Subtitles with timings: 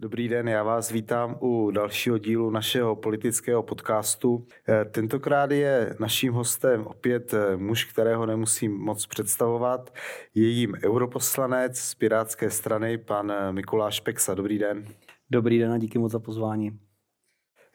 [0.00, 4.46] Dobrý den, já vás vítám u dalšího dílu našeho politického podcastu.
[4.68, 9.94] Eh, tentokrát je naším hostem opět eh, muž, kterého nemusím moc představovat.
[10.34, 14.34] Je jím europoslanec z Pirátské strany, pan eh, Mikuláš Peksa.
[14.34, 14.84] Dobrý den.
[15.30, 16.78] Dobrý den a díky moc za pozvání.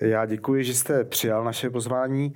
[0.02, 2.34] Já děkuji, že jste přijal naše pozvání.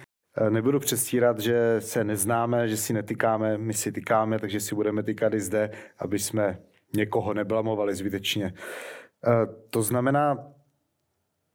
[0.49, 5.33] Nebudu přestírat, že se neznáme, že si netykáme, my si tykáme, takže si budeme tykat
[5.33, 6.59] i zde, aby jsme
[6.95, 8.53] někoho neblamovali zbytečně.
[9.25, 10.53] Eh, to znamená,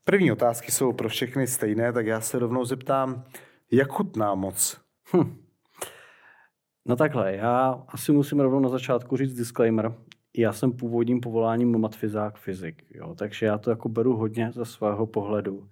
[0.04, 3.24] první otázky jsou pro všechny stejné, tak já se rovnou zeptám,
[3.70, 4.80] jak chutná moc?
[5.16, 5.42] Hm.
[6.86, 9.94] No takhle, já asi musím rovnou na začátku říct disclaimer.
[10.36, 15.06] Já jsem původním povoláním matfizák fyzik, jo, takže já to jako beru hodně ze svého
[15.06, 15.68] pohledu.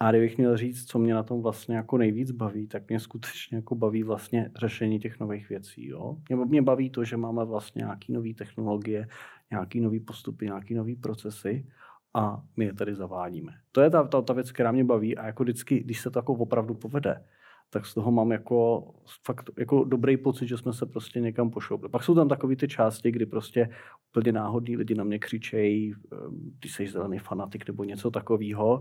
[0.00, 3.56] A kdybych měl říct, co mě na tom vlastně jako nejvíc baví, tak mě skutečně
[3.56, 5.86] jako baví vlastně řešení těch nových věcí.
[5.86, 6.16] Jo?
[6.28, 9.08] Mě, mě baví to, že máme vlastně nějaké nové technologie,
[9.54, 11.66] nějaké nové postupy, nějaké nové procesy
[12.14, 13.52] a my je tady zavádíme.
[13.72, 16.18] To je ta, ta, ta věc, která mě baví a jako vždycky, když se to
[16.18, 17.24] jako opravdu povede,
[17.70, 18.84] tak z toho mám jako
[19.26, 21.90] fakt jako dobrý pocit, že jsme se prostě někam pošoupili.
[21.90, 23.68] Pak jsou tam takové ty části, kdy prostě
[24.10, 28.80] úplně náhodní lidi na mě křičejí, ehm, ty jsi zelený fanatik nebo něco takového,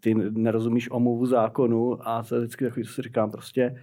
[0.00, 3.82] ty nerozumíš omluvu zákonu a to je vždycky takový, co si říkám, prostě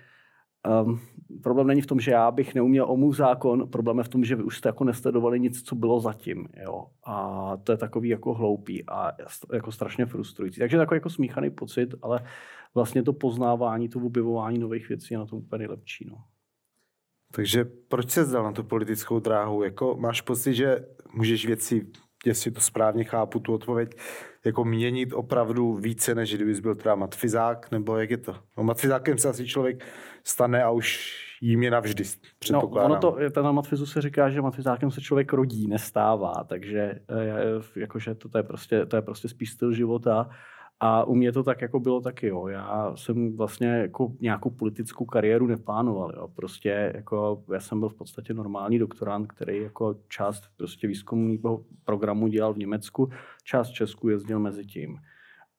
[0.67, 0.99] Um,
[1.43, 4.35] problém není v tom, že já bych neuměl omluv zákon, problém je v tom, že
[4.35, 6.47] vy už jste jako nesledovali nic, co bylo zatím.
[6.63, 6.85] Jo?
[7.05, 9.11] A to je takový jako hloupý a
[9.53, 10.59] jako strašně frustrující.
[10.59, 12.25] Takže takový jako smíchaný pocit, ale
[12.75, 16.05] vlastně to poznávání, to objevování nových věcí je na tom úplně nejlepší.
[16.09, 16.15] No.
[17.33, 19.63] Takže proč se zdal na tu politickou dráhu?
[19.63, 21.87] Jako máš pocit, že můžeš věci,
[22.25, 23.89] jestli to správně chápu, tu odpověď,
[24.45, 28.35] jako měnit opravdu více, než kdybys byl třeba matfizák, nebo jak je to?
[28.57, 29.85] No, matfizákem se asi člověk
[30.29, 32.03] stane a už jím je navždy,
[32.51, 37.79] No, ono to, ten matfizu se říká, že matfizákem se člověk rodí, nestává, takže eh,
[37.79, 40.29] jakože to, to, je prostě, to je prostě spíš styl života
[40.79, 42.47] a u mě to tak jako bylo taky, jo.
[42.47, 46.27] Já jsem vlastně jako nějakou politickou kariéru neplánoval, jo.
[46.27, 52.27] Prostě jako já jsem byl v podstatě normální doktorant, který jako část prostě výzkumného programu
[52.27, 53.09] dělal v Německu,
[53.43, 54.99] část Česku jezdil mezi tím.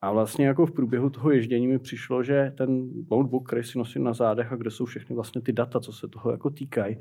[0.01, 4.05] A vlastně jako v průběhu toho ježdění mi přišlo, že ten notebook, který si nosím
[4.05, 6.97] na zádech a kde jsou všechny vlastně ty data, co se toho jako týkají,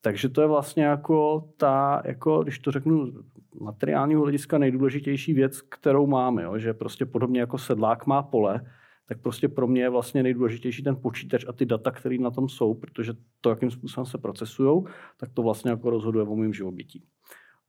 [0.00, 3.12] takže to je vlastně jako ta, jako, když to řeknu
[3.60, 6.42] materiálního hlediska, nejdůležitější věc, kterou máme.
[6.42, 6.58] Jo?
[6.58, 8.60] Že prostě podobně jako sedlák má pole,
[9.08, 12.48] tak prostě pro mě je vlastně nejdůležitější ten počítač a ty data, které na tom
[12.48, 14.84] jsou, protože to, jakým způsobem se procesují,
[15.16, 17.04] tak to vlastně jako rozhoduje o mém živobytí.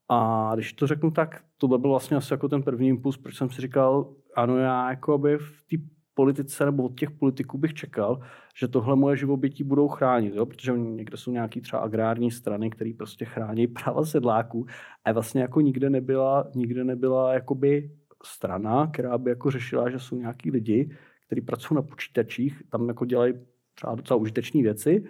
[0.09, 3.49] A když to řeknu tak, to byl vlastně asi jako ten první impuls, proč jsem
[3.49, 5.77] si říkal, ano, já jako by v té
[6.13, 8.19] politice nebo od těch politiků bych čekal,
[8.55, 10.45] že tohle moje živobytí budou chránit, jo?
[10.45, 14.65] protože někde jsou nějaký třeba agrární strany, které prostě chrání práva sedláků
[15.05, 17.91] a vlastně jako nikde nebyla, nikde nebyla jakoby
[18.23, 20.89] strana, která by jako řešila, že jsou nějaký lidi,
[21.25, 23.33] kteří pracují na počítačích, tam jako dělají
[23.75, 25.03] třeba docela užitečné věci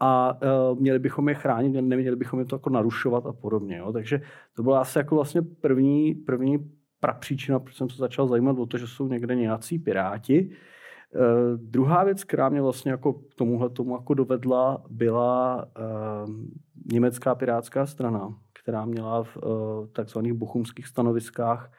[0.00, 0.38] a
[0.72, 3.76] uh, měli bychom je chránit, neměli bychom je to jako narušovat a podobně.
[3.76, 3.92] Jo?
[3.92, 4.20] Takže
[4.56, 8.78] to byla asi jako vlastně první, první prapříčina, proč jsem se začal zajímat o to,
[8.78, 10.50] že jsou někde nějací piráti.
[11.14, 15.64] Uh, druhá věc, která mě vlastně jako k tomuhle tomu jako dovedla, byla
[16.24, 16.34] uh,
[16.92, 19.42] německá pirátská strana, která měla v uh,
[19.92, 21.72] takzvaných bochumských stanoviskách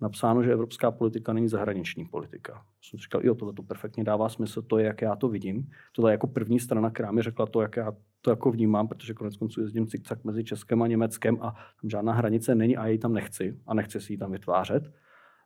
[0.00, 2.62] napsáno, že evropská politika není zahraniční politika.
[2.82, 5.70] Jsem říkal, jo, tohle to perfektně dává smysl, to je, jak já to vidím.
[5.96, 9.14] Tohle je jako první strana, která mi řekla to, jak já to jako vnímám, protože
[9.14, 12.92] konec konců jezdím cikcak mezi Českem a Německem a tam žádná hranice není a já
[12.92, 14.92] ji tam nechci a nechci si ji tam vytvářet.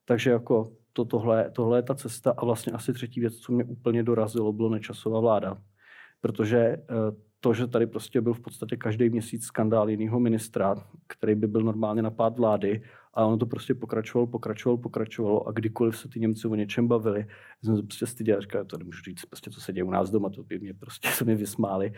[0.04, 3.64] Takže jako to, tohle, tohle je ta cesta a vlastně asi třetí věc, co mě
[3.64, 5.58] úplně dorazilo, bylo nečasová vláda.
[6.20, 6.84] Protože eh,
[7.40, 10.74] to, že tady prostě byl v podstatě každý měsíc skandál jiného ministra,
[11.06, 12.82] který by byl normálně na pád vlády,
[13.14, 17.26] a ono to prostě pokračovalo, pokračovalo, pokračovalo a kdykoliv se ty Němci o něčem bavili,
[17.64, 20.30] jsem se prostě styděl, říkal, to nemůžu říct, prostě, co se děje u nás doma,
[20.30, 21.92] to by mě prostě se mi vysmáli.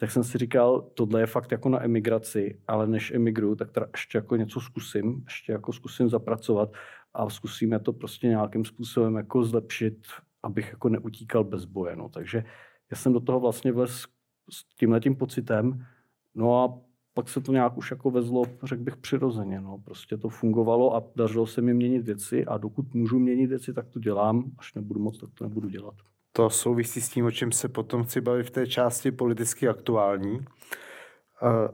[0.00, 3.86] Tak jsem si říkal, tohle je fakt jako na emigraci, ale než emigruju, tak teda
[3.92, 6.72] ještě jako něco zkusím, ještě jako zkusím zapracovat
[7.14, 10.06] a zkusíme to prostě nějakým způsobem jako zlepšit,
[10.42, 11.96] abych jako neutíkal bez boje.
[11.96, 12.08] No.
[12.08, 12.44] Takže
[12.90, 14.06] já jsem do toho vlastně vlez
[14.50, 15.86] s tímhletím pocitem,
[16.34, 16.80] no a
[17.14, 19.60] pak se to nějak už jako vezlo, řekl bych, přirozeně.
[19.60, 19.78] No.
[19.78, 23.88] Prostě to fungovalo a dařilo se mi měnit věci a dokud můžu měnit věci, tak
[23.88, 24.52] to dělám.
[24.58, 25.94] Až nebudu moc, tak to nebudu dělat.
[26.32, 30.38] To souvisí s tím, o čem se potom chci bavit v té části politicky aktuální.
[30.38, 30.46] Uh,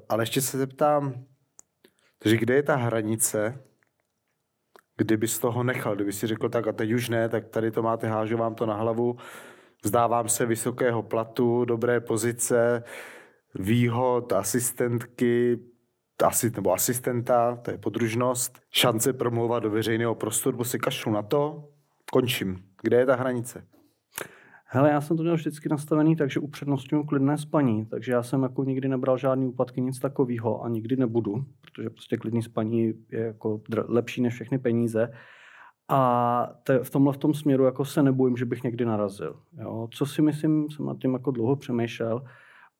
[0.08, 1.24] ale ještě se zeptám,
[2.18, 3.62] takže kde je ta hranice,
[4.96, 7.82] kdyby z toho nechal, kdyby si řekl tak a teď už ne, tak tady to
[7.82, 9.16] máte, hážu vám to na hlavu,
[9.84, 12.84] vzdávám se vysokého platu, dobré pozice,
[13.54, 15.58] výhod, asistentky,
[16.24, 21.22] asi, nebo asistenta, to je podružnost, šance promlouvat do veřejného prostoru, bo si kašlu na
[21.22, 21.68] to,
[22.12, 22.64] končím.
[22.82, 23.66] Kde je ta hranice?
[24.76, 28.42] Hele, já jsem to měl vždycky nastavený tak, že upřednostňuji klidné spaní, takže já jsem
[28.42, 33.20] jako nikdy nebral žádný úpadky, nic takového a nikdy nebudu, protože prostě klidný spaní je
[33.20, 35.12] jako lepší než všechny peníze.
[35.88, 39.36] A te, v tomhle v tom směru jako se nebojím, že bych někdy narazil.
[39.58, 39.88] Jo.
[39.90, 42.22] Co si myslím, jsem nad tím jako dlouho přemýšlel,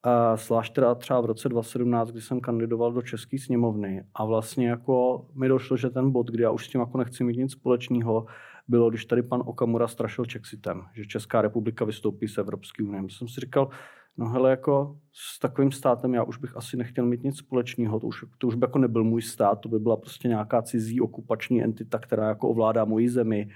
[0.03, 4.69] a zvlášť teda třeba v roce 2017, kdy jsem kandidoval do České sněmovny a vlastně
[4.69, 7.53] jako mi došlo, že ten bod, kdy já už s tím jako nechci mít nic
[7.53, 8.27] společného,
[8.69, 13.03] bylo, když tady pan Okamura strašil Chexitem, že Česká republika vystoupí z Evropské unie.
[13.09, 13.69] Jsem si říkal,
[14.17, 18.07] no hele, jako s takovým státem já už bych asi nechtěl mít nic společného, to
[18.07, 21.65] už, to už by jako nebyl můj stát, to by byla prostě nějaká cizí okupační
[21.65, 23.49] entita, která jako ovládá moji zemi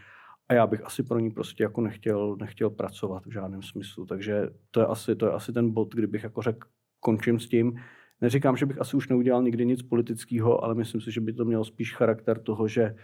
[0.48, 4.06] a já bych asi pro ní prostě jako nechtěl, nechtěl pracovat v žádném smyslu.
[4.06, 6.68] Takže to je asi, to je asi ten bod, kdybych jako řekl,
[7.00, 7.80] končím s tím.
[8.20, 11.44] Neříkám, že bych asi už neudělal nikdy nic politického, ale myslím si, že by to
[11.44, 12.94] mělo spíš charakter toho, že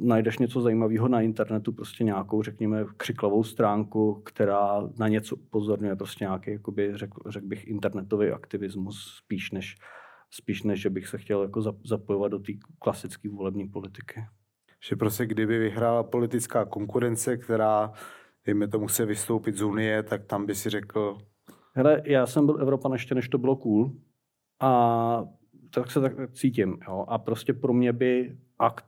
[0.00, 6.24] najdeš něco zajímavého na internetu, prostě nějakou, řekněme, křiklavou stránku, která na něco upozorňuje, prostě
[6.24, 9.76] nějaký, jakoby, řekl, řek bych, internetový aktivismus, spíš než,
[10.30, 14.24] spíš než, že bych se chtěl jako zapojovat do té klasické volební politiky.
[14.88, 17.92] Že prostě kdyby vyhrála politická konkurence, která,
[18.44, 21.18] dejme tomu, se vystoupit z Unie, tak tam by si řekl...
[21.72, 23.92] Hele, já jsem byl Evropan ještě, než to bylo cool.
[24.60, 25.24] A
[25.70, 26.78] tak se tak cítím.
[26.88, 27.04] Jo.
[27.08, 28.84] A prostě pro mě by akt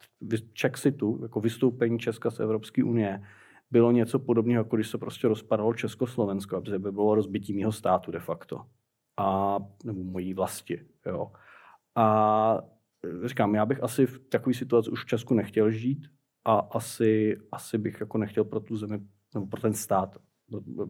[0.60, 3.22] Chexitu, jako vystoupení Česka z Evropské unie,
[3.70, 8.10] bylo něco podobného, jako když se prostě rozpadalo Československo, aby by bylo rozbití mého státu
[8.10, 8.66] de facto.
[9.16, 10.86] A, nebo mojí vlasti.
[11.06, 11.32] Jo.
[11.94, 12.58] A
[13.24, 16.06] říkám, já bych asi v takové situaci už v Česku nechtěl žít
[16.44, 19.00] a asi, asi bych jako nechtěl pro tu zemi,
[19.34, 20.16] nebo pro ten stát,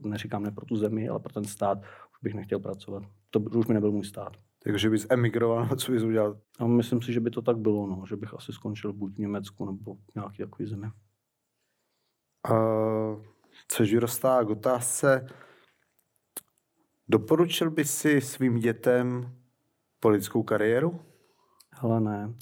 [0.04, 3.02] neříkám ne pro tu zemi, ale pro ten stát, už bych nechtěl pracovat.
[3.30, 4.36] To už by nebyl můj stát.
[4.64, 6.40] Takže bys emigroval, co bys udělal?
[6.58, 9.18] A myslím si, že by to tak bylo, no, že bych asi skončil buď v
[9.18, 10.86] Německu nebo v nějaký takový zemi.
[12.50, 13.24] Uh,
[13.68, 15.26] což vyrostá k otázce,
[17.08, 19.34] doporučil by si svým dětem
[20.00, 21.00] politickou kariéru?
[21.80, 22.34] Ale ne.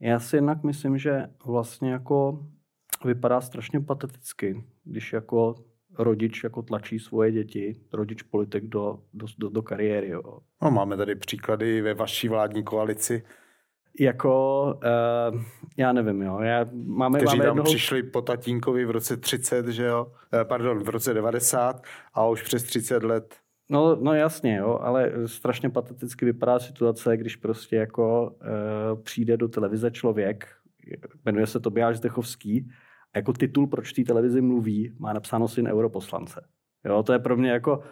[0.00, 2.46] Já si jednak myslím, že vlastně jako
[3.04, 5.54] vypadá strašně pateticky, když jako
[5.98, 10.08] rodič jako tlačí svoje děti, rodič politik do, do, do, do kariéry.
[10.08, 10.38] Jo.
[10.62, 13.22] No, máme tady příklady ve vaší vládní koalici.
[14.00, 14.64] Jako,
[15.32, 15.42] uh,
[15.76, 16.40] já nevím, jo.
[16.40, 17.64] Já, máme, Kteří máme tam jednoho...
[17.64, 20.12] přišli po tatínkovi v roce 30, že jo?
[20.40, 21.82] Eh, pardon, v roce 90
[22.14, 23.34] a už přes 30 let.
[23.70, 29.48] No, no jasně, jo, ale strašně pateticky vypadá situace, když prostě jako uh, přijde do
[29.48, 30.46] televize člověk,
[31.24, 32.70] jmenuje se Tobiáš Zdechovský,
[33.16, 36.48] jako titul, proč té televizi mluví, má napsáno syn europoslance.
[36.84, 37.82] Jo, to je pro mě jako,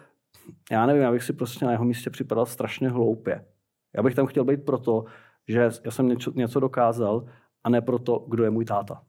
[0.71, 3.45] já nevím, já bych si prostě na jeho místě připadal strašně hloupě.
[3.95, 5.05] Já bych tam chtěl být proto,
[5.47, 7.25] že já jsem něco, něco dokázal
[7.63, 9.03] a ne proto, kdo je můj táta.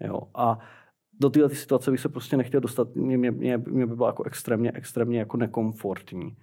[0.00, 0.58] Jo, a
[1.20, 4.24] do této situace bych se prostě nechtěl dostat, mě, mě, mě, mě by bylo jako
[4.24, 6.36] extrémně, extrémně jako nekomfortní.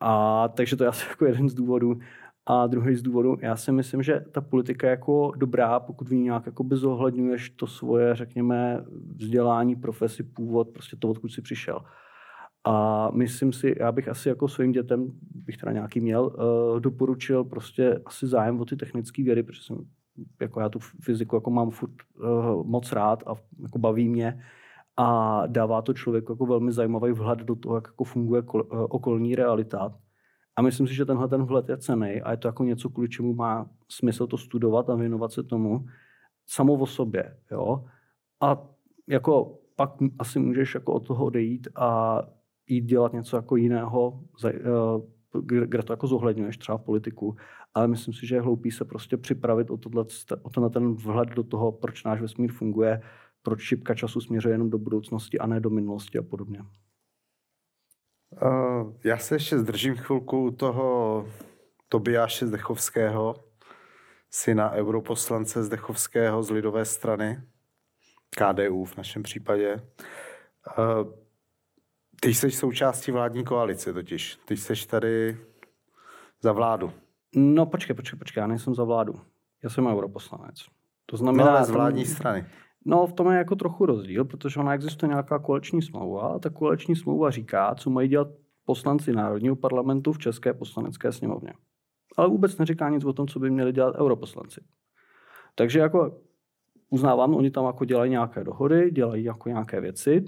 [0.00, 1.98] A takže to je asi jako jeden z důvodů,
[2.46, 6.12] a druhý z důvodu, já si myslím, že ta politika je jako dobrá, pokud v
[6.12, 8.84] ní nějak jako zohledňuješ to svoje, řekněme,
[9.16, 11.80] vzdělání, profesi, původ, prostě to, odkud jsi přišel.
[12.64, 17.44] A myslím si, já bych asi jako svým dětem, bych teda nějaký měl, uh, doporučil
[17.44, 19.76] prostě asi zájem o ty technické vědy, protože jsem,
[20.40, 24.42] jako já tu fyziku jako mám furt uh, moc rád a jako baví mě
[24.96, 29.34] a dává to člověku jako velmi zajímavý vhled do toho, jak jako funguje uh, okolní
[29.34, 29.98] realita.
[30.56, 33.08] A myslím si, že tenhle ten vhled je cený a je to jako něco, kvůli
[33.08, 35.86] čemu má smysl to studovat a věnovat se tomu
[36.46, 37.36] samo o sobě.
[37.50, 37.84] Jo?
[38.40, 38.68] A
[39.08, 42.20] jako pak asi můžeš jako od toho odejít a
[42.66, 44.52] jít dělat něco jako jiného, eh,
[45.40, 47.36] kde to jako zohledňuješ, třeba politiku.
[47.74, 50.04] Ale myslím si, že je hloupý se prostě připravit o, tohle,
[50.42, 53.02] o tenhle ten vhled do toho, proč náš vesmír funguje,
[53.42, 56.58] proč šipka času směřuje jenom do budoucnosti a ne do minulosti a podobně.
[58.42, 61.28] Uh, já se ještě zdržím chvilku u toho
[61.88, 63.34] Tobiáše Zdechovského,
[64.30, 67.42] syna europoslance Zdechovského z lidové strany,
[68.30, 69.82] KDU v našem případě.
[70.78, 71.12] Uh,
[72.20, 74.38] ty jsi součástí vládní koalice totiž.
[74.44, 75.38] Ty jsi tady
[76.40, 76.92] za vládu.
[77.34, 79.20] No počkej, počkej, počkej, já nejsem za vládu.
[79.62, 80.56] Já jsem europoslanec.
[81.06, 81.58] To znamená...
[81.58, 82.46] No, z vládní strany.
[82.84, 86.50] No, v tom je jako trochu rozdíl, protože ona existuje nějaká koaliční smlouva a ta
[86.50, 88.28] koaliční smlouva říká, co mají dělat
[88.64, 91.52] poslanci Národního parlamentu v České poslanecké sněmovně.
[92.16, 94.60] Ale vůbec neříká nic o tom, co by měli dělat europoslanci.
[95.54, 96.20] Takže jako
[96.90, 100.24] uznávám, oni tam jako dělají nějaké dohody, dělají jako nějaké věci,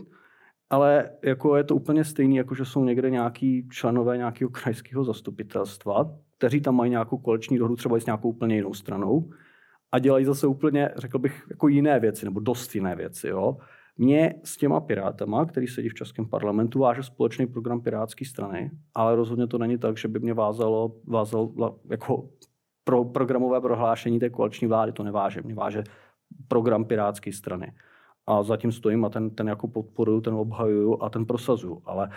[0.70, 6.10] ale jako je to úplně stejný, jako že jsou někde nějaký členové nějakého krajského zastupitelstva,
[6.38, 9.30] kteří tam mají nějakou koleční dohodu třeba i s nějakou úplně jinou stranou
[9.94, 13.28] a dělají zase úplně, řekl bych, jako jiné věci, nebo dost jiné věci.
[13.28, 13.56] Jo.
[13.98, 19.16] Mě s těma pirátama, který sedí v Českém parlamentu, váže společný program Pirátské strany, ale
[19.16, 22.28] rozhodně to není tak, že by mě vázalo, vázalo jako
[22.84, 25.42] pro programové prohlášení té koaliční vlády, to neváže.
[25.42, 25.84] Mě váže
[26.48, 27.72] program Pirátské strany.
[28.26, 31.82] A zatím stojím a ten, ten jako podporuju, ten obhajuju a ten prosazuju.
[31.84, 32.10] Ale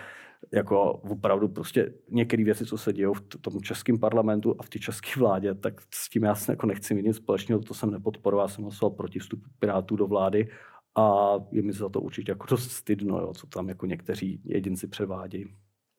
[0.53, 4.79] jako opravdu prostě některé věci, co se dějí v tom českém parlamentu a v té
[4.79, 8.43] české vládě, tak s tím já se jako nechci mít nic společného, to jsem nepodporoval,
[8.43, 10.49] já jsem hlasoval proti vstupu Pirátů do vlády
[10.95, 14.87] a je mi za to určitě jako dost stydno, jo, co tam jako někteří jedinci
[14.87, 15.45] převádějí.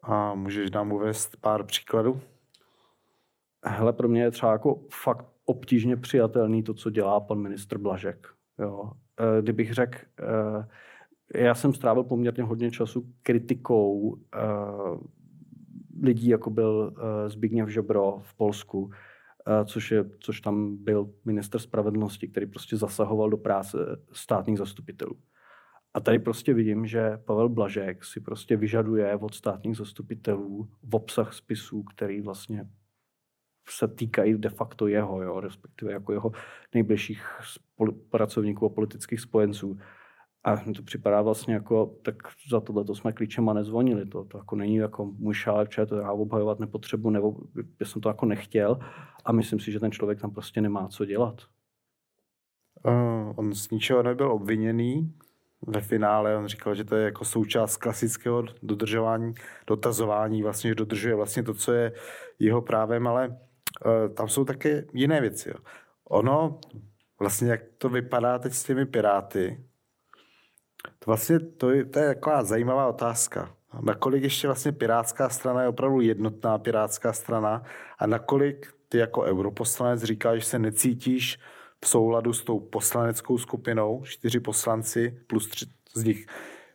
[0.02, 2.20] A můžeš nám uvést pár příkladů?
[3.64, 8.28] Hele, pro mě je třeba jako fakt obtížně přijatelný to, co dělá pan ministr Blažek.
[8.58, 8.92] Jo.
[9.20, 10.68] E, kdybych řekl, e,
[11.34, 14.38] já jsem strávil poměrně hodně času kritikou e,
[16.02, 16.94] lidí, jako byl
[17.28, 18.90] Zbigněv Žobro v Polsku,
[19.64, 23.78] což, je, což tam byl minister spravedlnosti, který prostě zasahoval do práce
[24.12, 25.16] státních zastupitelů.
[25.94, 31.32] A tady prostě vidím, že Pavel Blažek si prostě vyžaduje od státních zastupitelů v obsah
[31.32, 32.68] spisů, který vlastně
[33.68, 36.32] se týkají de facto jeho, jo, respektive jako jeho
[36.74, 37.22] nejbližších
[38.10, 39.78] pracovníků a politických spojenců.
[40.44, 42.14] A mi to připadá vlastně jako, tak
[42.50, 44.06] za tohle to jsme klíčema nezvonili.
[44.06, 47.36] To, to jako není jako můj šálek, to já obhajovat nepotřebu, nebo
[47.80, 48.78] já jsem to jako nechtěl.
[49.24, 51.42] A myslím si, že ten člověk tam prostě nemá co dělat.
[52.86, 55.14] Uh, on z ničeho nebyl obviněný.
[55.66, 59.34] Ve finále on říkal, že to je jako součást klasického dodržování,
[59.66, 61.92] dotazování, vlastně, že dodržuje vlastně to, co je
[62.38, 65.48] jeho právem, ale uh, tam jsou také jiné věci.
[65.48, 65.54] Jo.
[66.04, 66.60] Ono,
[67.20, 69.64] vlastně jak to vypadá teď s těmi piráty,
[70.82, 73.54] to vlastně to je, to je taková zajímavá otázka.
[73.80, 77.62] Nakolik ještě vlastně pirátská strana je opravdu jednotná pirátská strana
[77.98, 81.38] a nakolik ty jako europoslanec říkáš, že se necítíš
[81.84, 86.26] v souladu s tou poslaneckou skupinou, čtyři poslanci plus tři z nich,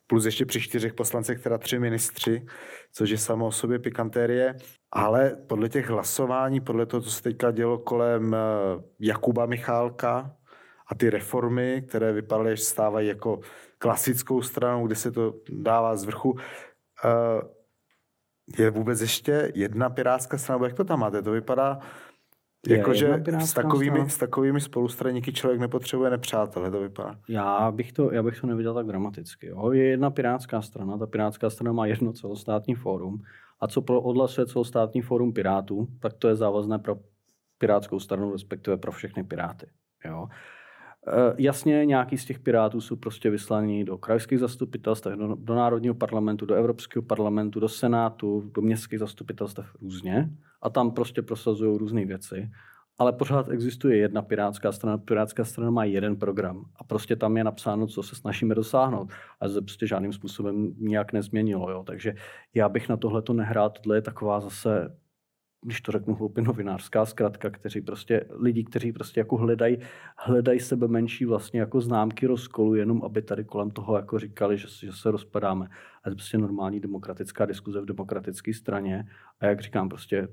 [0.07, 2.45] plus ještě při čtyřech poslancech, teda tři ministři,
[2.91, 4.55] což je samo o sobě pikantérie.
[4.91, 8.37] Ale podle těch hlasování, podle toho, co se teďka dělo kolem eh,
[8.99, 10.35] Jakuba Michálka
[10.87, 13.39] a ty reformy, které vypadaly, že stávají jako
[13.83, 16.37] klasickou stranou, kde se to dává z vrchu,
[17.05, 17.41] eh,
[18.57, 21.21] je vůbec ještě jedna pirátská strana, jak to tam máte?
[21.21, 21.79] To vypadá,
[22.67, 27.19] Jakože s takovými, s takovými spolustraníky člověk nepotřebuje nepřátelé, to vypadá.
[27.27, 29.47] Já bych to, já bych to neviděl tak dramaticky.
[29.47, 29.71] Jo.
[29.71, 33.21] Je jedna pirátská strana, ta pirátská strana má jedno celostátní fórum
[33.59, 36.95] a co pro odhlasuje celostátní fórum pirátů, tak to je závazné pro
[37.57, 39.67] pirátskou stranu, respektive pro všechny piráty.
[40.05, 40.27] Jo.
[41.07, 45.95] E, jasně, nějaký z těch pirátů jsou prostě vyslaní do krajských zastupitelstv, do, do Národního
[45.95, 50.29] parlamentu, do Evropského parlamentu, do Senátu, do městských zastupitelstv různě
[50.61, 52.49] a tam prostě prosazují různé věci.
[52.97, 54.97] Ale pořád existuje jedna pirátská strana.
[54.97, 59.09] Pirátská strana má jeden program a prostě tam je napsáno, co se snažíme dosáhnout.
[59.41, 61.71] A to prostě žádným způsobem nijak nezměnilo.
[61.71, 61.83] Jo.
[61.83, 62.15] Takže
[62.53, 63.69] já bych na tohle to nehrál.
[63.69, 64.97] Tohle je taková zase
[65.63, 69.77] když to řeknu hloupě, novinářská zkratka, kteří prostě, lidi, kteří prostě jako hledají,
[70.17, 74.67] hledají sebe menší vlastně jako známky rozkolu, jenom aby tady kolem toho jako říkali, že,
[74.67, 75.67] že se rozpadáme.
[76.03, 79.07] A to prostě normální demokratická diskuze v demokratické straně.
[79.39, 80.27] A jak říkám, prostě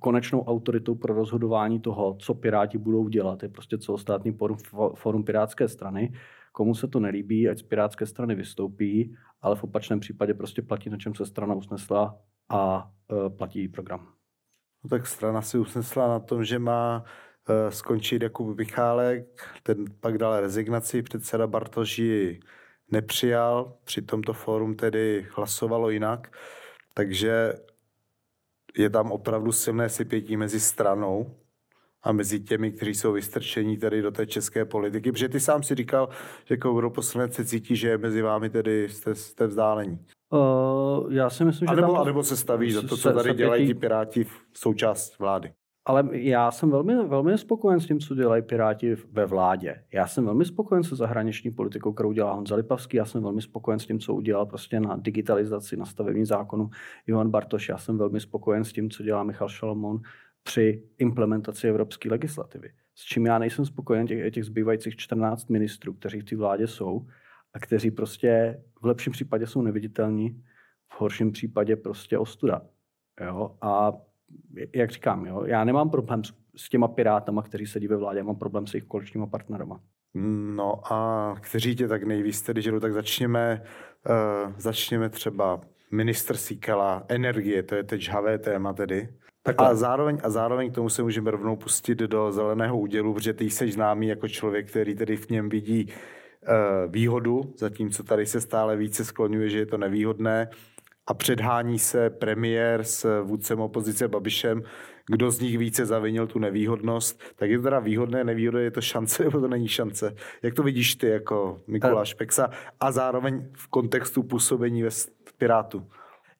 [0.00, 4.56] konečnou autoritou pro rozhodování toho, co Piráti budou dělat, je prostě celostátní forum,
[4.94, 6.12] forum Pirátské strany.
[6.52, 10.90] Komu se to nelíbí, ať z Pirátské strany vystoupí, ale v opačném případě prostě platí,
[10.90, 12.90] na čem se strana usnesla a
[13.26, 14.21] e, platí program.
[14.84, 17.04] No tak strana si usnesla na tom, že má
[17.48, 22.40] uh, skončit Jakub Michálek, ten pak dal rezignaci, předseda Bartoš ji
[22.90, 26.36] nepřijal, při tomto fórum tedy hlasovalo jinak,
[26.94, 27.52] takže
[28.76, 31.41] je tam opravdu silné sypětí mezi stranou
[32.02, 35.74] a mezi těmi, kteří jsou vystrčení tedy do té české politiky, protože ty sám si
[35.74, 36.08] říkal,
[36.44, 39.98] že jako europoslanec se cítí, že mezi vámi tedy jste, jste vzdálení.
[40.30, 42.02] Uh, já si myslím, že anebo, tam...
[42.02, 45.52] Anebo se staví za to, co tady dělají ti Piráti v součást vlády.
[45.84, 49.84] Ale já jsem velmi, velmi spokojen s tím, co dělají Piráti ve vládě.
[49.92, 52.96] Já jsem velmi spokojen se zahraniční politikou, kterou dělá Honza Lipavský.
[52.96, 56.70] Já jsem velmi spokojen s tím, co udělal prostě na digitalizaci, na stavební zákonu
[57.06, 57.68] Ivan Bartoš.
[57.68, 60.00] Já jsem velmi spokojen s tím, co dělá Michal Šalomon
[60.42, 62.72] při implementaci evropské legislativy.
[62.94, 67.06] S čím já nejsem spokojen těch, těch zbývajících 14 ministrů, kteří v té vládě jsou,
[67.54, 70.44] a kteří prostě v lepším případě jsou neviditelní,
[70.92, 72.62] v horším případě prostě ostuda.
[73.20, 73.56] Jo?
[73.60, 73.92] A
[74.74, 76.22] jak říkám, jo, já nemám problém
[76.56, 79.80] s, těma pirátama, kteří sedí ve vládě, mám problém s jejich koaličníma partnerama.
[80.54, 83.62] No a kteří tě tak nejvíc tedy žerou, tak začněme,
[84.44, 89.08] uh, začněme třeba minister Sikela, energie, to je teď žhavé téma tedy.
[89.42, 89.68] Takhle.
[89.68, 93.50] A zároveň, a zároveň k tomu se můžeme rovnou pustit do zeleného údělu, protože ty
[93.50, 98.76] jsi známý jako člověk, který tedy v něm vidí uh, výhodu, zatímco tady se stále
[98.76, 100.48] více skloňuje, že je to nevýhodné
[101.06, 104.62] a předhání se premiér s vůdcem opozice Babišem,
[105.06, 108.80] kdo z nich více zavinil tu nevýhodnost, tak je to teda výhodné, nevýhodné, je to
[108.80, 110.14] šance nebo to není šance?
[110.42, 114.90] Jak to vidíš ty jako Mikuláš Peksa a zároveň v kontextu působení ve
[115.38, 115.86] Pirátu?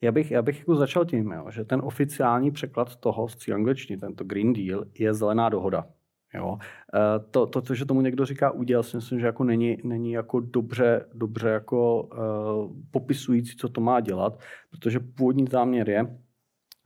[0.03, 4.01] Já bych, já bych jako začal tím, jo, že ten oficiální překlad toho z angličtiny,
[4.01, 5.87] tento Green Deal, je zelená dohoda.
[6.35, 6.59] Jo.
[6.95, 10.13] Eh, to, to, to, že tomu někdo říká úděl, si myslím, že jako není, není
[10.13, 14.41] jako dobře, dobře jako uh, popisující, co to má dělat,
[14.71, 16.19] protože původní záměr je,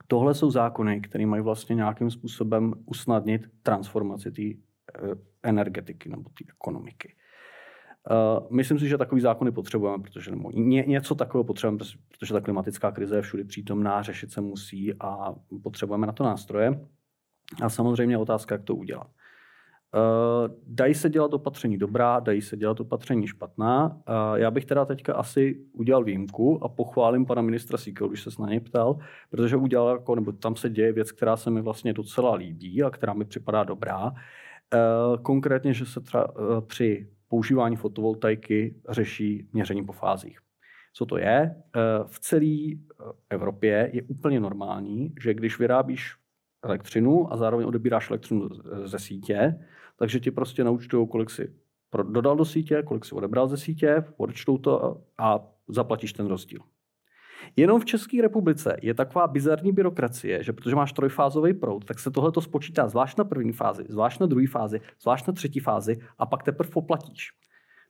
[0.07, 6.45] tohle jsou zákony, které mají vlastně nějakým způsobem usnadnit transformaci té uh, energetiky nebo té
[6.49, 7.15] ekonomiky.
[8.11, 11.77] Uh, myslím si, že takový zákony potřebujeme, protože nebo ně, něco takového potřebujeme,
[12.11, 16.87] protože ta klimatická krize je všude přítomná, řešit se musí a potřebujeme na to nástroje.
[17.61, 19.07] A samozřejmě otázka, jak to udělat.
[19.95, 23.85] Uh, dají se dělat opatření dobrá, dají se dělat opatření špatná.
[23.85, 28.29] Uh, já bych teda teďka asi udělal výjimku a pochválím pana ministra Síkel, když se
[28.39, 28.97] na něj ptal,
[29.29, 32.89] protože udělal, jako, nebo tam se děje věc, která se mi vlastně docela líbí a
[32.89, 34.05] která mi připadá dobrá.
[34.05, 34.11] Uh,
[35.21, 40.39] konkrétně, že se uh, při používání fotovoltaiky řeší měření po fázích.
[40.93, 41.55] Co to je?
[42.05, 42.81] V celé
[43.29, 46.15] Evropě je úplně normální, že když vyrábíš
[46.63, 48.49] elektřinu a zároveň odebíráš elektřinu
[48.83, 49.65] ze sítě,
[49.97, 51.53] takže ti prostě naučtou, kolik si
[52.03, 56.59] dodal do sítě, kolik si odebral ze sítě, odečtou to a zaplatíš ten rozdíl.
[57.55, 62.11] Jenom v České republice je taková bizarní byrokracie, že protože máš trojfázový proud, tak se
[62.11, 66.25] tohle spočítá zvlášť na první fázi, zvlášť na druhé fázi, zvlášť na třetí fázi a
[66.25, 67.31] pak teprve poplatíš.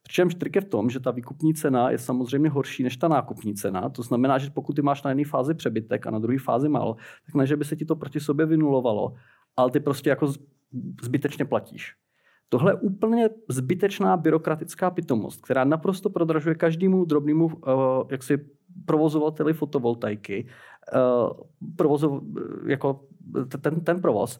[0.03, 3.55] Přičemž trik je v tom, že ta výkupní cena je samozřejmě horší než ta nákupní
[3.55, 3.89] cena.
[3.89, 6.95] To znamená, že pokud ty máš na jedné fázi přebytek a na druhé fázi málo,
[7.25, 9.13] tak ne, že by se ti to proti sobě vynulovalo,
[9.57, 10.33] ale ty prostě jako
[11.01, 11.95] zbytečně platíš.
[12.49, 17.53] Tohle je úplně zbytečná byrokratická pitomost, která naprosto prodražuje každému drobnému uh,
[18.11, 18.37] jaksi
[18.85, 20.47] provozovateli fotovoltaiky,
[20.95, 21.31] uh,
[21.75, 22.23] provozov,
[22.65, 23.03] jako
[23.61, 24.39] ten, ten provoz.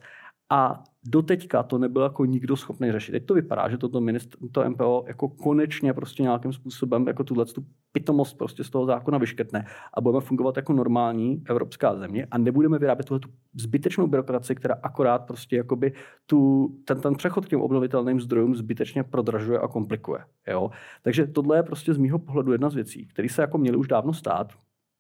[0.50, 3.12] A doteďka to nebyl jako nikdo schopný řešit.
[3.12, 7.46] Teď to vypadá, že toto ministr, to MPO jako konečně prostě nějakým způsobem jako tuhle
[7.46, 12.38] tu pitomost prostě z toho zákona vyškrtne a budeme fungovat jako normální evropská země a
[12.38, 15.94] nebudeme vyrábět tuhle tu zbytečnou byrokracii, která akorát prostě jakoby
[16.26, 20.20] tu, ten, ten přechod k těm obnovitelným zdrojům zbytečně prodražuje a komplikuje.
[20.48, 20.72] Jo?
[21.02, 23.88] Takže tohle je prostě z mýho pohledu jedna z věcí, které se jako měly už
[23.88, 24.54] dávno stát,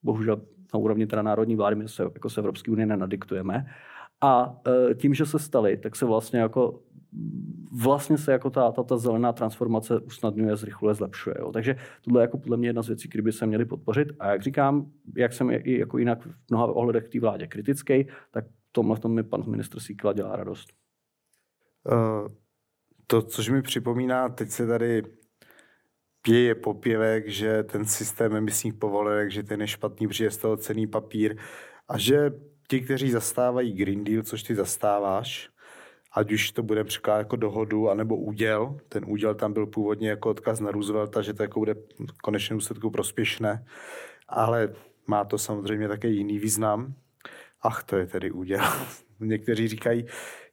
[0.03, 0.41] bohužel
[0.73, 3.65] na úrovni teda národní vlády, my se jako z Evropské unie nenadiktujeme,
[4.21, 6.79] a e, tím, že se staly, tak se vlastně jako
[7.71, 11.35] vlastně se jako ta, ta, ta zelená transformace usnadňuje, zrychluje, zlepšuje.
[11.39, 11.51] Jo.
[11.51, 14.07] Takže tohle je jako podle mě jedna z věcí, které by se měly podpořit.
[14.19, 18.45] A jak říkám, jak jsem i jako jinak v mnoha ohledech té vládě kritický, tak
[18.71, 20.73] tomhle v tom mi pan ministr Síkla dělá radost.
[21.91, 22.27] Uh,
[23.07, 25.03] to, což mi připomíná, teď se tady
[26.21, 30.57] pěje popěvek, že ten systém emisních povolenek, že ten je špatný, protože je z toho
[30.57, 31.37] cený papír
[31.87, 32.31] a že
[32.67, 35.49] ti, kteří zastávají Green Deal, což ty zastáváš,
[36.13, 38.79] ať už to bude překládat jako dohodu, anebo úděl.
[38.89, 42.57] Ten úděl tam byl původně jako odkaz na Roosevelta, že to jako bude v konečném
[42.57, 43.65] úsledku prospěšné,
[44.27, 44.73] ale
[45.07, 46.93] má to samozřejmě také jiný význam.
[47.61, 48.61] Ach, to je tedy úděl.
[49.19, 50.05] Někteří říkají,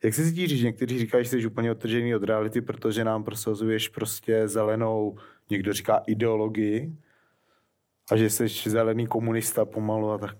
[0.05, 4.49] jak se cítíš, někteří říkají, že jsi úplně odtržený od reality, protože nám prosazuješ prostě
[4.49, 5.19] zelenou,
[5.51, 6.97] někdo říká ideologii,
[8.11, 10.37] a že jsi zelený komunista pomalu a tak.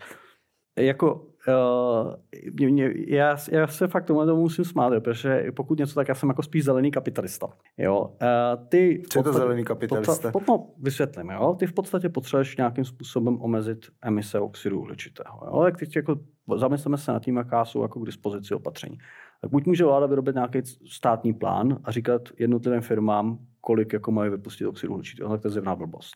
[0.77, 2.15] Jako Uh,
[2.53, 6.15] mě, mě, já, já se fakt tomu, tomu musím smát, protože pokud něco, tak já
[6.15, 7.47] jsem jako spíš zelený kapitalista.
[7.79, 8.01] Jo?
[8.01, 10.31] Uh, ty Co je to zelený kapitalista?
[10.31, 11.31] Pod, no, vysvětlím.
[11.31, 11.57] Jo?
[11.59, 15.47] Ty v podstatě potřebuješ nějakým způsobem omezit emise oxidu uhličitého.
[15.47, 15.63] Jo?
[15.63, 16.17] Tak teď jako
[16.57, 18.99] zamysleme se nad tím, jaká jsou jako k dispozici opatření.
[19.41, 24.31] Tak buď může vláda vyrobit nějaký státní plán a říkat jednotlivým firmám, kolik jako mají
[24.31, 26.15] vypustit oxidu uhličitého, tak to je zjevná blbost.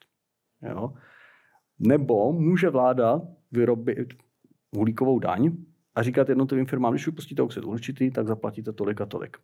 [0.62, 0.92] Jo?
[1.78, 3.20] Nebo může vláda
[3.52, 4.08] vyrobit,
[4.76, 5.52] uhlíkovou daň
[5.94, 9.36] a říkat jednotlivým firmám, když vypustíte oxid uhličitý, tak zaplatíte tolik a tolik.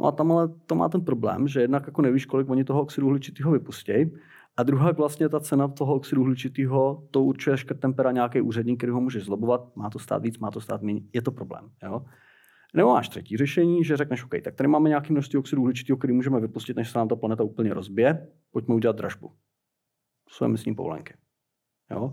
[0.00, 2.82] No a tam ale to má ten problém, že jednak jako nevíš, kolik oni toho
[2.82, 3.92] oxidu uhličitého vypustí,
[4.56, 9.00] a druhá vlastně ta cena toho oxidu uhličitého, to určuje škrtempera nějaký úředník, který ho
[9.00, 11.70] může zlobovat, má to stát víc, má to stát méně, je to problém.
[11.82, 12.04] Jo?
[12.74, 16.12] Nebo máš třetí řešení, že řekneš, OK, tak tady máme nějaký množství oxidu uhličitého, který
[16.12, 19.28] můžeme vypustit, než se nám ta planeta úplně rozbije, pojďme udělat dražbu.
[19.28, 21.14] To jsou emisní povolenky.
[21.90, 22.12] Jo?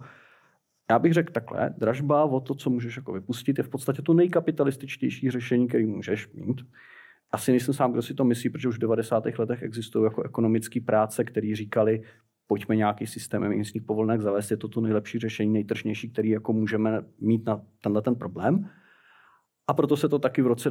[0.91, 4.13] Já bych řekl takhle, dražba o to, co můžeš jako vypustit, je v podstatě to
[4.13, 6.61] nejkapitalističtější řešení, který můžeš mít.
[7.31, 9.23] asi nejsem sám, kdo si to myslí, protože už v 90.
[9.39, 12.03] letech existují jako ekonomické práce, které říkali,
[12.47, 17.01] pojďme nějaký systém emisních povolenek zavést, je to to nejlepší řešení, nejtržnější, který jako můžeme
[17.19, 18.69] mít na tenhle ten problém.
[19.67, 20.69] A proto se to taky v roce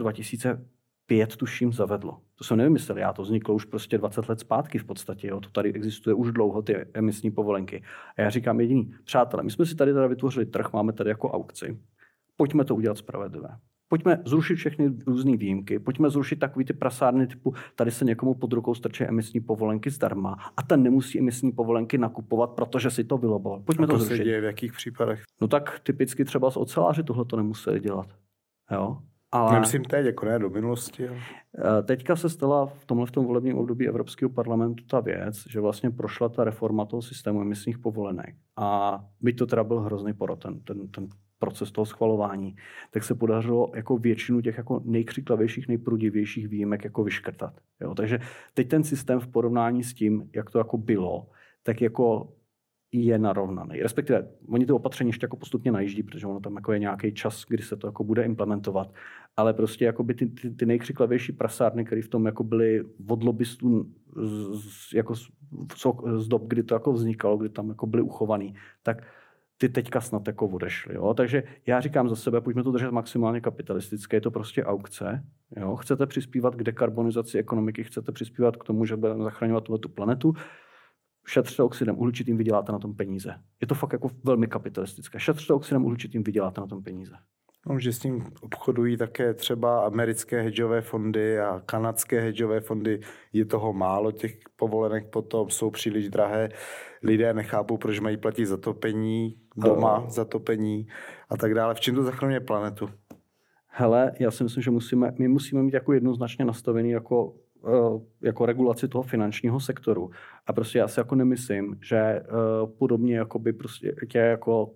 [1.09, 2.21] 2005 tuším zavedlo.
[2.35, 5.29] To jsem nevymyslel, já to vzniklo už prostě 20 let zpátky v podstatě.
[5.29, 5.41] Jo.
[5.41, 7.83] To tady existuje už dlouho, ty emisní povolenky.
[8.19, 11.31] A já říkám jediný, přátelé, my jsme si tady teda vytvořili trh, máme tady jako
[11.31, 11.79] aukci.
[12.37, 13.49] Pojďme to udělat spravedlivé.
[13.89, 18.53] Pojďme zrušit všechny různé výjimky, pojďme zrušit takový ty prasárny typu, tady se někomu pod
[18.53, 23.61] rukou strčí emisní povolenky zdarma a ten nemusí emisní povolenky nakupovat, protože si to vyloboval.
[23.61, 24.17] Pojďme a to, to zrušit.
[24.17, 25.23] se děje v jakých případech?
[25.41, 28.07] No tak typicky třeba z oceláři tohle to nemuseli dělat.
[28.71, 28.99] Jo?
[29.33, 29.53] Ale...
[29.53, 31.03] Nemyslím teď, jako ne do minulosti.
[31.03, 31.15] Jo.
[31.59, 35.61] Eh, teďka se stala v tomhle v tom volebním období Evropského parlamentu ta věc, že
[35.61, 38.35] vlastně prošla ta reforma toho systému emisních povolenek.
[38.57, 41.09] A byť to teda byl hrozný porot, ten, ten, ten
[41.39, 42.57] proces toho schvalování,
[42.91, 47.61] tak se podařilo jako většinu těch jako nejkřiklavějších, nejprudivějších výjimek jako vyškrtat.
[47.81, 47.95] Jo?
[47.95, 48.19] Takže
[48.55, 51.27] teď ten systém v porovnání s tím, jak to jako bylo,
[51.63, 52.33] tak jako
[53.05, 53.83] je narovnaný.
[53.83, 57.45] Respektive oni to opatření ještě jako postupně najíždí, protože ono tam jako je nějaký čas,
[57.49, 58.95] kdy se to jako bude implementovat.
[59.37, 63.23] Ale prostě jako by ty, ty, ty nejkřiklavější prasárny, které v tom jako byly od
[63.23, 63.93] lobbystů
[64.55, 65.29] z, jako z,
[66.17, 69.03] z dob, kdy to jako vznikalo, kdy tam jako byly uchovaný, tak
[69.59, 70.95] ty teďka snad jako odešly.
[70.95, 71.15] Jo?
[71.15, 75.25] Takže já říkám za sebe, pojďme to držet maximálně kapitalistické, je to prostě aukce.
[75.57, 75.77] Jo?
[75.77, 80.35] Chcete přispívat k dekarbonizaci ekonomiky, chcete přispívat k tomu, že budeme zachraňovat tu planetu,
[81.27, 83.35] šetřte oxidem uhličitým, vyděláte na tom peníze.
[83.61, 85.21] Je to fakt jako velmi kapitalistické.
[85.21, 87.13] Šetřte oxidem uhličitým, vyděláte na tom peníze.
[87.69, 93.01] No, že s tím obchodují také třeba americké hedžové fondy a kanadské hedžové fondy.
[93.33, 96.49] Je toho málo, těch povolenek potom jsou příliš drahé.
[97.03, 100.09] Lidé nechápou, proč mají platit zatopení doma, uh.
[100.09, 100.87] zatopení
[101.31, 101.75] a tak dále.
[101.75, 102.91] V čem to zachraňuje planetu?
[103.67, 107.46] Hele, já si myslím, že musíme, my musíme mít jako jednoznačně nastavený jako Eh,
[108.23, 110.11] jako regulaci toho finančního sektoru.
[110.47, 112.23] A prostě já si jako nemyslím, že eh,
[112.79, 114.71] podobně jako by prostě tě jako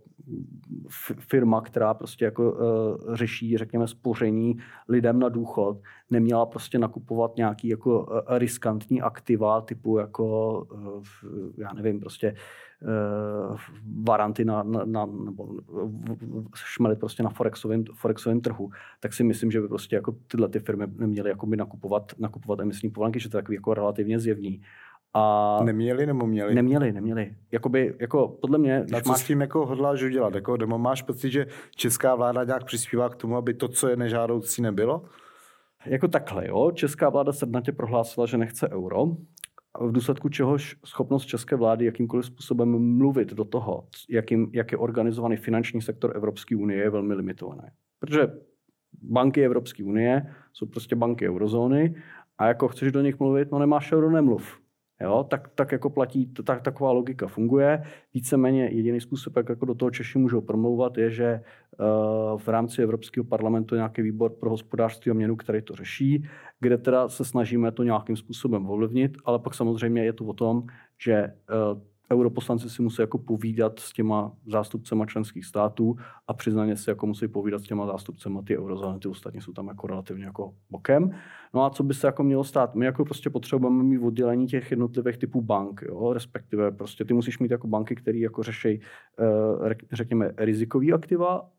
[1.19, 4.57] firma, která prostě jako uh, řeší, řekněme, spoření
[4.89, 11.03] lidem na důchod, neměla prostě nakupovat nějaký jako riskantní aktiva typu jako, uh,
[11.59, 12.39] já nevím, prostě uh,
[14.03, 15.49] varanty na, na, na nebo
[16.55, 20.59] šmelit prostě na forexovém, forexovém trhu, tak si myslím, že by prostě jako tyhle ty
[20.59, 24.61] firmy neměly jako by nakupovat, nakupovat emisní povolenky, že to je takový jako relativně zjevný.
[25.15, 26.55] A neměli nebo měli?
[26.55, 27.35] Neměli, neměli.
[27.53, 28.85] Jakoby, jako podle mě...
[28.97, 29.21] A co máš...
[29.21, 30.35] s tím jako hodláš udělat?
[30.35, 33.97] Jako, demo máš pocit, že česká vláda nějak přispívá k tomu, aby to, co je
[33.97, 35.03] nežádoucí, nebylo?
[35.87, 36.71] Jako takhle, jo.
[36.75, 39.07] Česká vláda srdnatě prohlásila, že nechce euro.
[39.79, 45.37] V důsledku čehož schopnost české vlády jakýmkoliv způsobem mluvit do toho, jakým, jak je organizovaný
[45.37, 47.69] finanční sektor Evropské unie, je velmi limitovaný.
[47.99, 48.29] Protože
[49.03, 51.95] banky Evropské unie jsou prostě banky eurozóny
[52.39, 54.61] a jako chceš do nich mluvit, no nemáš euro, nemluv.
[55.01, 57.83] Jo, tak, tak jako platí, tak, taková logika funguje.
[58.15, 62.83] Víceméně jediný způsob, jak jako do toho Češi můžou promlouvat, je, že uh, v rámci
[62.83, 66.29] Evropského parlamentu je nějaký výbor pro hospodářství a měnu, který to řeší,
[66.61, 70.63] kde teda se snažíme to nějakým způsobem ovlivnit, ale pak samozřejmě je to o tom,
[70.99, 71.33] že
[71.73, 71.81] uh,
[72.13, 75.97] europoslanci si musí jako povídat s těma zástupcema členských států
[76.27, 79.69] a přiznaně si jako musí povídat s těma zástupcema ty eurozóny, ty ostatní jsou tam
[79.69, 81.11] jako relativně jako bokem.
[81.55, 82.75] No a co by se jako mělo stát?
[82.75, 86.13] My jako prostě potřebujeme mít oddělení těch jednotlivých typů bank, jo?
[86.13, 88.81] respektive prostě ty musíš mít jako banky, které jako řeší,
[89.21, 91.51] eh, řekněme, rizikový aktiva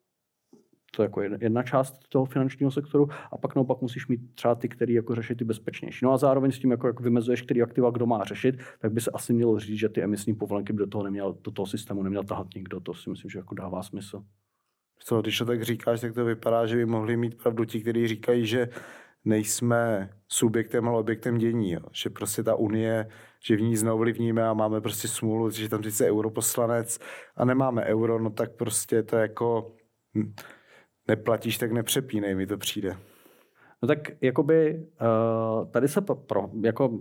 [0.92, 4.70] to je jako jedna část toho finančního sektoru a pak naopak musíš mít třeba ty,
[4.70, 6.06] který jako řešit ty bezpečnější.
[6.06, 9.02] No a zároveň s tím, jako, jako vymezuješ, který aktiva kdo má řešit, tak by
[9.02, 12.04] se asi mělo říct, že ty emisní povolenky by do toho, neměl, do toho systému
[12.04, 12.80] neměl tahat nikdo.
[12.80, 14.24] To si myslím, že jako dává smysl.
[15.04, 18.08] Co, když to tak říkáš, tak to vypadá, že by mohli mít pravdu ti, kteří
[18.08, 18.70] říkají, že
[19.26, 21.72] nejsme subjektem, ale objektem dění.
[21.72, 21.82] Jo.
[21.92, 23.08] Že prostě ta unie,
[23.44, 27.00] že v ní znovu vníme a máme prostě smůlu, že tam sice europoslanec
[27.36, 29.76] a nemáme euro, no tak prostě to je jako
[30.16, 30.34] hm,
[31.08, 32.98] neplatíš, tak nepřepínej, mi to přijde.
[33.82, 37.00] No tak jakoby uh, tady se pro, jako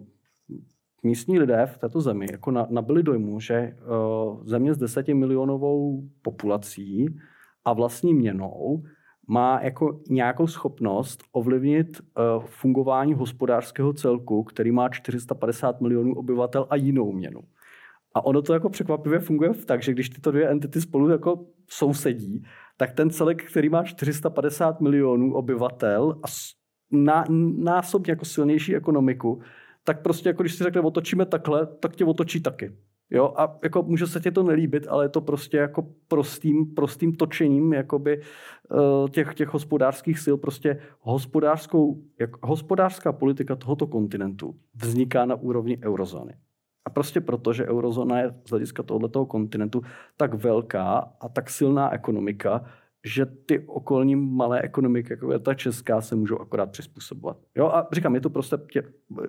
[1.03, 6.03] místní lidé v této zemi jako na, nabili dojmu, že uh, země s deseti milionovou
[6.23, 7.07] populací
[7.65, 8.83] a vlastní měnou
[9.29, 16.77] má jako nějakou schopnost ovlivnit uh, fungování hospodářského celku, který má 450 milionů obyvatel a
[16.77, 17.41] jinou měnu.
[18.15, 22.45] A ono to jako překvapivě funguje tak, že když tyto dvě entity spolu jako sousedí,
[22.81, 26.27] tak ten celek, který má 450 milionů obyvatel a
[26.91, 27.25] ná,
[27.59, 29.41] násobně jako silnější ekonomiku,
[29.85, 32.77] tak prostě jako když si řekne otočíme takhle, tak tě otočí taky.
[33.11, 37.13] Jo, a jako může se ti to nelíbit, ale je to prostě jako prostým, prostým
[37.13, 40.37] točením jakoby, uh, těch, těch hospodářských sil.
[40.37, 46.35] Prostě hospodářskou, jak, hospodářská politika tohoto kontinentu vzniká na úrovni eurozóny.
[46.87, 49.83] A prostě proto, že eurozóna je z hlediska tohoto kontinentu
[50.17, 52.65] tak velká a tak silná ekonomika,
[53.05, 57.37] že ty okolní malé ekonomiky, jako je ta česká, se můžou akorát přizpůsobovat.
[57.57, 58.83] Jo, a říkám, je to prostě tě,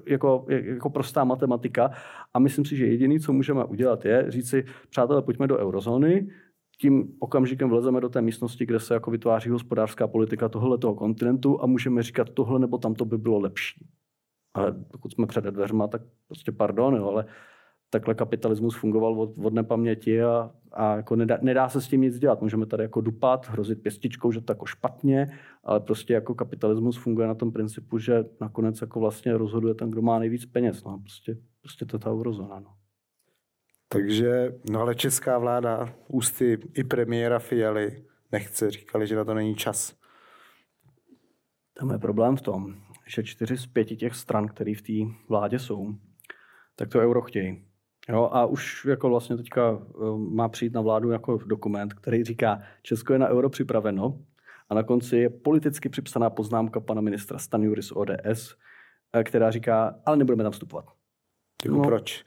[0.07, 1.91] jako, jako prostá matematika
[2.33, 6.27] a myslím si, že jediné, co můžeme udělat, je říct si, přátelé, pojďme do eurozóny,
[6.81, 11.65] tím okamžikem vlezeme do té místnosti, kde se jako vytváří hospodářská politika tohoto kontinentu a
[11.65, 13.85] můžeme říkat tohle nebo tamto by bylo lepší.
[14.53, 17.25] Ale pokud jsme před dveřma, tak prostě pardon, jo, ale
[17.89, 22.19] takhle kapitalismus fungoval od, od nepaměti a, a jako nedá, nedá, se s tím nic
[22.19, 22.41] dělat.
[22.41, 27.27] Můžeme tady jako dupat, hrozit pěstičkou, že to jako špatně, ale prostě jako kapitalismus funguje
[27.27, 30.83] na tom principu, že nakonec jako vlastně rozhoduje ten, kdo má nejvíc peněz.
[30.83, 32.59] No, prostě, prostě to je ta eurozóna.
[32.59, 32.73] No.
[33.87, 39.55] Takže, no ale česká vláda, ústy i premiéra Fialy nechce, říkali, že na to není
[39.55, 39.95] čas.
[41.79, 42.75] Tam je problém v tom,
[43.15, 45.95] že čtyři z pěti těch stran, které v té vládě jsou,
[46.75, 47.65] tak to euro chtějí.
[48.09, 52.61] Jo, a už jako vlastně teďka eh, má přijít na vládu jako dokument, který říká,
[52.83, 54.19] Česko je na euro připraveno
[54.69, 58.55] a na konci je politicky připsaná poznámka pana ministra Stanjury z ODS,
[59.13, 60.85] eh, která říká, ale nebudeme tam vstupovat.
[61.67, 62.23] no, proč?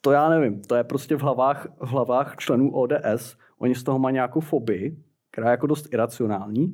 [0.00, 0.62] To já nevím.
[0.62, 3.36] To je prostě v hlavách, v hlavách členů ODS.
[3.58, 6.72] Oni z toho mají nějakou fobii, která je jako dost iracionální,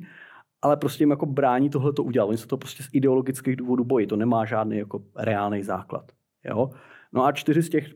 [0.65, 2.25] ale prostě jim jako brání tohle to udělat.
[2.25, 4.07] Oni se to prostě z ideologických důvodů bojí.
[4.07, 6.11] To nemá žádný jako reálný základ.
[6.45, 6.69] Jo?
[7.13, 7.93] No a čtyři z těch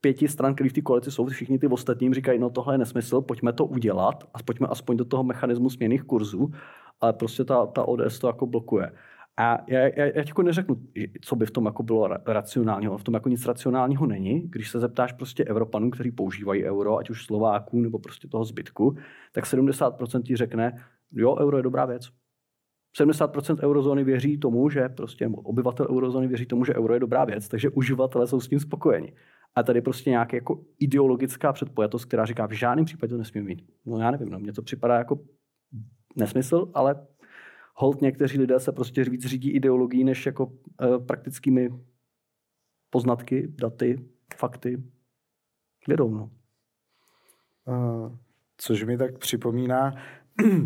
[0.00, 3.20] pěti stran, které v té koalici jsou, všichni ty ostatní říkají, no tohle je nesmysl,
[3.20, 6.50] pojďme to udělat a pojďme aspoň do toho mechanismu směných kurzů,
[7.00, 8.92] ale prostě ta, ta ODS to jako blokuje.
[9.36, 10.76] A já, já, já jako neřeknu,
[11.20, 12.98] co by v tom jako bylo racionálního.
[12.98, 14.40] V tom jako nic racionálního není.
[14.40, 18.96] Když se zeptáš prostě Evropanů, kteří používají euro, ať už Slováků nebo prostě toho zbytku,
[19.32, 20.72] tak 70% ti řekne,
[21.12, 22.10] jo, euro je dobrá věc.
[22.98, 27.48] 70% eurozóny věří tomu, že prostě obyvatel eurozóny věří tomu, že euro je dobrá věc,
[27.48, 29.12] takže uživatelé jsou s tím spokojeni.
[29.54, 33.64] A tady prostě nějaká jako ideologická předpojatost, která říká, v žádném případě to nesmí mít.
[33.86, 35.20] No já nevím, no, mně to připadá jako
[36.16, 37.06] nesmysl, ale
[37.74, 41.70] hold někteří lidé se prostě víc řídí ideologií než jako uh, praktickými
[42.90, 44.82] poznatky, daty, fakty.
[45.88, 46.30] Vědou, no.
[47.64, 48.16] Uh,
[48.56, 49.94] což mi tak připomíná,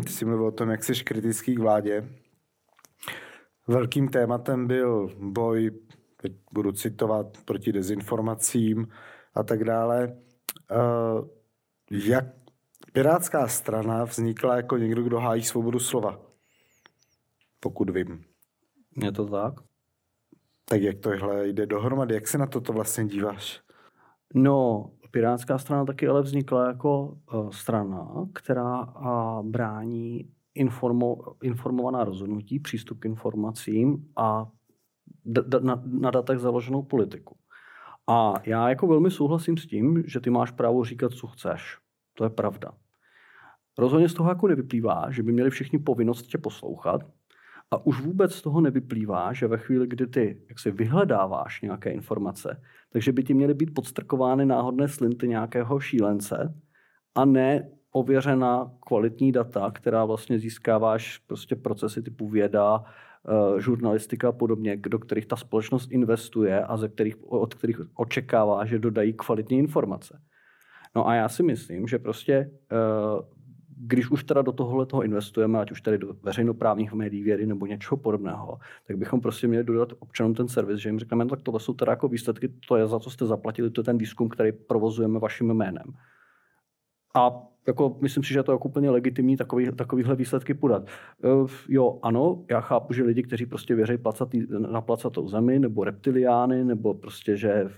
[0.03, 2.09] ty jsi mluvil o tom, jak jsi kritický k vládě.
[3.67, 5.71] Velkým tématem byl boj,
[6.21, 8.87] teď budu citovat, proti dezinformacím
[9.33, 10.17] a tak dále.
[10.71, 11.27] Uh,
[11.91, 12.25] jak
[12.95, 16.21] Pirátská strana vznikla jako někdo, kdo hájí svobodu slova?
[17.59, 18.23] Pokud vím.
[19.03, 19.53] Je to tak?
[20.65, 22.13] Tak jak tohle jde dohromady?
[22.13, 23.61] Jak se na toto vlastně díváš?
[24.33, 28.93] No, Pirátská strana taky ale vznikla jako uh, strana, která
[29.41, 34.47] brání informo, informovaná rozhodnutí, přístup k informacím a
[35.25, 37.35] d- d- na, na datech založenou politiku.
[38.07, 41.77] A já jako velmi souhlasím s tím, že ty máš právo říkat, co chceš.
[42.13, 42.71] To je pravda.
[43.77, 47.01] Rozhodně z toho jako nevyplývá, že by měli všichni povinnost tě poslouchat,
[47.71, 51.91] a už vůbec z toho nevyplývá, že ve chvíli, kdy ty jak si vyhledáváš nějaké
[51.91, 52.61] informace,
[52.95, 56.53] takže by ti měly být podstrkovány náhodné slinty nějakého šílence
[57.15, 64.31] a ne ověřená kvalitní data, která vlastně získáváš prostě procesy typu věda, eh, žurnalistika a
[64.31, 69.57] podobně, do kterých ta společnost investuje a ze kterých, od kterých očekává, že dodají kvalitní
[69.57, 70.21] informace.
[70.95, 72.75] No a já si myslím, že prostě eh,
[73.77, 77.65] když už teda do tohohle toho investujeme, ať už tady do veřejnoprávních médií vědy nebo
[77.65, 81.41] něčeho podobného, tak bychom prostě měli dodat občanům ten servis, že jim řekneme, no tak
[81.41, 84.29] tohle jsou teda jako výsledky, to je za co jste zaplatili, to je ten výzkum,
[84.29, 85.93] který provozujeme vaším jménem.
[87.15, 87.31] A
[87.67, 90.87] jako, myslím si, že to je jako úplně legitimní takový, takovýhle výsledky podat.
[91.23, 95.83] Uh, jo, ano, já chápu, že lidi, kteří prostě věří placatý, na placatou zemi, nebo
[95.83, 97.69] reptiliány, nebo prostě, že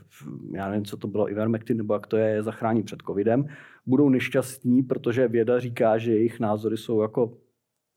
[0.52, 3.46] já nevím, co to bylo, Ivermectin, nebo jak to je, je zachrání před covidem,
[3.86, 7.38] budou nešťastní, protože věda říká, že jejich názory jsou jako,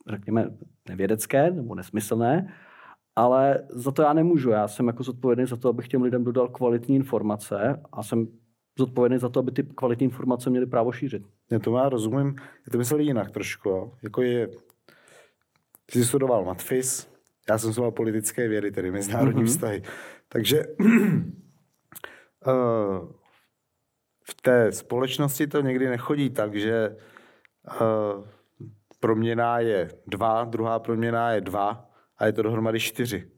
[0.08, 0.50] řekněme,
[0.88, 2.54] nevědecké nebo nesmyslné,
[3.16, 4.50] ale za to já nemůžu.
[4.50, 8.28] Já jsem jako zodpovědný za to, abych těm lidem dodal kvalitní informace a jsem
[8.78, 11.22] zodpovědný za to, aby ty kvalitní informace měly právo šířit.
[11.50, 12.36] Já to má rozumím.
[12.38, 13.68] Já to myslel jinak trošku.
[13.68, 13.92] Jo.
[14.02, 14.48] Jako je,
[15.86, 17.10] ty jsi studoval matfis,
[17.48, 19.46] já jsem studoval politické vědy, tedy mezinárodní mm-hmm.
[19.46, 19.82] vztahy.
[20.28, 20.88] Takže uh,
[24.24, 26.96] v té společnosti to někdy nechodí tak, že
[27.80, 28.24] uh,
[29.00, 33.30] proměná je dva, druhá proměná je dva a je to dohromady čtyři.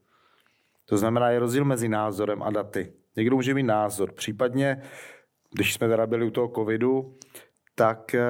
[0.85, 2.93] To znamená, je rozdíl mezi názorem a daty.
[3.17, 4.83] Někdo může mít názor, případně
[5.53, 7.17] když jsme teda byli u toho covidu,
[7.75, 8.23] tak eh,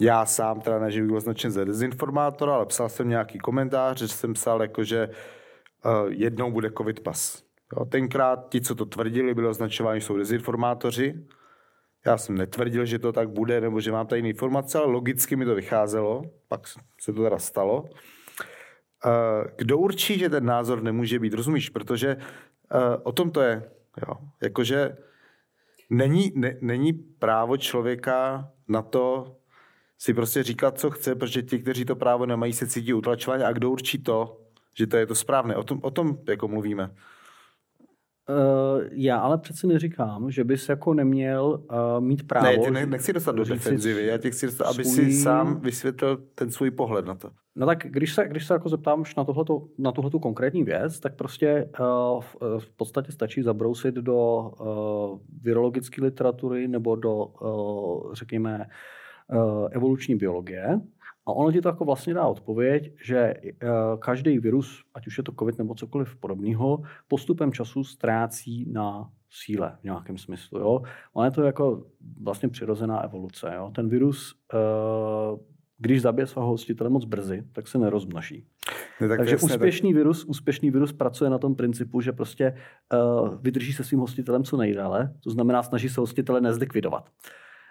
[0.00, 3.98] já sám teda ne, že bych byl označen za dezinformátora, ale psal jsem nějaký komentář,
[3.98, 5.08] že jsem psal jako, že
[5.84, 7.42] uh, jednou bude covid pas.
[7.76, 11.26] Jo, tenkrát ti, co to tvrdili, byli označováni, jsou dezinformátoři.
[12.06, 15.44] Já jsem netvrdil, že to tak bude, nebo že mám tady informace, ale logicky mi
[15.44, 16.60] to vycházelo, pak
[17.00, 17.82] se to teda stalo.
[17.82, 17.90] Uh,
[19.56, 21.70] kdo určí, že ten názor nemůže být, rozumíš?
[21.70, 22.16] Protože
[23.02, 23.70] o tom to je.
[24.08, 24.14] Jo.
[24.42, 24.96] Jakože
[25.90, 29.36] není, ne, není právo člověka na to
[29.98, 33.52] si prostě říkat, co chce, protože ti, kteří to právo nemají, se cítí utlačovaně a
[33.52, 34.40] kdo určí to,
[34.74, 35.56] že to je to správné.
[35.56, 36.90] O tom, o tom jako mluvíme.
[38.30, 42.46] Uh, já ale přece neříkám, že bys jako neměl uh, mít právo...
[42.46, 45.04] Ne, ty ne, nechci dostat do defenzivy, já tě chci dostat, aby svůj...
[45.04, 47.30] si sám vysvětlil ten svůj pohled na to.
[47.56, 51.14] No tak když se, když se jako zeptám na tohleto, na tohleto konkrétní věc, tak
[51.14, 58.66] prostě uh, v, v podstatě stačí zabrousit do uh, virologické literatury nebo do, uh, řekněme,
[59.34, 60.80] uh, evoluční biologie
[61.26, 63.52] a ono ti to jako vlastně dá odpověď, že eh,
[63.98, 69.76] každý virus, ať už je to COVID nebo cokoliv podobného, postupem času ztrácí na síle
[69.80, 70.58] v nějakém smyslu.
[70.58, 70.82] Jo?
[71.12, 71.86] Ono je to jako
[72.22, 73.52] vlastně přirozená evoluce.
[73.54, 73.72] Jo?
[73.74, 75.38] Ten virus, eh,
[75.78, 78.46] když zabije svého hostitele moc brzy, tak se nerozmnoží.
[79.00, 79.96] Ne, tak Takže jasně, úspěšný, tak...
[79.96, 82.54] virus, úspěšný virus pracuje na tom principu, že prostě
[83.20, 87.10] uh, vydrží se svým hostitelem co nejdále, to znamená snaží se hostitele nezlikvidovat.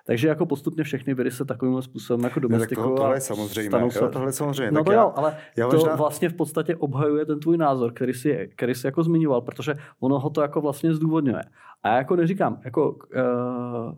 [0.08, 2.90] Takže jako postupně všechny viry se takovým způsobem jako domestikují.
[2.90, 3.80] No, tohle je samozřejmě.
[3.80, 4.10] Jo, se...
[4.10, 4.72] tohle je samozřejmě.
[4.72, 5.96] No tak to já, jo, ale já to možná...
[5.96, 10.20] vlastně v podstatě obhajuje ten tvůj názor, který si, který si jako zmiňoval, protože ono
[10.20, 11.42] ho to jako vlastně zdůvodňuje.
[11.84, 13.96] A já jako neříkám, jako uh,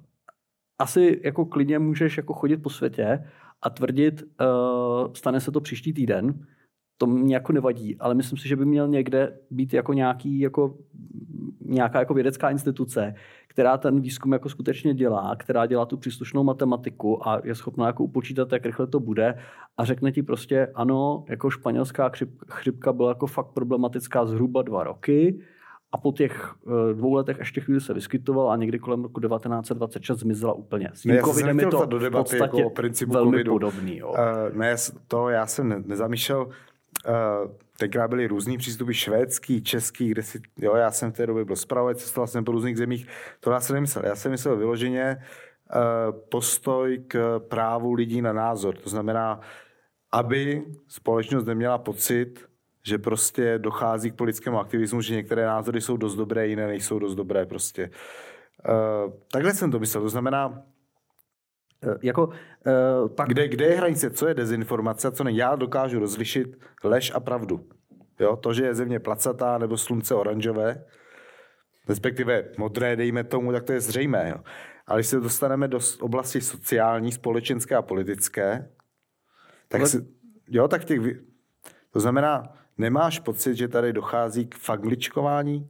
[0.79, 3.23] asi jako klidně můžeš jako chodit po světě
[3.61, 6.45] a tvrdit, uh, stane se to příští týden,
[6.97, 10.77] to mě jako nevadí, ale myslím si, že by měl někde být jako nějaký, jako,
[11.67, 13.13] nějaká jako vědecká instituce,
[13.47, 18.03] která ten výzkum jako skutečně dělá, která dělá tu příslušnou matematiku a je schopná jako
[18.03, 19.35] upočítat, jak rychle to bude
[19.77, 22.11] a řekne ti prostě, ano, jako španělská
[22.49, 25.39] chřipka byla jako fakt problematická zhruba dva roky,
[25.91, 30.19] a po těch uh, dvou letech ještě chvíli se vyskytoval a někdy kolem roku 1926
[30.19, 30.89] zmizela úplně.
[30.93, 33.51] S tím ne, covidem je to do debaty v podstatě jako o principu velmi covidu.
[33.51, 33.97] podobný.
[33.97, 34.09] Jo.
[34.09, 34.75] Uh, ne,
[35.07, 36.47] to já jsem nezamýšlel.
[37.07, 41.45] Uh, tenkrát byly různý přístupy švédský, český, kde si, jo, já jsem v té době
[41.45, 43.07] byl zpravodaj, cestoval jsem po různých zemích,
[43.39, 44.05] to já jsem nemyslel.
[44.05, 48.75] Já jsem myslel vyloženě uh, postoj k právu lidí na názor.
[48.75, 49.39] To znamená,
[50.11, 52.45] aby společnost neměla pocit,
[52.83, 57.15] že prostě dochází k politickému aktivismu, že některé názory jsou dost dobré, jiné nejsou dost
[57.15, 57.89] dobré prostě.
[58.69, 60.03] Uh, takhle jsem to myslel.
[60.03, 60.63] To znamená,
[62.01, 63.29] jako, uh, pak...
[63.29, 64.09] kde, kde je hranice?
[64.09, 65.31] Co je dezinformace a co ne?
[65.31, 67.67] Já dokážu rozlišit lež a pravdu.
[68.19, 68.35] Jo?
[68.35, 70.85] To, že je země placatá nebo slunce oranžové,
[71.89, 74.29] respektive modré, dejme tomu, tak to je zřejmé.
[74.29, 74.43] Jo?
[74.87, 78.69] Ale když se dostaneme do oblasti sociální, společenské a politické,
[79.67, 79.89] tak, Ale...
[79.89, 80.07] si,
[80.49, 81.01] jo, tak těch,
[81.91, 85.69] to znamená, nemáš pocit, že tady dochází k fagličkování?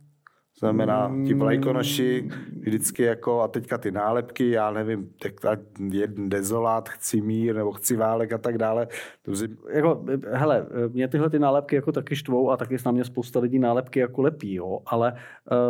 [0.59, 5.09] Znamená, ti vlajkonoši vždycky jako, a teďka ty nálepky, já nevím,
[5.91, 8.87] jeden dezolát, chci mír, nebo chci válek a tak dále.
[9.21, 9.47] To si...
[9.73, 13.59] jako, hele, mě tyhle ty nálepky jako taky štvou a taky na mě spousta lidí
[13.59, 15.13] nálepky jako lepí, jo, ale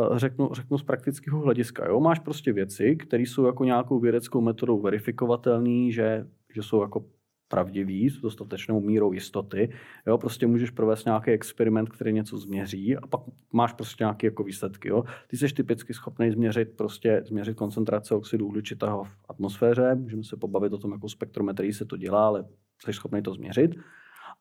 [0.10, 4.42] uh, řeknu, řeknu z praktického hlediska, jo, máš prostě věci, které jsou jako nějakou vědeckou
[4.42, 7.06] metodou verifikovatelné, že, že jsou jako
[7.48, 9.70] pravdivý s dostatečnou mírou jistoty.
[10.08, 13.22] Jo, prostě můžeš provést nějaký experiment, který něco změří a pak
[13.54, 14.90] máš prostě nějaké jako výsledky.
[14.90, 15.04] Jo.
[15.28, 19.96] Ty jsi typicky schopný změřit, prostě změřit koncentrace oxidu uhličitého v atmosféře.
[19.96, 22.46] Můžeme se pobavit o tom, jakou spektrometrii se to dělá, ale
[22.86, 23.76] jsi schopný to změřit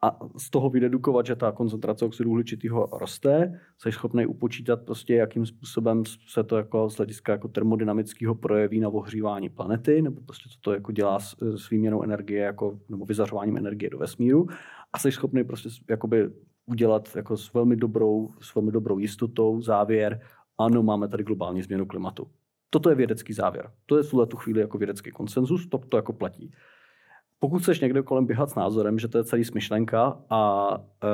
[0.02, 5.46] a z toho vydedukovat, že ta koncentrace oxidu uhličitého roste, jsi schopný upočítat prostě, jakým
[5.46, 10.58] způsobem se to jako z hlediska jako termodynamického projeví na ohřívání planety, nebo prostě co
[10.60, 14.46] to jako dělá s, s výměnou energie jako, nebo vyzařováním energie do vesmíru
[14.92, 16.30] a jsi schopný prostě jakoby
[16.66, 20.20] udělat jako s velmi dobrou, s velmi dobrou jistotou závěr,
[20.58, 22.26] ano, máme tady globální změnu klimatu.
[22.70, 23.70] Toto je vědecký závěr.
[23.86, 26.52] To je v tuhle tu chvíli jako vědecký konsenzus, to, to jako platí
[27.38, 30.70] pokud chceš někde kolem běhat s názorem, že to je celý smyšlenka a
[31.04, 31.08] e,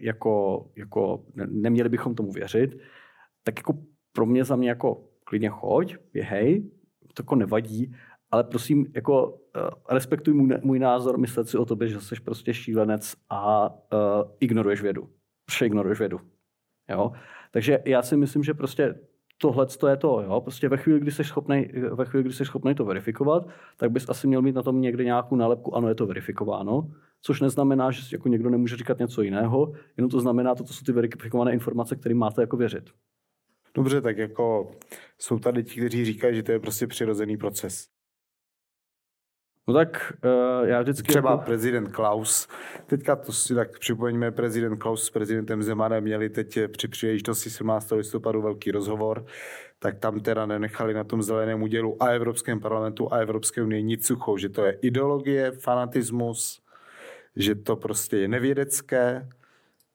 [0.00, 2.78] jako, jako ne, neměli bychom tomu věřit,
[3.42, 3.78] tak jako
[4.12, 6.70] pro mě za mě jako klidně choď, běhej,
[7.14, 7.94] to jako nevadí,
[8.30, 12.54] ale prosím, jako e, respektuj můj, můj názor, myslet si o tobě, že jsi prostě
[12.54, 13.96] šílenec a e,
[14.40, 15.10] ignoruješ vědu.
[15.50, 16.20] Vše ignoruješ vědu.
[16.90, 17.12] Jo?
[17.50, 18.94] Takže já si myslím, že prostě
[19.42, 20.40] tohle je to, jo.
[20.40, 24.08] Prostě ve chvíli, kdy jsi schopný, ve chvíli, kdy jsi schopný to verifikovat, tak bys
[24.08, 26.90] asi měl mít na tom někde nějakou nálepku, ano, je to verifikováno,
[27.20, 30.84] což neznamená, že jako někdo nemůže říkat něco jiného, jenom to znamená, to, to jsou
[30.84, 32.90] ty verifikované informace, kterým máte jako věřit.
[33.74, 34.70] Dobře, tak jako
[35.18, 37.88] jsou tady ti, kteří říkají, že to je prostě přirozený proces.
[39.68, 41.08] No tak uh, já vždycky...
[41.08, 41.42] Třeba jako...
[41.44, 42.48] prezident Klaus,
[42.86, 47.90] teďka to si tak připomeňme, prezident Klaus s prezidentem Zemanem měli teď při příležitosti 17.
[47.90, 49.24] listopadu velký rozhovor,
[49.78, 54.06] tak tam teda nenechali na tom zeleném údělu a Evropském parlamentu a Evropské unii nic
[54.06, 56.62] suchou, že to je ideologie, fanatismus,
[57.36, 59.28] že to prostě je nevědecké.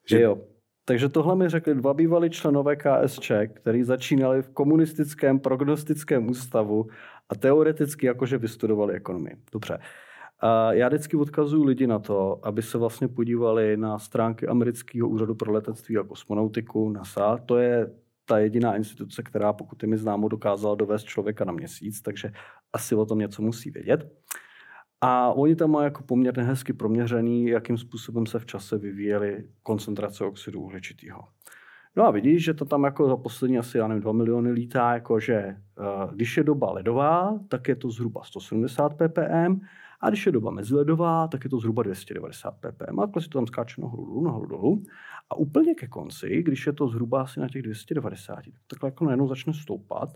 [0.09, 0.21] Že...
[0.21, 0.37] Jo.
[0.85, 6.87] Takže tohle mi řekli dva bývalí členové KSČ, kteří začínali v komunistickém prognostickém ústavu
[7.29, 9.35] a teoreticky jakože vystudovali ekonomii.
[9.51, 9.79] Dobře.
[10.39, 15.35] A já vždycky odkazuju lidi na to, aby se vlastně podívali na stránky amerického úřadu
[15.35, 17.37] pro letectví a kosmonautiku NASA.
[17.37, 17.91] To je
[18.25, 22.31] ta jediná instituce, která, pokud je mi známo, dokázala dovést člověka na měsíc, takže
[22.73, 24.11] asi o tom něco musí vědět.
[25.01, 30.25] A oni tam mají jako poměrně hezky proměřený, jakým způsobem se v čase vyvíjely koncentrace
[30.25, 31.19] oxidu uhličitého.
[31.97, 34.93] No a vidíš, že to tam jako za poslední asi, já nevím, 2 miliony lítá,
[34.93, 39.59] jako že uh, když je doba ledová, tak je to zhruba 170 ppm,
[40.01, 42.99] a když je doba meziledová, tak je to zhruba 290 ppm.
[42.99, 44.83] A si to tam skáče nahoru dolů, nahoru dolů.
[45.29, 49.05] A úplně ke konci, když je to zhruba asi na těch 290, tak takhle jako
[49.05, 50.09] najednou začne stoupat.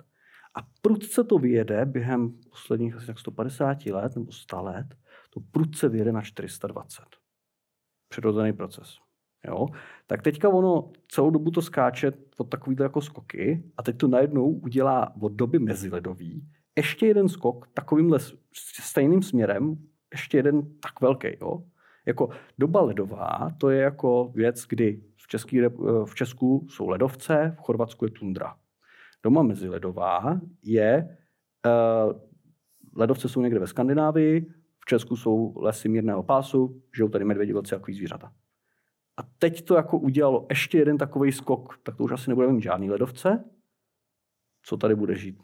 [0.55, 4.87] A prudce to vyjede během posledních asi tak 150 let nebo 100 let,
[5.29, 7.03] to prudce vyjede na 420.
[8.09, 9.10] Přirozený proces.
[9.47, 9.67] Jo?
[10.07, 14.51] Tak teďka ono celou dobu to skáče od takovýhle jako skoky a teď to najednou
[14.51, 18.19] udělá od doby meziledový ještě jeden skok takovýmhle
[18.81, 19.77] stejným směrem,
[20.11, 21.27] ještě jeden tak velký.
[21.41, 21.63] Jo?
[22.05, 25.61] Jako doba ledová, to je jako věc, kdy v, Český,
[26.05, 28.55] v Česku jsou ledovce, v Chorvatsku je tundra.
[29.23, 31.17] Doma meziledová je,
[31.65, 32.19] uh,
[32.95, 34.41] ledovce jsou někde ve Skandinávii,
[34.79, 38.33] v Česku jsou lesy mírného pásu, žijou tady medvědi, vlci a zvířata.
[39.17, 42.63] A teď to jako udělalo ještě jeden takový skok, tak to už asi nebudeme mít
[42.63, 43.43] žádný ledovce.
[44.63, 45.37] Co tady bude žít?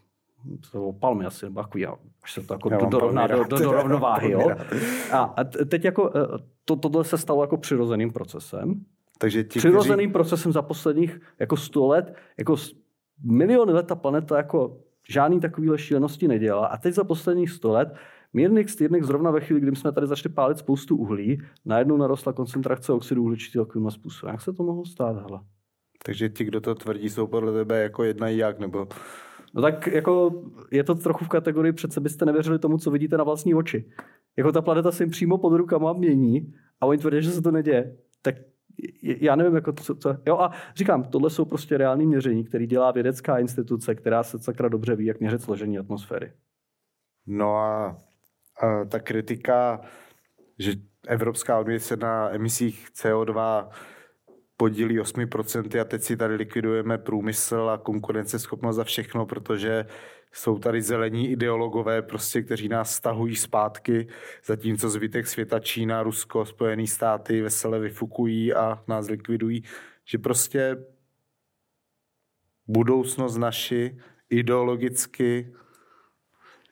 [0.71, 1.85] To palmy asi, nebo takový,
[2.23, 4.31] až se to jako do, dorovná, do, do, do rovnováhy.
[4.31, 4.49] Jo?
[5.11, 6.21] A, a teď jako, e,
[6.65, 8.85] to, tohle se stalo jako přirozeným procesem.
[9.17, 10.13] Takže ti, přirozeným kteří...
[10.13, 12.55] procesem za posledních jako 100 let, jako
[13.23, 14.77] miliony let ta planeta jako
[15.09, 16.67] žádný takovýhle šílenosti nedělala.
[16.67, 17.95] A teď za posledních 100 let
[18.37, 22.93] Mírných styrných zrovna ve chvíli, kdy jsme tady začali pálit spoustu uhlí, najednou narostla koncentrace
[22.93, 24.33] oxidu uhličitého takovým způsobem.
[24.33, 25.39] Jak se to mohlo stát, hele?
[26.05, 28.87] Takže ti, kdo to tvrdí, jsou podle tebe jako jedna jak, nebo...
[29.53, 33.23] No tak jako je to trochu v kategorii, přece byste nevěřili tomu, co vidíte na
[33.23, 33.85] vlastní oči.
[34.37, 37.51] Jako ta planeta se jim přímo pod rukama mění a oni tvrdí, že se to
[37.51, 37.97] neděje.
[38.21, 38.35] Tak
[39.01, 42.91] já nevím, jako co, co, jo a říkám, tohle jsou prostě reální měření, které dělá
[42.91, 46.31] vědecká instituce, která se sakra dobře ví, jak měřit složení atmosféry.
[47.27, 47.97] No a
[48.89, 49.81] ta kritika,
[50.59, 50.73] že
[51.07, 53.67] Evropská unie se na emisích CO2
[54.57, 59.85] podílí 8% a teď si tady likvidujeme průmysl a konkurenceschopnost za všechno, protože
[60.31, 64.07] jsou tady zelení ideologové, prostě, kteří nás stahují zpátky,
[64.45, 69.63] zatímco zbytek světa, Čína, Rusko, Spojené státy vesele vyfukují a nás likvidují,
[70.05, 70.77] že prostě
[72.67, 73.97] budoucnost naši
[74.29, 75.53] ideologicky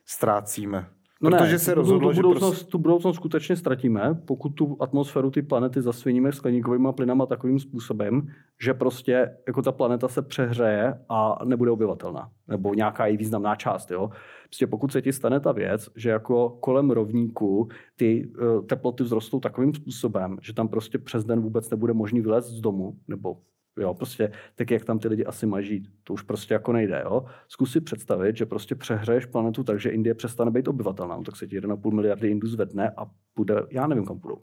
[0.05, 0.94] ztrácíme.
[1.21, 2.71] No Protože ne, se rozhodlo, tu, budoucnost, že prostě...
[2.71, 8.27] tu budoucnost skutečně ztratíme, pokud tu atmosféru ty planety zasviníme skleníkovými plynama takovým způsobem,
[8.61, 12.31] že prostě jako ta planeta se přehřeje a nebude obyvatelná.
[12.47, 13.91] Nebo nějaká její významná část.
[13.91, 14.09] Jo?
[14.43, 19.39] Prostě pokud se ti stane ta věc, že jako kolem rovníku ty uh, teploty vzrostou
[19.39, 23.37] takovým způsobem, že tam prostě přes den vůbec nebude možný vylézt z domu, nebo
[23.79, 25.89] Jo, prostě tak, jak tam ty lidi asi mají žít.
[26.03, 27.01] To už prostě jako nejde.
[27.05, 27.25] Jo?
[27.47, 31.21] Zkus si představit, že prostě přehřeješ planetu tak, že Indie přestane být obyvatelná.
[31.21, 33.05] Tak se ti 1,5 miliardy Indů zvedne a
[33.35, 34.41] bude, já nevím, kam půjdou.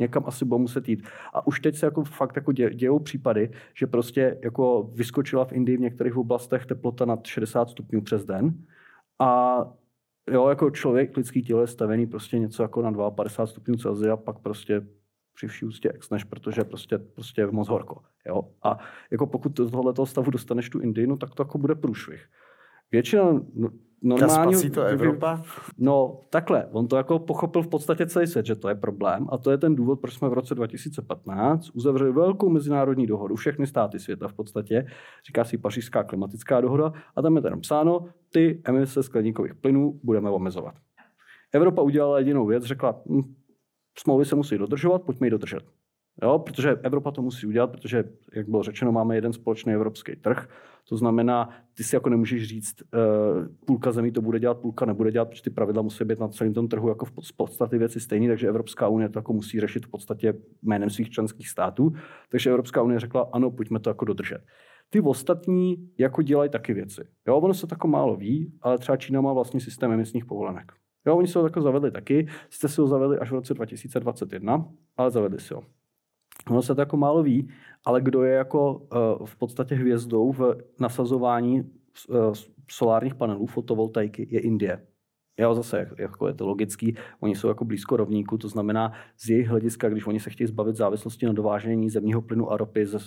[0.00, 1.06] Někam asi budou muset jít.
[1.32, 5.52] A už teď se jako fakt jako dě, dějou případy, že prostě jako vyskočila v
[5.52, 8.54] Indii v některých oblastech teplota nad 60 stupňů přes den
[9.18, 9.60] a
[10.30, 14.38] jo, jako člověk, lidský tělo je stavený prostě něco jako na 52 stupňů Celsia, pak
[14.38, 14.86] prostě
[15.36, 18.02] při vší ústě než protože prostě, prostě je moc horko.
[18.26, 18.42] Jo?
[18.62, 18.78] A
[19.10, 22.26] jako pokud do tohoto stavu dostaneš tu Indii, no, tak to jako bude průšvih.
[22.92, 23.40] Většina
[24.02, 24.70] normálně...
[24.70, 25.42] to Evropa?
[25.78, 29.38] No takhle, on to jako pochopil v podstatě celý svět, že to je problém a
[29.38, 33.98] to je ten důvod, proč jsme v roce 2015 uzavřeli velkou mezinárodní dohodu, všechny státy
[33.98, 34.86] světa v podstatě,
[35.26, 40.30] říká si pařížská klimatická dohoda a tam je tam psáno, ty emise skleníkových plynů budeme
[40.30, 40.74] omezovat.
[41.52, 43.34] Evropa udělala jedinou věc, řekla, hm,
[43.98, 45.62] smlouvy se musí dodržovat, pojďme ji dodržet.
[46.22, 50.48] Jo, protože Evropa to musí udělat, protože, jak bylo řečeno, máme jeden společný evropský trh.
[50.88, 55.12] To znamená, ty si jako nemůžeš říct, uh, půlka zemí to bude dělat, půlka nebude
[55.12, 58.28] dělat, protože ty pravidla musí být na celém tom trhu jako v podstatě věci stejné,
[58.28, 61.92] takže Evropská unie to jako musí řešit v podstatě jménem svých členských států.
[62.30, 64.40] Takže Evropská unie řekla, ano, pojďme to jako dodržet.
[64.90, 67.00] Ty ostatní jako dělají taky věci.
[67.28, 70.72] Jo, ono se tako málo ví, ale třeba Čína má vlastní systém emisních povolenek.
[71.06, 74.68] Jo, oni se ho tako zavedli taky, jste si ho zavedli až v roce 2021,
[74.96, 75.62] ale zavedli si ho.
[76.50, 77.48] Ono se to jako málo ví,
[77.84, 81.60] ale kdo je jako uh, v podstatě hvězdou v nasazování
[82.08, 82.34] uh,
[82.70, 84.86] solárních panelů, fotovoltaiky, je Indie.
[85.38, 89.48] Jo, zase, jako je to logický, oni jsou jako blízko rovníku, to znamená z jejich
[89.48, 92.98] hlediska, když oni se chtějí zbavit závislosti na dovážení zemního plynu a ropy ze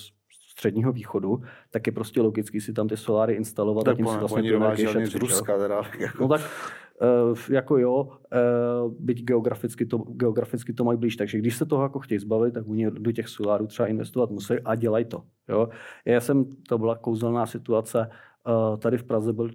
[0.51, 4.17] středního východu, tak je prostě logicky si tam ty soláry instalovat tak a tím si
[4.17, 5.57] vlastně oni dováží z Ruska.
[5.57, 6.23] Teda, jako.
[6.23, 6.41] No tak
[7.49, 11.99] jako jo, uh, byť geograficky to, geograficky to mají blíž, takže když se toho jako
[11.99, 15.23] chtějí zbavit, tak oni do těch solárů třeba investovat musí a dělají to.
[15.49, 15.69] Jo.
[16.05, 18.09] Já jsem, to byla kouzelná situace,
[18.47, 19.51] Eh, tady v Praze byl uh,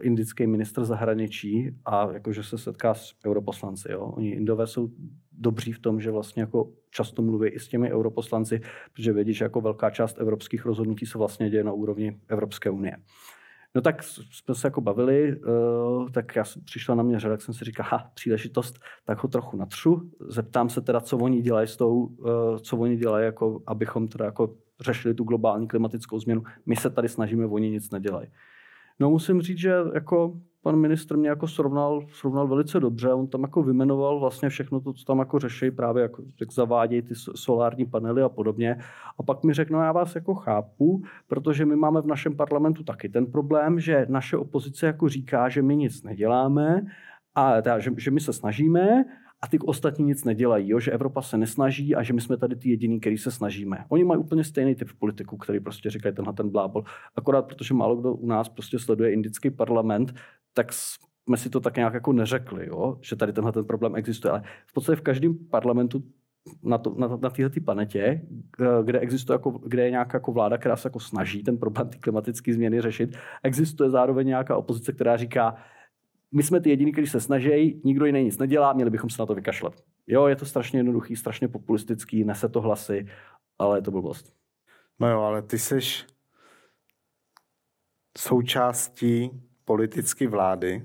[0.00, 3.92] indický ministr zahraničí a jakože se setká s europoslanci.
[3.92, 4.00] Jo.
[4.00, 4.88] Oni Indové jsou
[5.32, 8.60] dobří v tom, že vlastně jako často mluví i s těmi europoslanci,
[8.92, 12.96] protože vědí, že jako velká část evropských rozhodnutí se vlastně děje na úrovni Evropské unie.
[13.74, 17.54] No tak jsme se jako bavili, uh, tak já přišla na mě řada, tak jsem
[17.54, 21.76] si říkal, ha, příležitost, tak ho trochu natřu, zeptám se teda, co oni dělají s
[21.76, 26.42] tou, uh, co oni dělají, jako, abychom teda jako řešili tu globální klimatickou změnu.
[26.66, 28.28] My se tady snažíme, oni nic nedělají.
[29.02, 33.12] No musím říct, že jako pan ministr mě jako srovnal, srovnal velice dobře.
[33.12, 37.02] On tam jako vymenoval vlastně všechno to, co tam jako řeší, právě jako jak zavádějí
[37.02, 38.78] ty solární panely a podobně.
[39.18, 42.84] A pak mi řekl, no já vás jako chápu, protože my máme v našem parlamentu
[42.84, 46.82] taky ten problém, že naše opozice jako říká, že my nic neděláme
[47.34, 49.04] a teda, že, že my se snažíme
[49.42, 50.80] a ty ostatní nic nedělají, jo?
[50.80, 53.84] že Evropa se nesnaží a že my jsme tady ty jediní, který se snažíme.
[53.88, 56.84] Oni mají úplně stejný typ politiku, který prostě říkají tenhle ten blábol.
[57.16, 60.14] Akorát protože málo kdo u nás prostě sleduje indický parlament,
[60.54, 62.98] tak jsme si to tak nějak jako neřekli, jo?
[63.00, 64.30] že tady tenhle ten problém existuje.
[64.30, 66.02] Ale v podstatě v každém parlamentu
[66.62, 68.22] na, to, na, na této planetě,
[68.84, 71.98] kde existuje jako, kde je nějaká jako vláda, která se jako snaží ten problém ty
[71.98, 75.56] klimatické změny řešit, existuje zároveň nějaká opozice, která říká,
[76.32, 79.26] my jsme ty jediní, kteří se snaží, nikdo jiný nic nedělá, měli bychom se na
[79.26, 79.74] to vykašlat.
[80.06, 83.06] Jo, je to strašně jednoduchý, strašně populistický, nese to hlasy,
[83.58, 84.32] ale je to blbost.
[85.00, 85.78] No jo, ale ty jsi
[88.18, 89.30] součástí
[89.64, 90.82] politické vlády,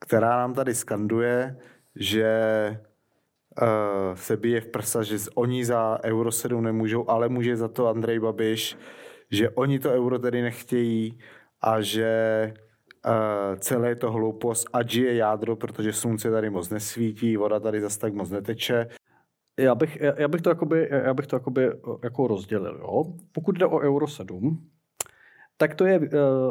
[0.00, 1.58] která nám tady skanduje,
[1.94, 2.30] že
[3.62, 7.88] uh, se bije v prsa, že oni za Euro 7 nemůžou, ale může za to
[7.88, 8.76] Andrej Babiš,
[9.30, 11.18] že oni to euro tedy nechtějí
[11.60, 12.54] a že
[13.58, 17.98] celé je to hloupost, ať je jádro, protože slunce tady moc nesvítí, voda tady zase
[17.98, 18.88] tak moc neteče.
[19.58, 21.70] Já bych, já bych to, jakoby, já bych to jakoby,
[22.02, 22.78] jako rozdělil.
[22.80, 23.04] Jo?
[23.32, 24.68] Pokud jde o Euro 7,
[25.56, 26.06] tak to je uh,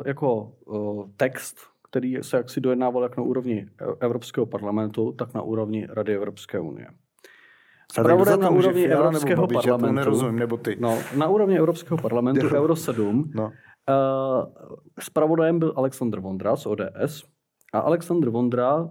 [0.05, 1.57] jako uh, text,
[1.89, 3.67] který se jaksi dojednával jak na úrovni
[3.99, 6.87] Evropského parlamentu, tak na úrovni Rady Evropské unie.
[7.91, 9.95] Zpravodaj na úrovni Evropského parlamentu.
[9.95, 10.75] Nerozumím, nebo ty.
[10.79, 13.51] No, na úrovni Evropského parlamentu Euro 7 no.
[14.99, 17.23] Spravodajem eh, byl Aleksandr Vondra z ODS
[17.73, 18.89] a Aleksandr Vondra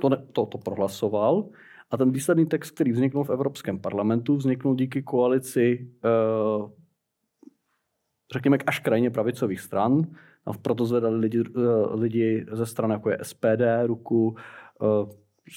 [0.00, 1.48] to, ne, to, to prohlasoval
[1.90, 6.70] a ten výsledný text, který vzniknul v Evropském parlamentu, vzniknul díky koalici uh,
[8.32, 10.02] řekněme až krajně pravicových stran.
[10.46, 14.36] A proto zvedali lidi, uh, lidi ze stran jako je SPD, ruku,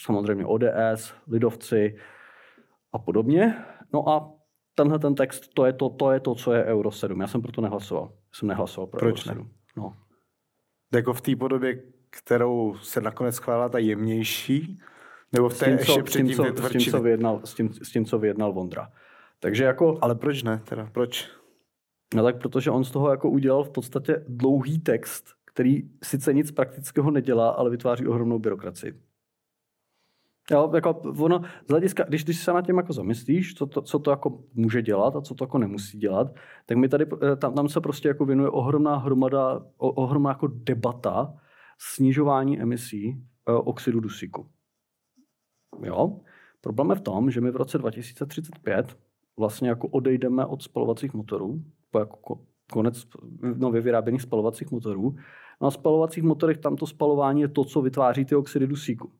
[0.04, 1.96] samozřejmě ODS, lidovci
[2.94, 3.66] a podobně.
[3.94, 4.32] No a
[4.76, 7.22] tenhle ten text, to je to, to je to, co je Euro 7.
[7.22, 8.19] Já jsem proto nehlasoval.
[8.34, 9.52] Jsem nehlasoval pro Proč Euro 7.
[9.78, 9.98] No.
[10.94, 14.80] Jako v té podobě, kterou se nakonec schválila ta jemnější,
[15.32, 17.42] nebo v té s tím, ještě co, předtím s tím, co, s tím, co vyjednal,
[17.46, 18.92] s tím, s tím, co vyjednal Vondra.
[19.40, 19.98] Takže jako...
[20.02, 20.90] Ale proč ne teda?
[20.94, 21.30] Proč?
[22.16, 26.52] No tak protože on z toho jako udělal v podstatě dlouhý text, který sice nic
[26.52, 29.02] praktického nedělá, ale vytváří ohromnou byrokracii.
[30.52, 34.00] Jo, jako ono, z hlediska, když, když se na tím jako zamyslíš, co to, co
[34.00, 36.36] to jako může dělat a co to jako nemusí dělat,
[36.66, 41.34] tak mi tady, eh, tam, tam se prostě jako věnuje ohromná hromada, ohromná jako debata
[41.78, 44.50] snižování emisí eh, oxidu dusíku.
[45.84, 46.20] Jo?
[46.62, 48.98] Problém je v tom, že my v roce 2035
[49.38, 52.40] vlastně jako odejdeme od spalovacích motorů, po jako
[52.72, 53.08] konec
[53.56, 55.16] nově vyráběných spalovacích motorů.
[55.62, 59.12] Na spalovacích motorech tamto spalování je to, co vytváří ty oxidy dusíku.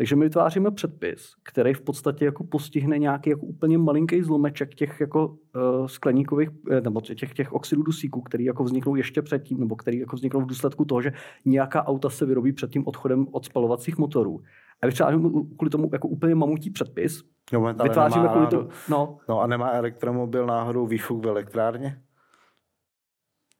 [0.00, 5.00] Takže my vytváříme předpis, který v podstatě jako postihne nějaký jako úplně malinký zlomeček těch
[5.00, 9.76] jako uh, skleníkových, eh, nebo těch, těch oxidů dusíku, který jako vzniknou ještě předtím, nebo
[9.76, 11.12] který jako vzniknou v důsledku toho, že
[11.44, 14.40] nějaká auta se vyrobí před tím odchodem od spalovacích motorů.
[14.82, 17.22] A vytváříme kvůli tomu jako úplně mamutí předpis.
[17.52, 19.18] No, vytváříme kvůli tomu, no.
[19.28, 19.40] no.
[19.40, 22.02] a nemá elektromobil náhodou výfuk v elektrárně?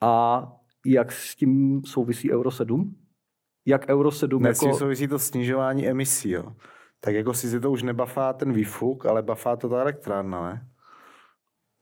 [0.01, 0.47] A
[0.87, 3.00] jak s tím souvisí Euro 7?
[3.67, 4.43] Jak Euro 7...
[4.43, 4.75] Ne, jako...
[4.75, 6.53] souvisí to snižování emisí, jo.
[7.01, 10.67] Tak jako si to už nebafá ten výfuk, ale bafá to ta elektrárna, ne?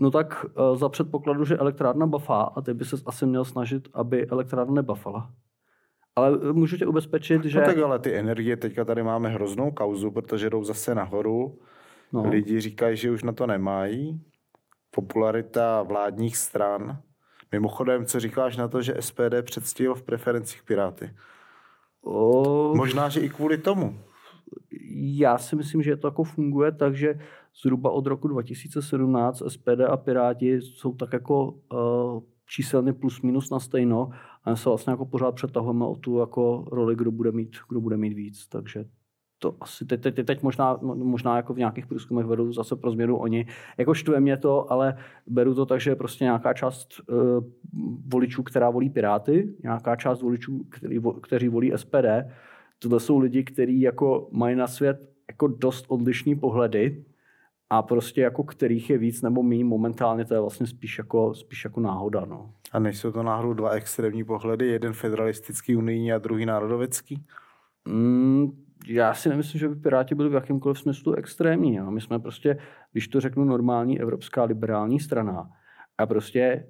[0.00, 3.88] No tak uh, za předpokladu, že elektrárna bafá a ty by se asi měl snažit,
[3.94, 5.30] aby elektrárna nebafala.
[6.16, 7.60] Ale eh, můžu tě ubezpečit, že...
[7.60, 11.58] No tak ale ty energie, teďka tady máme hroznou kauzu, protože jdou zase nahoru.
[12.12, 12.28] No.
[12.30, 14.22] Lidi říkají, že už na to nemají.
[14.90, 16.98] Popularita vládních stran.
[17.52, 21.10] Mimochodem, co říkáš na to, že SPD předstihlo v preferencích Piráty?
[22.08, 22.74] O...
[22.76, 23.98] Možná, že i kvůli tomu.
[25.00, 27.20] Já si myslím, že to jako funguje, takže
[27.62, 33.60] zhruba od roku 2017 SPD a Piráti jsou tak jako uh, číselně plus minus na
[33.60, 34.10] stejno
[34.44, 37.96] a se vlastně jako pořád přetahujeme o tu jako roli, kdo bude mít, kdo bude
[37.96, 38.46] mít víc.
[38.46, 38.84] Takže
[39.38, 43.16] to asi teď, teď, teď možná, možná jako v nějakých průzkumech vedou zase pro změnu
[43.16, 43.46] oni.
[43.78, 47.44] Jako štve mě to, ale beru to tak, že prostě nějaká část uh,
[48.06, 52.06] voličů, která volí Piráty, nějaká část voličů, který, kteří volí SPD,
[52.78, 57.04] tohle jsou lidi, kteří jako mají na svět jako dost odlišný pohledy
[57.70, 61.64] a prostě jako kterých je víc nebo méně momentálně, to je vlastně spíš jako, spíš
[61.64, 62.24] jako náhoda.
[62.24, 62.50] No.
[62.72, 67.24] A nejsou to náhodou dva extrémní pohledy, jeden federalistický unijní a druhý národovecký?
[67.88, 71.74] Mm, já si nemyslím, že by Piráti byli v jakýmkoliv smyslu extrémní.
[71.74, 71.90] Jo.
[71.90, 72.58] My jsme prostě,
[72.92, 75.50] když to řeknu, normální evropská liberální strana.
[75.98, 76.66] A prostě e,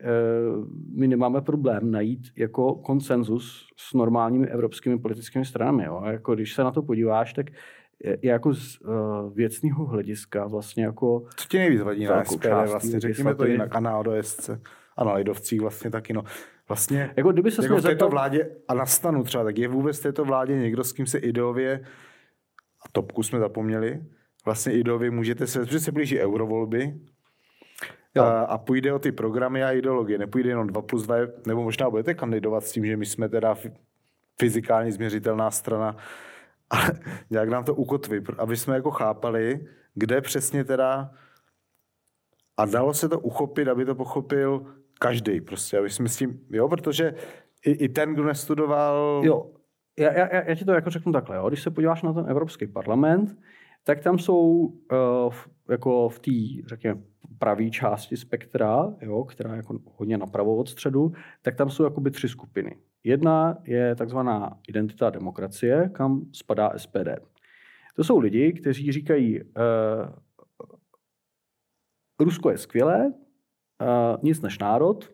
[0.97, 5.85] my nemáme problém najít jako konsenzus s normálními evropskými politickými stranami.
[5.85, 6.01] Jo.
[6.03, 7.47] A jako když se na to podíváš, tak
[8.23, 11.23] jako z uh, věcného hlediska vlastně jako...
[11.37, 14.51] Co ti nejvíc vadí na SPD vlastně, řekněme to jinak, a na ODSC
[14.97, 16.23] a na Lidovcích vlastně taky, no.
[16.69, 18.09] Vlastně jako, kdyby se jako v této zeptal...
[18.09, 21.19] vládě a na stanu třeba, tak je vůbec v této vládě někdo, s kým se
[21.19, 21.85] ideově,
[22.87, 24.03] a topku jsme zapomněli,
[24.45, 27.01] vlastně ideově můžete se, protože se blíží eurovolby,
[28.21, 30.19] a, a půjde o ty programy a ideologie.
[30.19, 31.17] Nepůjde jenom 2 plus 2,
[31.47, 33.57] nebo možná budete kandidovat s tím, že my jsme teda
[34.41, 35.97] fyzikálně změřitelná strana,
[36.71, 36.93] ale
[37.31, 41.11] nějak nám to ukotví, aby jsme jako chápali, kde přesně teda
[42.57, 44.67] a dalo se to uchopit, aby to pochopil
[44.99, 47.15] každý prostě, aby jsme s tím, jo, protože
[47.65, 49.23] i, i ten, kdo nestudoval...
[49.25, 49.51] Jo,
[49.99, 51.49] já, já, já ti to jako řeknu takhle, jo.
[51.49, 53.39] když se podíváš na ten Evropský parlament,
[53.85, 55.35] tak tam jsou uh,
[55.71, 56.31] jako v té,
[56.67, 57.01] řekněme,
[57.39, 62.11] pravé části spektra, jo, která je jako hodně napravo od středu, tak tam jsou jakoby
[62.11, 62.77] tři skupiny.
[63.05, 67.09] Jedna je takzvaná identita demokracie, kam spadá SPD.
[67.97, 69.49] To jsou lidi, kteří říkají, uh,
[72.21, 73.13] Rusko je skvělé,
[74.23, 75.11] nic než národ,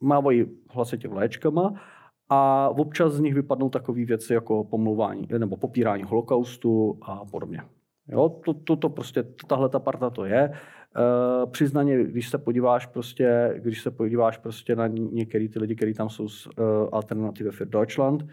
[0.00, 1.74] mávají hlasitě vléčkama
[2.28, 7.62] a občas z nich vypadnou takové věci jako pomlouvání nebo popírání holokaustu a podobně.
[8.08, 10.40] Jo, to, to, to prostě, tahle ta parta to je.
[10.40, 10.52] E,
[11.46, 16.08] přiznaně, když se podíváš prostě, když se podíváš prostě na některé ty lidi, kteří tam
[16.08, 16.50] jsou z e,
[16.92, 18.26] Alternative für Deutschland,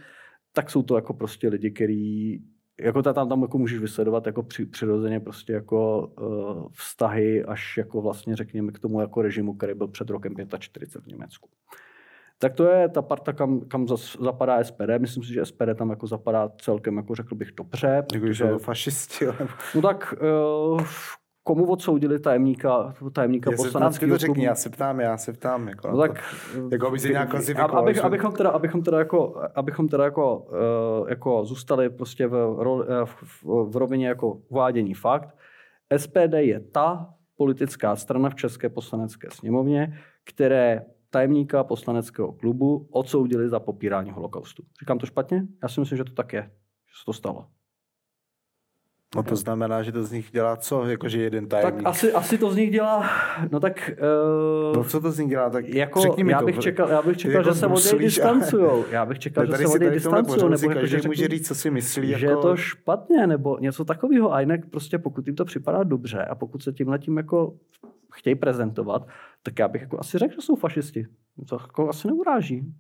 [0.54, 2.44] tak jsou to jako prostě lidi, kteří
[2.82, 8.02] jako tam, tam jako můžeš vysledovat jako při, přirozeně prostě jako uh, vztahy až jako
[8.02, 11.50] vlastně řekněme k tomu jako režimu, který byl před rokem 45 v Německu.
[12.40, 14.90] Tak to je ta parta, kam, kam zas, zapadá SPD.
[15.00, 18.06] Myslím si, že SPD tam jako zapadá celkem, jako řekl bych, dobře.
[18.14, 19.26] Jako, že jsou fašisti.
[19.76, 20.14] No tak
[20.72, 20.82] uh,
[21.48, 25.68] komu odsoudili tajemníka, tajemníka já poslaneckého to řekni, já se ptám, já se ptám.
[25.68, 26.24] Jako, no tak,
[26.72, 27.78] jako aby si nějak klasifikoval.
[27.78, 32.56] Abych, abychom, teda, abychom teda jako, abychom teda jako, uh, jako zůstali prostě v,
[33.06, 35.36] v, v, v rovině jako uvádění fakt,
[35.98, 43.60] SPD je ta politická strana v České poslanecké sněmovně, které tajemníka poslaneckého klubu odsoudili za
[43.60, 44.64] popírání holokaustu.
[44.80, 45.48] Říkám to špatně?
[45.64, 47.46] Já si myslím, že to tak je, že se to stalo.
[49.16, 50.86] No to znamená, že to z nich dělá co?
[50.86, 51.84] Jakože jeden tajemník.
[51.84, 53.10] Tak asi, asi to z nich dělá,
[53.52, 53.92] no tak...
[54.70, 55.50] Uh, no co to z nich dělá?
[55.50, 56.62] Tak jako, řekni mi já bych to.
[56.62, 58.86] Čekal, já bych čekal, jako že se od něj distancujou.
[58.92, 60.50] Já bych čekal, že se od něj distancujou.
[60.50, 62.08] Nebo jako, že může říct, co si myslí.
[62.08, 62.40] Že jako...
[62.40, 64.34] je to špatně, nebo něco takového.
[64.34, 67.54] A jinak prostě pokud jim to připadá dobře a pokud se tím tím jako
[68.14, 69.08] chtějí prezentovat,
[69.44, 71.08] tak já bych jako asi řekl, že jsou fašisti.
[71.50, 72.74] To jako asi neuráží.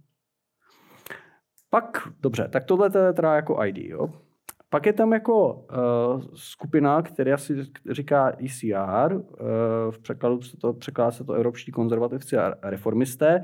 [1.69, 4.09] Pak, dobře, tak tohle je teda jako ID, jo.
[4.75, 7.55] Pak je tam jako uh, skupina, která si
[7.89, 9.21] říká ECR, uh,
[9.91, 13.41] v překladu se to, překládá se to evropští konzervativci a reformisté,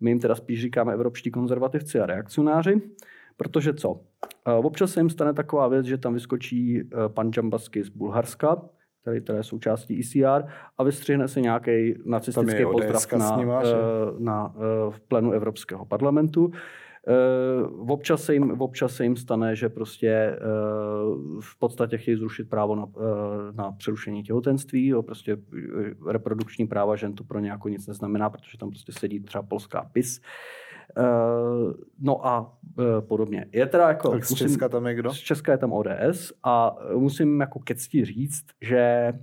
[0.00, 2.82] my jim teda spíš říkáme evropští konzervativci a reakcionáři,
[3.36, 3.90] protože co?
[3.92, 4.00] Uh,
[4.46, 8.62] občas se jim stane taková věc, že tam vyskočí uh, pan Džambasky z Bulharska,
[9.02, 10.44] který teda je součástí ECR,
[10.78, 13.68] a vystřihne se nějaký nacistický pozdrav na, nima, na,
[14.18, 14.54] na,
[14.90, 16.44] v plenu Evropského parlamentu.
[16.44, 16.54] Uh,
[17.88, 22.76] občas, se jim, občas se jim stane, že prostě uh, v podstatě chtějí zrušit právo
[22.76, 22.92] na, uh,
[23.54, 25.36] na přerušení těhotenství, jo, prostě
[26.06, 29.90] reprodukční práva žen to pro ně jako nic neznamená, protože tam prostě sedí třeba polská
[29.92, 30.20] PIS.
[30.98, 32.40] Uh, no a
[32.78, 33.46] uh, podobně.
[33.52, 34.10] Je teda jako...
[34.10, 35.10] Tak z musím, Česka tam je kdo?
[35.10, 39.18] Z Česka je tam ODS a musím jako ke cti říct, že uh,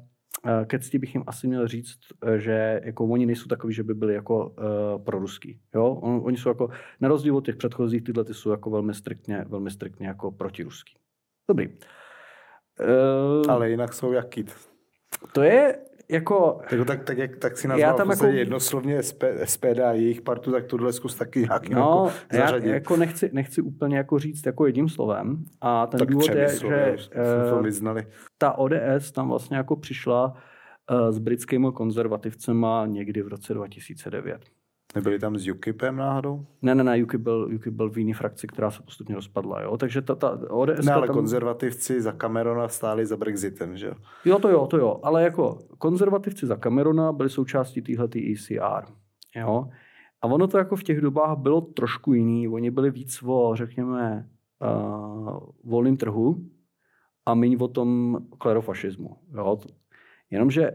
[0.65, 3.93] ke cti bych jim asi měl říct, uh, že jako oni nejsou takový, že by
[3.93, 5.59] byli jako uh, proruský.
[5.75, 5.85] Jo?
[5.85, 6.69] On, oni jsou jako,
[6.99, 10.93] na rozdíl od těch předchozích, tyhle ty jsou jako velmi striktně, velmi striktně jako protiruský.
[11.49, 11.67] Dobrý.
[11.67, 14.45] Uh, Ale jinak jsou jaký?
[15.33, 15.79] To je
[16.11, 16.61] jako...
[16.69, 18.25] Tak, tak, tak, jak, tak si nazval já tam jako...
[18.25, 22.67] jednoslovně SP, SPD a jejich partu, tak tohle zkus taky nějak no, jako zařadit.
[22.67, 25.43] Já jako nechci, nechci úplně jako říct jako jedním slovem.
[25.61, 26.95] A ten tak důvod je, že
[27.91, 28.01] uh,
[28.37, 30.33] ta ODS tam vlastně jako přišla
[30.91, 34.41] uh, s britskými konzervativcema někdy v roce 2009.
[34.95, 36.45] Nebyli tam s UKIPem náhodou?
[36.61, 39.77] Ne, ne, ne, UKIP byl, UKIP byl v jiný frakci, která se postupně rozpadla, jo.
[39.77, 40.85] Takže ta, ta ODS...
[40.85, 41.15] Ne, ale tam...
[41.15, 43.93] konzervativci za Camerona stáli za Brexitem, že jo?
[44.25, 44.99] Jo, to jo, to jo.
[45.03, 48.85] Ale jako konzervativci za Camerona byli součástí téhletý ECR,
[49.35, 49.69] jo.
[50.21, 52.47] A ono to jako v těch dobách bylo trošku jiný.
[52.47, 54.29] Oni byli víc o, řekněme,
[54.61, 56.45] uh, volným trhu
[57.25, 59.59] a méně o tom klerofašismu, jo.
[60.31, 60.71] Jenomže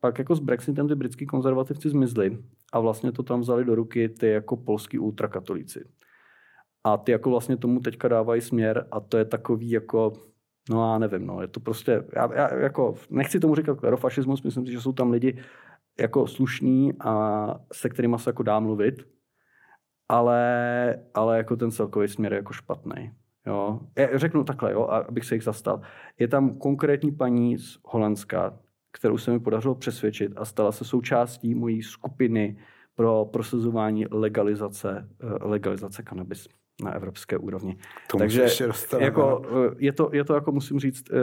[0.00, 2.38] pak jako s Brexitem ty britský konzervativci zmizli
[2.72, 5.84] a vlastně to tam vzali do ruky ty jako polský ultrakatolíci.
[6.84, 10.12] A ty jako vlastně tomu teďka dávají směr a to je takový jako,
[10.70, 14.66] no já nevím, no, je to prostě, já, já jako nechci tomu říkat klerofašismus, myslím
[14.66, 15.42] si, že jsou tam lidi
[16.00, 18.94] jako slušní a se kterými se jako dá mluvit,
[20.08, 23.12] ale, ale jako ten celkový směr je jako špatný.
[23.46, 23.80] Jo.
[23.96, 25.80] Já řeknu takhle, jo, abych se jich zastal.
[26.18, 28.58] Je tam konkrétní paní z Holandska,
[28.92, 32.56] kterou se mi podařilo přesvědčit a stala se součástí mojí skupiny
[32.94, 36.48] pro prosazování legalizace, eh, legalizace kanabis
[36.82, 37.76] na evropské úrovni.
[38.10, 38.46] To Takže
[38.98, 41.16] jako, eh, je, to, je to, jako musím říct, eh,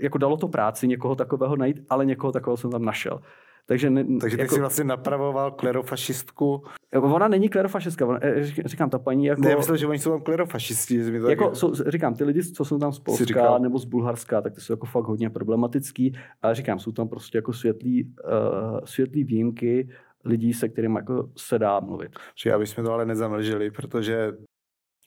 [0.00, 3.20] jako dalo to práci někoho takového najít, ale někoho takového jsem tam našel.
[3.66, 6.62] Takže, ne, Takže ty jako, jsi vlastně napravoval klerofašistku.
[7.02, 9.42] Ona není klerofašistka, ona, eh, říkám, ta paní jako...
[9.42, 10.96] Ne, já myslím, že oni jsou tam klerofašisti.
[10.98, 14.54] Jako, jako, jsou, říkám, ty lidi, co jsou tam z Polska nebo z Bulharska, tak
[14.54, 19.24] ty jsou jako fakt hodně problematický, ale říkám, jsou tam prostě jako světlý, uh, světlý
[19.24, 19.88] výjimky
[20.24, 22.12] lidí, se kterým jako se dá mluvit.
[22.36, 24.32] Že aby jsme to ale nezamlžili, protože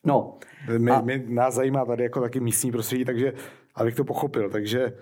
[0.06, 0.38] No.
[0.78, 1.02] My, a...
[1.02, 3.34] my, nás zajímá tady jako taky místní prostředí, takže
[3.76, 4.98] abych to pochopil, takže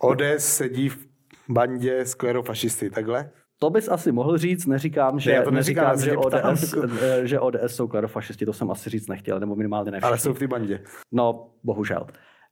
[0.00, 1.13] ODS sedí v
[1.48, 3.30] bandě sklerofašisty, takhle?
[3.58, 7.40] To bys asi mohl říct, neříkám, že, ne, to neříkám, neříkám že, ODS, eh, že
[7.40, 10.46] ODS jsou klerofašisti, to jsem asi říct nechtěl, nebo minimálně ne Ale jsou v té
[10.46, 10.80] bandě.
[11.12, 12.06] No, bohužel.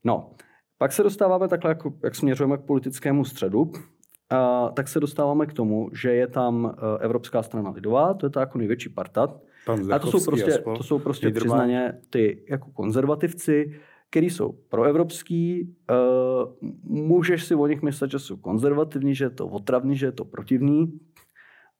[0.04, 0.30] No,
[0.78, 3.72] pak se dostáváme takhle, jako, jak směřujeme k politickému středu, uh,
[4.74, 8.40] tak se dostáváme k tomu, že je tam uh, Evropská strana lidová, to je ta
[8.40, 9.28] jako největší parta.
[9.92, 13.80] a to jsou prostě, to jsou prostě přiznaně ty jako konzervativci,
[14.12, 19.46] který jsou proevropský, uh, můžeš si o nich myslet, že jsou konzervativní, že je to
[19.46, 21.00] otravný, že je to protivný,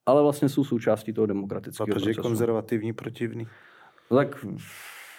[0.06, 2.22] ale vlastně jsou součástí toho demokratického Protože procesu.
[2.22, 3.46] konzervativní, protivný?
[4.10, 4.46] No tak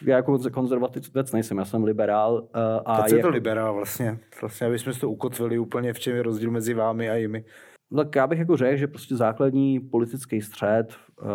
[0.05, 2.33] já jako konzervativec nejsem, já jsem liberál.
[2.33, 2.49] Uh,
[2.85, 4.19] a co je to liberál vlastně?
[4.41, 7.45] Vlastně, aby jsme to ukotvili úplně, v čem je rozdíl mezi vámi a jimi.
[7.95, 11.27] Tak já bych jako řekl, že prostě základní politický střed uh,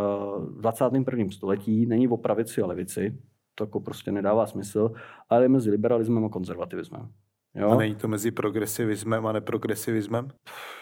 [0.44, 1.24] v 21.
[1.30, 3.18] století není o pravici a levici,
[3.59, 4.92] to jako prostě nedává smysl,
[5.28, 7.09] ale je mezi liberalismem a konzervativismem.
[7.54, 7.70] Jo?
[7.70, 10.28] A není to mezi progresivismem a neprogresivismem?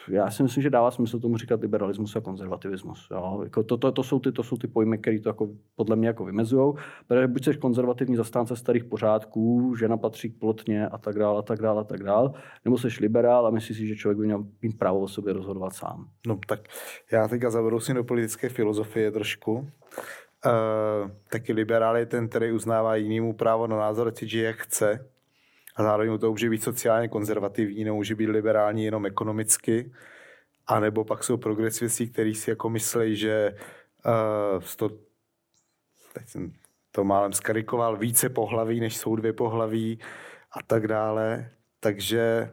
[0.08, 3.08] Já si myslím, že dává smysl tomu říkat liberalismus a konzervativismus.
[3.10, 3.40] Jo?
[3.44, 6.08] Jako to, to, to, jsou ty, to jsou ty pojmy, které to jako, podle mě
[6.08, 6.74] jako vymezují.
[7.06, 11.42] Protože buď jsi konzervativní zastánce starých pořádků, žena patří k plotně a tak dále, a
[11.42, 12.32] tak dále, a tak dále,
[12.64, 15.74] nebo jsi liberál a myslíš si, že člověk by měl mít právo o sobě rozhodovat
[15.74, 16.08] sám.
[16.26, 16.60] No tak
[17.12, 19.68] já teďka zavedu si do politické filozofie trošku.
[20.44, 25.10] Uh, taky liberál je ten, který uznává jinému právo na názor, ať žije jak chce.
[25.76, 29.92] A zároveň to může být sociálně konzervativní, nemůže být liberální jenom ekonomicky.
[30.66, 33.54] A nebo pak jsou progresivisti, kteří si jako myslí, že
[34.06, 34.88] uh, to,
[36.12, 36.52] teď jsem
[36.90, 39.98] to málem skarikoval, více pohlaví, než jsou dvě pohlaví
[40.52, 41.50] a tak dále.
[41.80, 42.50] Takže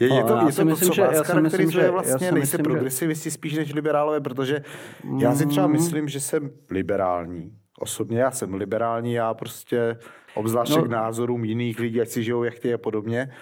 [0.00, 3.74] je, je to, je to, myslím, to, co vás charakterizuje vlastně, nejste progresivisti spíš než
[3.74, 4.62] liberálové, protože
[5.04, 5.20] mm.
[5.20, 5.72] já si třeba mm.
[5.72, 7.58] myslím, že jsem liberální.
[7.78, 9.98] Osobně já jsem liberální, já prostě
[10.34, 13.32] obzvláště no, k názorům jiných lidí, ať si žijou jak ty a podobně.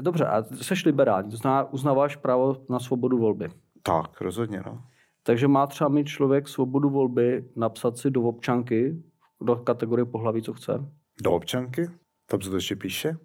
[0.00, 3.48] Dobře, a jsi liberální, to znamená uznáváš právo na svobodu volby.
[3.82, 4.82] Tak, rozhodně, no.
[5.22, 9.02] Takže má třeba mít člověk svobodu volby napsat si do občanky,
[9.40, 10.72] do kategorie pohlaví, co chce?
[11.22, 11.88] Do občanky?
[12.26, 13.16] Tam se to ještě píše?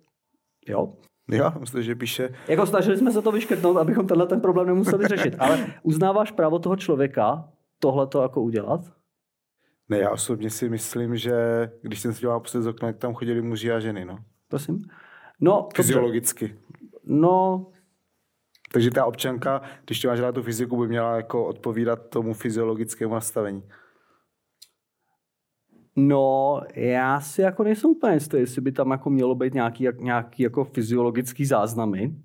[0.68, 0.94] Jo.
[1.32, 2.30] Jo, myslím, že píše.
[2.48, 5.36] Jako snažili jsme se to vyškrtnout, abychom tenhle ten problém nemuseli řešit.
[5.40, 7.50] Ale uznáváš právo toho člověka
[7.80, 8.82] tohle to jako udělat?
[9.90, 11.34] Ne, já osobně si myslím, že
[11.82, 14.18] když jsem se dělal naposled z okna, tam chodili muži a ženy, no.
[14.48, 14.86] Prosím?
[15.40, 16.60] No, Fyziologicky.
[17.04, 17.66] No,
[18.74, 23.64] takže ta občanka, když máš rád tu fyziku, by měla jako odpovídat tomu fyziologickému nastavení.
[26.00, 30.44] No, já si jako nejsem úplně jistý, jestli by tam jako mělo být nějaký, nějaký
[30.44, 32.16] jako fyziologický záznamy.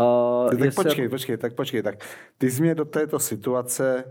[0.00, 1.10] Uh, tak počkej, jako...
[1.10, 1.94] počkej, tak počkej, tak
[2.38, 4.04] ty jsi mě do této situace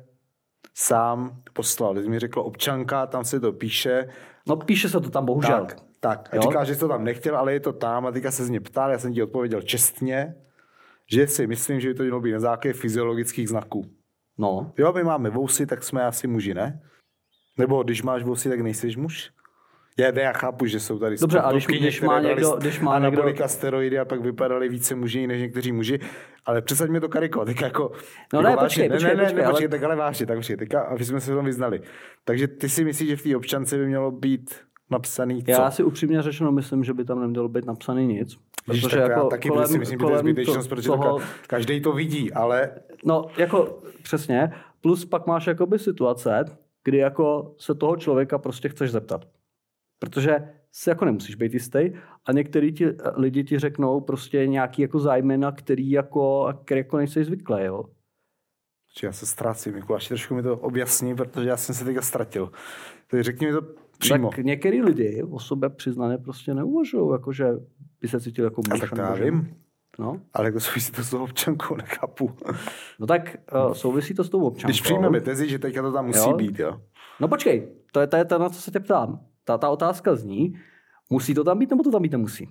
[0.74, 1.96] sám poslal.
[1.96, 4.10] Ty jsi mi řekl občanka, tam se to píše.
[4.48, 5.66] No píše se to tam bohužel.
[5.66, 6.34] Tak, tak.
[6.34, 8.50] A říkáš, že jsi to tam nechtěl, ale je to tam a teďka se z
[8.50, 10.36] mě ptal, já jsem ti odpověděl čestně,
[11.12, 13.86] že si myslím, že by to mělo být na základě fyziologických znaků.
[14.38, 14.74] No.
[14.78, 16.82] Jo, my máme vousy, tak jsme asi muži, ne?
[17.60, 19.32] Nebo když máš vousy, tak nejsi muž?
[19.98, 23.28] Já, já chápu, že jsou tady Dobře, a když, když má někdo, když má anabolika,
[23.28, 23.48] někdo...
[23.48, 26.00] steroidy a pak vypadali více muži než někteří muži,
[26.46, 27.92] ale přesaď mi to kariko, tak jako...
[28.34, 29.54] No jako ne, počkej, počkej, ne, ne, počkej, ne, ale...
[29.54, 31.82] počkej, tak ale vážně, tak počkej, tak aby jsme se tom vyznali.
[32.26, 34.56] Takže ty si myslíš, že v té občance by mělo být
[34.90, 35.52] napsaný co?
[35.52, 38.38] Já si upřímně řečeno myslím, že by tam nemělo být napsaný nic.
[38.66, 40.88] Protože Víš, tak jako já taky kolem, si myslím, že to je zbytečnost, to, protože
[40.88, 41.20] toho...
[41.48, 42.72] každý to vidí, ale...
[43.06, 44.52] No, jako přesně.
[44.82, 46.46] Plus pak máš jakoby situace,
[46.84, 49.26] kdy jako se toho člověka prostě chceš zeptat.
[50.00, 50.38] Protože
[50.72, 51.92] se jako nemusíš být jistý
[52.26, 57.24] a některý ti, lidi ti řeknou prostě nějaký jako zájmena, který jako, který jako nejsi
[57.24, 57.84] zvyklý, jo.
[59.04, 62.52] Já se ztrácím, Mikuláš, trošku mi to objasní, protože já jsem se teďka ztratil.
[63.08, 63.62] Takže řekni mi to
[63.98, 64.30] přímo.
[64.30, 67.48] Tak některý lidi o sobě přiznaně prostě neuvažují, jakože
[68.02, 68.80] by se cítil jako muž.
[68.80, 69.56] tak to já vím.
[70.00, 70.22] No.
[70.34, 72.36] Ale jako souvisí to s tou občankou, nechápu.
[73.00, 74.68] No tak uh, souvisí to s tou občankou.
[74.68, 76.34] Když přijmeme tezi, že teďka to tam musí jo?
[76.38, 76.82] být, jo?
[77.20, 79.20] No počkej, to je, to je to, na co se tě ptám.
[79.44, 80.54] Ta, ta otázka zní,
[81.10, 82.50] musí to tam být, nebo to tam být nemusí?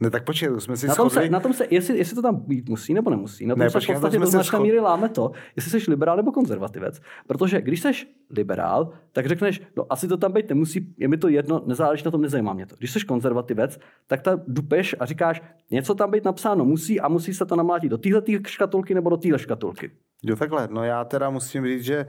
[0.00, 2.22] Ne, tak počkej, to jsme si na tom, se, na tom se, jestli, jestli to
[2.22, 4.80] tam být musí nebo nemusí, na tom ne, se počkej, v podstatě do značné míry
[4.80, 7.00] láme to, jestli jsi liberál nebo konzervativec.
[7.26, 7.92] Protože když jsi
[8.30, 12.10] liberál, tak řekneš, no asi to tam být nemusí, je mi to jedno, nezáleží na
[12.10, 12.76] tom, nezajímá mě to.
[12.78, 17.34] Když jsi konzervativec, tak ta dupeš a říkáš, něco tam být napsáno musí a musí
[17.34, 19.90] se to namlátit do téhle škatulky nebo do téhle škatulky.
[20.22, 20.68] Jo, takhle.
[20.70, 22.06] No já teda musím říct, že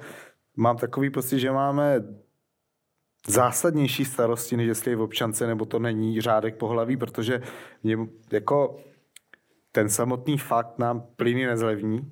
[0.58, 2.04] mám takový pocit, že máme
[3.28, 7.42] zásadnější starosti, než jestli je v občance nebo to není řádek pohlaví, protože
[7.84, 7.98] mě,
[8.32, 8.78] jako
[9.72, 12.12] ten samotný fakt nám plyny nezlevní,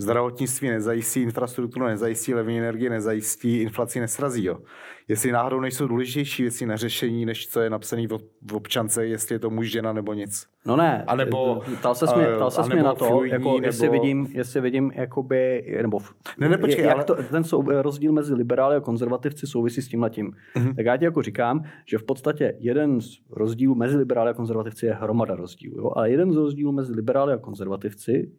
[0.00, 4.44] zdravotnictví nezajistí, infrastrukturu nezajistí, levní energie nezajistí, inflaci nesrazí.
[4.44, 4.58] Jo.
[5.08, 9.38] Jestli náhodou nejsou důležitější věci na řešení, než co je napsané v občance, jestli je
[9.38, 10.46] to muž, žena nebo nic.
[10.66, 13.66] No ne, a nebo, ptal se mě, ptal se mě na to, fluidní, jako, nebo...
[13.66, 15.98] jestli vidím, jestli vidím jakoby, nebo
[16.38, 17.04] ne, ne, počkej, jak ale...
[17.04, 20.32] to, ten sou, rozdíl mezi liberály a konzervativci souvisí s tím letím.
[20.56, 20.74] Mm-hmm.
[20.74, 24.86] Tak já ti jako říkám, že v podstatě jeden z rozdílů mezi liberály a konzervativci
[24.86, 25.92] je hromada rozdílů, jo?
[25.96, 28.30] ale jeden z rozdílů mezi liberály a konzervativci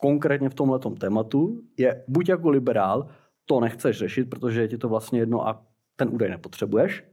[0.00, 3.08] konkrétně v tomhle tématu je buď jako liberál,
[3.46, 5.66] to nechceš řešit, protože je ti to vlastně jedno a
[5.96, 7.04] ten údaj nepotřebuješ,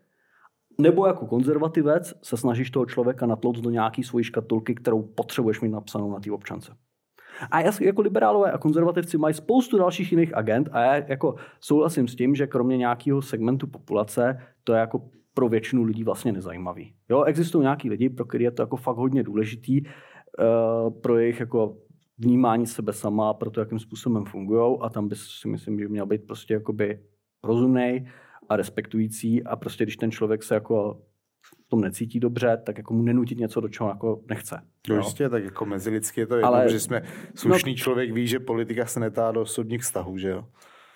[0.81, 5.69] nebo jako konzervativec se snažíš toho člověka natlout do nějaký svojí škatulky, kterou potřebuješ mít
[5.69, 6.75] napsanou na té občance.
[7.51, 12.07] A já jako liberálové a konzervativci mají spoustu dalších jiných agent a já jako souhlasím
[12.07, 16.93] s tím, že kromě nějakého segmentu populace to je jako pro většinu lidí vlastně nezajímavý.
[17.09, 21.39] Jo, existují nějaký lidi, pro které je to jako fakt hodně důležitý, uh, pro jejich
[21.39, 21.77] jako
[22.21, 26.05] vnímání sebe sama, pro to, jakým způsobem fungují a tam by si myslím, že měl
[26.05, 26.99] být prostě jakoby
[27.43, 28.07] rozumný
[28.49, 31.01] a respektující a prostě když ten člověk se jako
[31.45, 34.61] v tom necítí dobře, tak jako mu nenutit něco, do čeho jako nechce.
[34.89, 37.01] No, jistě, tak jako mezilidsky je to jedno, Ale, že jsme
[37.35, 40.45] slušný no, člověk ví, že politika se netá do osobních vztahů, že jo?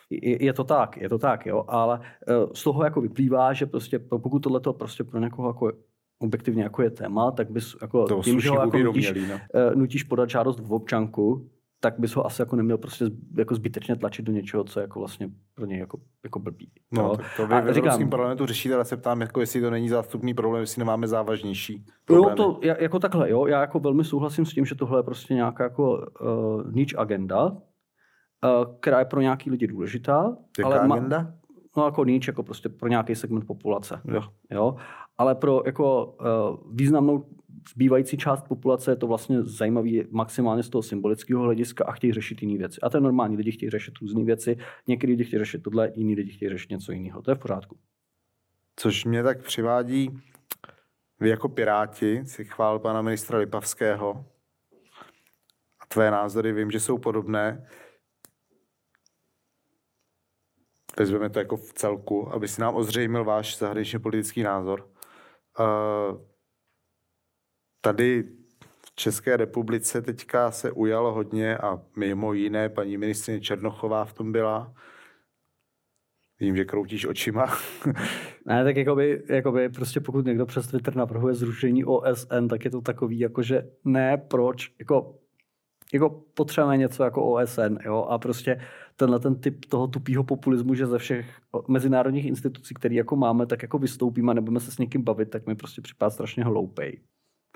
[0.09, 3.65] Je, je to tak, je to tak, jo, ale eh, z toho jako vyplývá, že
[3.65, 5.71] prostě pokud tohle prostě pro někoho jako
[6.19, 9.39] objektivně jako je téma, tak bys jako to tím, že ho jako nutíš, no.
[9.55, 11.49] Eh, nutíš podat žádost v občanku,
[11.79, 13.05] tak bys ho asi jako neměl prostě
[13.37, 16.71] jako zbytečně tlačit do něčeho, co je jako vlastně pro něj jako, jako blbý.
[16.91, 17.15] No, no.
[17.15, 20.33] tak to vy v Evropském parlamentu řešíte, ale se ptám, jako jestli to není zástupný
[20.33, 22.41] problém, jestli nemáme závažnější problémy.
[22.41, 23.45] Jo, to jako takhle, jo.
[23.45, 27.45] Já jako velmi souhlasím s tím, že tohle je prostě nějaká jako uh, nič agenda,
[27.45, 27.57] uh,
[28.79, 30.37] která je pro nějaký lidi důležitá.
[30.57, 31.19] Jaká ale agenda?
[31.19, 31.33] Ma,
[31.77, 34.01] no jako nič, jako prostě pro nějaký segment populace.
[34.05, 34.21] Jo.
[34.51, 34.75] jo
[35.17, 37.25] ale pro jako uh, významnou
[37.73, 42.41] zbývající část populace je to vlastně zajímavý maximálně z toho symbolického hlediska a chtějí řešit
[42.41, 42.81] jiné věci.
[42.81, 44.57] A to je normální, lidi chtějí řešit různé věci,
[44.87, 47.21] někteří lidi chtějí řešit tohle, jiní lidi chtějí řešit něco jiného.
[47.21, 47.77] To je v pořádku.
[48.75, 50.21] Což mě tak přivádí,
[51.19, 54.25] vy jako Piráti si chvál pana ministra Lipavského
[55.79, 57.67] a tvé názory vím, že jsou podobné.
[60.99, 64.94] Vezmeme to jako v celku, aby si nám ozřejmil váš zahraničně politický názor.
[65.59, 66.21] Uh,
[67.81, 68.23] tady
[68.85, 74.31] v České republice teďka se ujalo hodně a mimo jiné paní ministrině Černochová v tom
[74.31, 74.73] byla.
[76.39, 77.45] Vím, že kroutíš očima.
[78.45, 82.81] ne, tak jakoby, jakoby prostě pokud někdo přes Twitter navrhuje zrušení OSN, tak je to
[82.81, 85.19] takový, jakože ne, proč, jako,
[85.93, 88.61] jako potřebujeme něco jako OSN, jo, a prostě
[88.95, 91.25] tenhle ten typ toho tupého populismu, že ze všech
[91.67, 95.47] mezinárodních institucí, které jako máme, tak jako vystoupíme a nebudeme se s někým bavit, tak
[95.47, 96.99] mi prostě připadá strašně hloupej.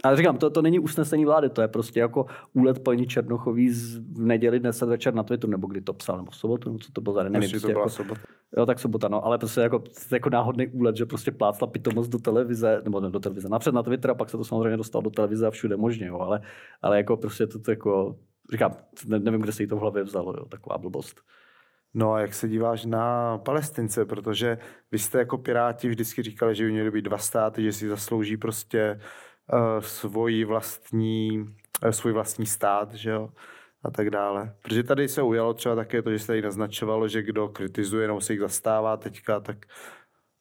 [0.03, 3.97] Ale říkám, to, to není usnesení vlády, to je prostě jako úlet paní Černochový z
[3.97, 6.91] v neděli dnes večer na Twitteru, nebo kdy to psal, nebo v sobotu, no co
[6.91, 7.49] to bylo za den, nevím.
[7.49, 8.21] Prostě to byla jako, sobota.
[8.57, 12.19] jo, tak sobota, no, ale prostě jako, jako náhodný úlet, že prostě plácla pitomost do
[12.19, 15.09] televize, nebo ne do televize, napřed na Twitter a pak se to samozřejmě dostalo do
[15.09, 16.41] televize a všude možně, jo, ale,
[16.81, 18.15] ale jako prostě to, to jako,
[18.51, 18.75] říkám,
[19.05, 21.21] ne, nevím, kde se jí to v hlavě vzalo, jo, taková blbost.
[21.93, 24.57] No a jak se díváš na Palestince, protože
[24.91, 28.37] vy jste jako Piráti vždycky říkali, že by měly být dva státy, že si zaslouží
[28.37, 28.99] prostě
[29.53, 33.29] uh, svoji vlastní, uh, svůj vlastní stát, že jo,
[33.83, 34.55] a tak dále.
[34.61, 38.21] Protože tady se ujalo třeba také to, že se tady naznačovalo, že kdo kritizuje nebo
[38.21, 39.65] se jich zastává teďka, tak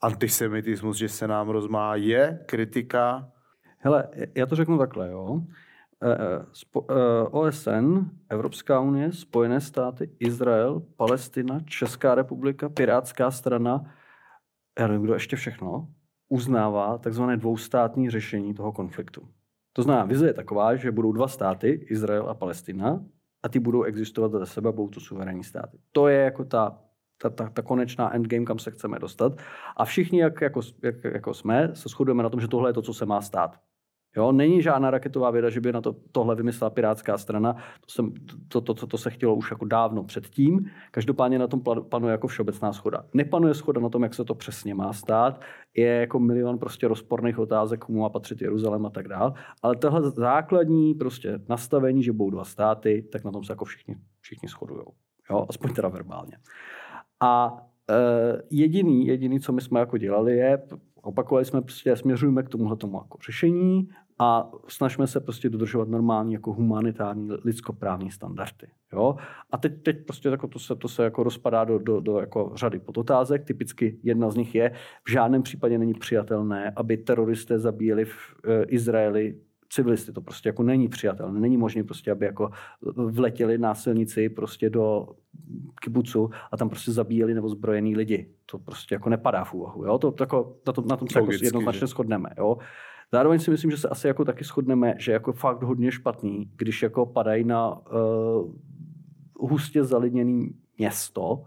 [0.00, 3.32] antisemitismus, že se nám rozmá, je kritika.
[3.78, 5.40] Hele, já to řeknu takhle, jo.
[6.02, 13.94] Eh, eh, Spo, eh, OSN, Evropská unie, Spojené státy, Izrael, Palestina, Česká republika, Pirátská strana,
[14.78, 15.88] já nevím, kdo ještě všechno,
[16.28, 19.28] uznává takzvané dvoustátní řešení toho konfliktu.
[19.72, 23.04] To znamená, vize je taková, že budou dva státy, Izrael a Palestina,
[23.42, 25.78] a ty budou existovat za sebe, budou to suverénní státy.
[25.92, 26.78] To je jako ta,
[27.22, 29.32] ta, ta, ta konečná endgame, kam se chceme dostat.
[29.76, 32.82] A všichni, jak, jako, jak, jako jsme, se shodujeme na tom, že tohle je to,
[32.82, 33.60] co se má stát.
[34.16, 37.52] Jo, není žádná raketová věda, že by na to, tohle vymyslela pirátská strana.
[37.52, 38.12] To, jsem,
[38.48, 40.70] to, to, to, to se chtělo už jako dávno předtím.
[40.90, 43.04] Každopádně na tom panuje jako všeobecná schoda.
[43.14, 45.40] Nepanuje schoda na tom, jak se to přesně má stát.
[45.74, 49.34] Je jako milion prostě rozporných otázek, komu má patřit Jeruzalém a tak dál.
[49.62, 53.96] Ale tohle základní prostě nastavení, že budou dva státy, tak na tom se jako všichni,
[54.20, 54.82] všichni shodují.
[55.30, 56.36] Jo, aspoň teda verbálně.
[57.20, 57.56] A
[57.90, 60.62] e, jediný, jediný, co my jsme jako dělali, je,
[61.02, 63.88] opakovali jsme prostě, směřujeme k tomuhle tomu jako řešení
[64.18, 68.66] a snažíme se prostě dodržovat normální jako humanitární lidskoprávní standardy.
[68.92, 69.16] Jo?
[69.50, 72.52] A teď, teď prostě jako to se, to se jako rozpadá do, do, do jako
[72.54, 73.44] řady podotázek.
[73.44, 74.72] Typicky jedna z nich je,
[75.04, 79.36] v žádném případě není přijatelné, aby teroristé zabíjeli v e, Izraeli
[79.68, 80.12] civilisty.
[80.12, 81.40] To prostě jako není přijatelné.
[81.40, 82.50] Není možné prostě, aby jako
[82.96, 85.08] vletěli násilníci prostě do
[85.80, 88.30] kibucu a tam prostě zabíjeli nebo zbrojený lidi.
[88.46, 89.84] To prostě jako nepadá v úvahu.
[89.84, 89.98] Jo?
[89.98, 91.86] To, to jako, na, tom, na tom se jako jednoznačně že?
[91.86, 92.30] shodneme.
[92.38, 92.56] Jo?
[93.12, 96.82] Zároveň si myslím, že se asi jako taky shodneme, že jako fakt hodně špatný, když
[96.82, 98.52] jako padají na uh,
[99.40, 101.44] hustě zalidněný město,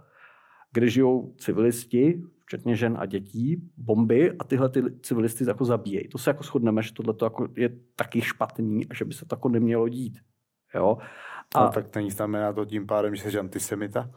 [0.73, 6.07] kde žijou civilisti, včetně žen a dětí, bomby a tyhle ty civilisty jako zabíjejí.
[6.07, 9.35] To se jako shodneme, že tohle jako je taky špatný a že by se to
[9.35, 10.19] jako nemělo dít.
[10.75, 10.97] Jo?
[11.55, 14.11] A, no, tak není znamená to tím pádem, že jsi antisemita?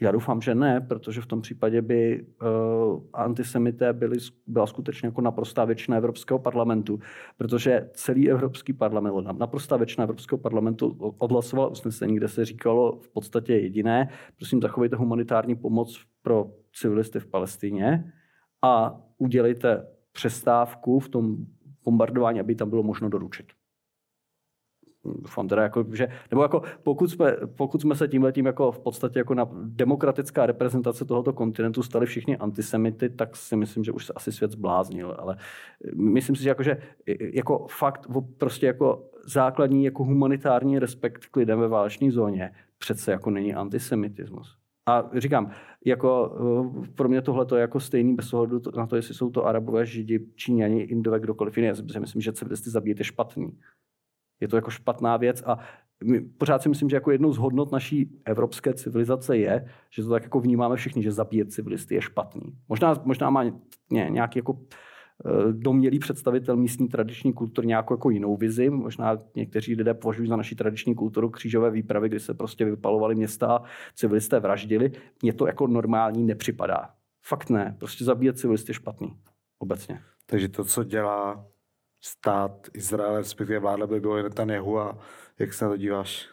[0.00, 5.20] Já doufám, že ne, protože v tom případě by uh, antisemité byli, byla skutečně jako
[5.20, 7.00] naprostá většina Evropského parlamentu,
[7.36, 13.54] protože celý Evropský parlament, naprostá většina Evropského parlamentu odhlasovala usnesení, kde se říkalo v podstatě
[13.54, 18.12] jediné, prosím, zachovejte humanitární pomoc pro civilisty v Palestině
[18.62, 21.36] a udělejte přestávku v tom
[21.84, 23.46] bombardování, aby tam bylo možno doručit
[25.04, 28.78] doufám teda, jako, že, nebo jako pokud jsme, pokud jsme se tímhle tím jako v
[28.78, 34.06] podstatě jako na demokratická reprezentace tohoto kontinentu stali všichni antisemity, tak si myslím, že už
[34.06, 35.36] se asi svět zbláznil, ale
[35.94, 36.78] myslím si, že jako, že
[37.32, 38.06] jako fakt
[38.38, 44.59] prostě jako základní jako humanitární respekt k lidem ve válečné zóně přece jako není antisemitismus.
[44.90, 45.50] A říkám,
[45.84, 46.36] jako
[46.94, 50.26] pro mě tohle je jako stejný bez ohledu na to, jestli jsou to arabové, židi,
[50.34, 51.68] číňani, indové, kdokoliv jiný.
[51.68, 53.58] Já si myslím, že civilisty zabíjet je špatný.
[54.40, 55.58] Je to jako špatná věc a
[56.04, 60.10] my pořád si myslím, že jako jednou z hodnot naší evropské civilizace je, že to
[60.10, 62.42] tak jako vnímáme všichni, že zabíjet civilisty je špatný.
[62.68, 63.44] Možná, možná má
[63.90, 64.89] ně, nějaký jako eh,
[65.52, 68.70] domělý představitel místní tradiční kultury nějakou jako jinou vizi.
[68.70, 73.46] Možná někteří lidé považují za naší tradiční kulturu křížové výpravy, kdy se prostě vypalovali města
[73.46, 73.62] a
[73.94, 74.92] civilisté vraždili.
[75.22, 76.90] Mně to jako normální nepřipadá.
[77.26, 77.76] Fakt ne.
[77.78, 79.16] Prostě zabíjet civilisty je špatný.
[79.58, 80.00] Obecně.
[80.26, 81.46] Takže to, co dělá
[82.00, 84.98] stát Izrael, respektive vláda by bylo Netanyahu a
[85.38, 86.28] jak se na to díváš?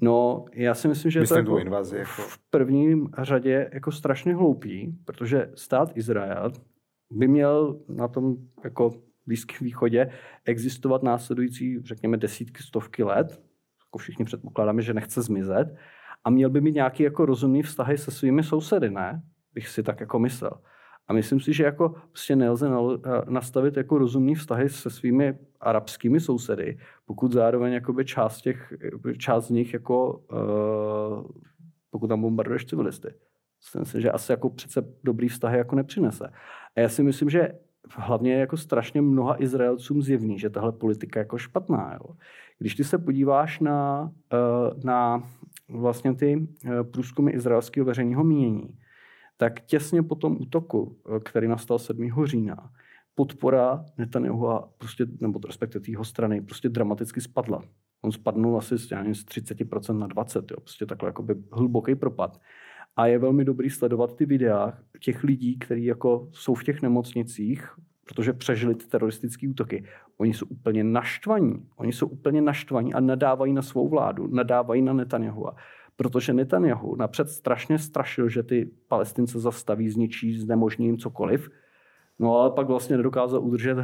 [0.00, 2.22] No, já si myslím, že myslím je to jako invazi, jako...
[2.22, 6.52] v prvním řadě jako strašně hloupý, protože stát Izrael
[7.10, 8.90] by měl na tom jako
[9.26, 10.10] Blízkém východě
[10.44, 13.42] existovat následující, řekněme, desítky, stovky let.
[13.86, 15.76] Jako všichni předpokládáme, že nechce zmizet.
[16.24, 19.22] A měl by mít nějaký jako rozumný vztahy se svými sousedy, ne?
[19.54, 20.52] Bych si tak jako myslel.
[21.08, 22.70] A myslím si, že jako prostě nelze
[23.28, 28.72] nastavit jako rozumný vztahy se svými arabskými sousedy, pokud zároveň část, těch,
[29.18, 31.30] část z nich jako, uh,
[31.90, 33.08] pokud tam bombarduješ civilisty.
[33.60, 36.30] Myslím si, že asi jako přece dobrý vztahy jako nepřinese.
[36.78, 37.48] A já si myslím, že
[37.90, 41.94] hlavně jako strašně mnoha Izraelcům zjevný, že tahle politika je jako špatná.
[41.94, 42.14] Jo.
[42.58, 45.22] Když ty se podíváš na, uh, na
[45.68, 48.78] vlastně ty uh, průzkumy izraelského veřejného mínění,
[49.36, 52.26] tak těsně po tom útoku, eh, který nastal 7.
[52.26, 52.70] října,
[53.14, 54.48] podpora Netanyahu
[54.78, 57.62] prostě, nebo respektive jeho strany prostě dramaticky spadla.
[58.02, 60.60] On spadnul asi z, nevím, z 30% na 20%, jo.
[60.60, 62.40] prostě takhle jakoby hluboký propad.
[62.98, 67.68] A je velmi dobrý sledovat ty videa těch lidí, kteří jako jsou v těch nemocnicích,
[68.04, 69.84] protože přežili ty teroristické útoky.
[70.16, 71.66] Oni jsou úplně naštvaní.
[71.76, 75.46] Oni jsou úplně naštvaní a nadávají na svou vládu, nadávají na Netanyahu.
[75.96, 81.50] Protože Netanyahu napřed strašně strašil, že ty palestince zastaví, zničí, znemožní jim cokoliv.
[82.18, 83.76] No ale pak vlastně nedokázal udržet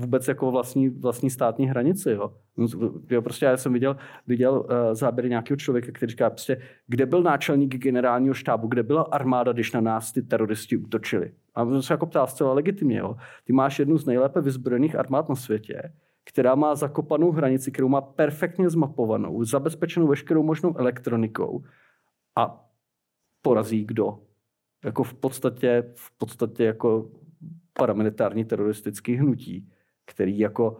[0.00, 2.10] vůbec jako vlastní, vlastní státní hranici.
[2.10, 2.32] Jo.
[2.56, 2.66] No,
[3.10, 3.96] jo, prostě já jsem viděl,
[4.26, 9.02] viděl uh, záběry nějakého člověka, který říká, prostě, kde byl náčelník generálního štábu, kde byla
[9.02, 11.32] armáda, když na nás ty teroristi útočili.
[11.54, 12.98] A on se jako ptá zcela legitimně.
[12.98, 13.16] Jo.
[13.44, 15.92] Ty máš jednu z nejlépe vyzbrojených armád na světě,
[16.24, 21.64] která má zakopanou hranici, kterou má perfektně zmapovanou, zabezpečenou veškerou možnou elektronikou
[22.36, 22.64] a
[23.42, 24.18] porazí kdo?
[24.84, 27.10] Jako v podstatě, v podstatě jako
[27.78, 29.68] paramilitární teroristický hnutí,
[30.06, 30.76] který jako,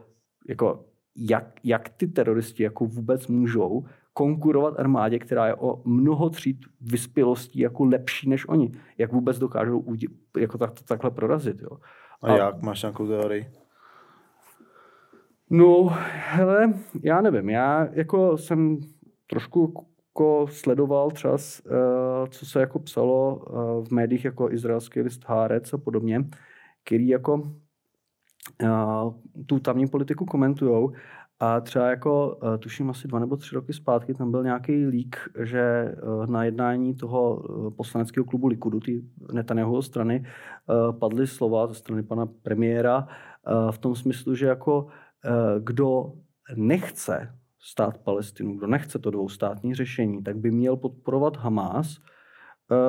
[0.49, 0.85] jako
[1.17, 7.59] jak, jak ty teroristi jako vůbec můžou konkurovat armádě, která je o mnoho tříd vyspělostí
[7.59, 8.73] jako lepší než oni.
[8.99, 9.85] Jak vůbec dokážou
[10.39, 11.63] jako tak, takhle prorazit.
[11.63, 11.79] Jo.
[12.23, 12.63] A, a jak?
[12.63, 13.51] Máš nějakou teorii?
[15.51, 17.49] No, hele, já nevím.
[17.51, 18.79] Já jako jsem
[19.27, 19.87] trošku
[20.17, 21.39] jako sledoval třeba, uh,
[22.29, 26.25] co se jako psalo uh, v médiích jako izraelský list Hárec a podobně,
[26.87, 27.35] který jako
[28.63, 29.15] uh,
[29.47, 30.93] tu tamní politiku komentujou.
[31.41, 35.17] A třeba jako, uh, tuším asi dva nebo tři roky zpátky, tam byl nějaký lík,
[35.43, 37.43] že uh, na jednání toho
[37.77, 40.25] poslaneckého klubu Likudu, ty Netanyahuho strany,
[40.99, 43.09] padly slova ze strany pana premiéra
[43.71, 44.87] v tom smyslu, že jako
[45.59, 46.13] kdo
[46.57, 51.97] nechce stát Palestinu, kdo nechce to dvoustátní řešení, tak by měl podporovat Hamás,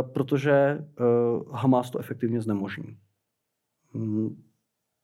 [0.01, 0.85] protože
[1.51, 2.97] Hamás to efektivně znemožní.
[3.93, 4.43] Mm,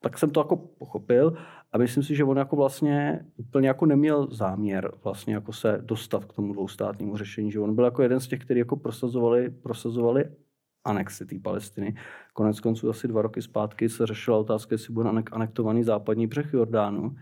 [0.02, 1.34] tak jsem to jako pochopil
[1.72, 6.26] a myslím si, že on jako vlastně úplně jako neměl záměr vlastně jako se dostat
[6.26, 10.26] k tomu dvoustátnímu řešení, že on byl jako jeden z těch, kteří jako prosazovali, prosazovali
[10.86, 11.96] anexi té Palestiny.
[12.34, 17.16] Konec konců asi dva roky zpátky se řešila otázka, jestli bude anektovaný západní břeh Jordánu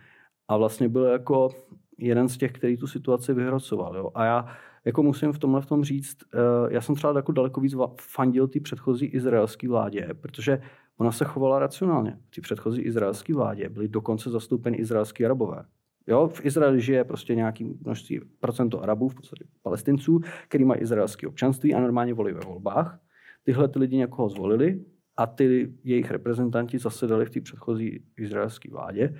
[0.47, 1.49] a vlastně byl jako
[1.97, 3.97] jeden z těch, který tu situaci vyhrocoval.
[3.97, 4.11] Jo.
[4.15, 4.47] A já
[4.85, 8.47] jako musím v tomhle v tom říct, uh, já jsem třeba jako daleko víc fandil
[8.47, 10.61] ty předchozí izraelské vládě, protože
[11.01, 12.17] ona se chovala racionálně.
[12.35, 15.63] Ty předchozí izraelské vládě byly dokonce zastoupeny izraelský arabové.
[16.07, 21.27] Jo, v Izraeli žije prostě nějaký množství procento Arabů, v podstatě palestinců, který mají izraelské
[21.27, 22.99] občanství a normálně volí ve volbách.
[23.43, 24.85] Tyhle ty lidi někoho zvolili
[25.17, 29.15] a ty jejich reprezentanti zasedali v té předchozí izraelské vládě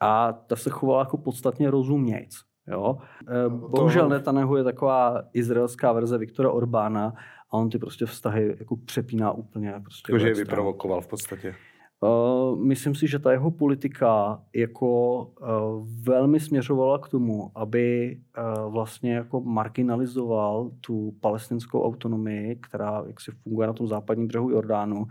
[0.00, 2.36] a ta se chovala jako podstatně rozumějc.
[2.68, 2.98] Jo?
[3.28, 7.14] E, bohužel Netanyahu je taková izraelská verze Viktora Orbána
[7.52, 9.74] a on ty prostě vztahy jako přepíná úplně.
[9.82, 11.54] Prostě Takže je vyprovokoval v podstatě.
[12.00, 18.72] Uh, myslím si, že ta jeho politika jako uh, velmi směřovala k tomu, aby uh,
[18.72, 25.06] vlastně jako marginalizoval tu palestinskou autonomii, která jak si funguje na tom západním břehu Jordánu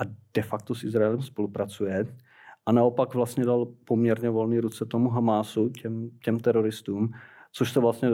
[0.00, 0.02] a
[0.34, 2.06] de facto s Izraelem spolupracuje.
[2.66, 7.10] A naopak vlastně dal poměrně volný ruce tomu Hamásu, těm, těm teroristům,
[7.52, 8.08] což se vlastně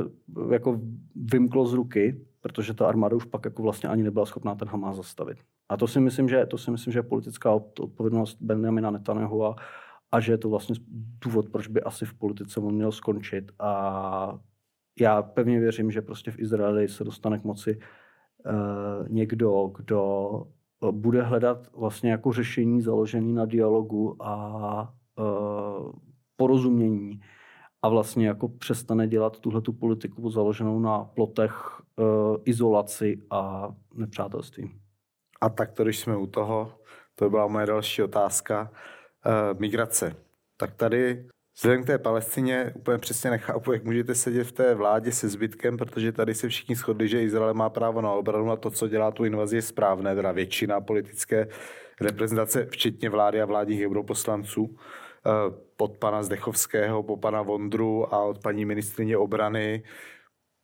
[0.51, 0.81] jako
[1.17, 4.97] vymklo z ruky, protože ta armáda už pak jako vlastně ani nebyla schopná ten Hamas
[4.97, 5.39] zastavit.
[5.69, 9.57] A to si myslím, že, to si myslím, že je politická odpovědnost Benjamina Netanyahu a,
[10.13, 10.77] a že je to vlastně
[11.25, 13.53] důvod, proč by asi v politice on měl skončit.
[13.59, 14.39] A
[15.01, 20.31] já pevně věřím, že prostě v Izraeli se dostane k moci uh, někdo, kdo
[20.91, 25.93] bude hledat vlastně jako řešení založený na dialogu a uh,
[26.37, 27.21] porozumění
[27.85, 34.71] a vlastně jako přestane dělat tuhle tu politiku založenou na plotech, uh, izolaci a nepřátelství.
[35.41, 36.73] A tak to, když jsme u toho,
[37.15, 38.71] to byla moje další otázka.
[39.27, 40.17] Uh, migrace.
[40.57, 45.13] Tak tady Vzhledem k té Palestině úplně přesně nechápu, jak můžete sedět v té vládě
[45.13, 48.71] se zbytkem, protože tady se všichni shodli, že Izrael má právo na obranu a to,
[48.71, 51.49] co dělá tu invazi, je správné, teda většina politické
[52.01, 54.77] reprezentace, včetně vlády a vládních europoslanců.
[55.27, 59.83] Eh, od pana Zdechovského po pana Vondru a od paní ministrině obrany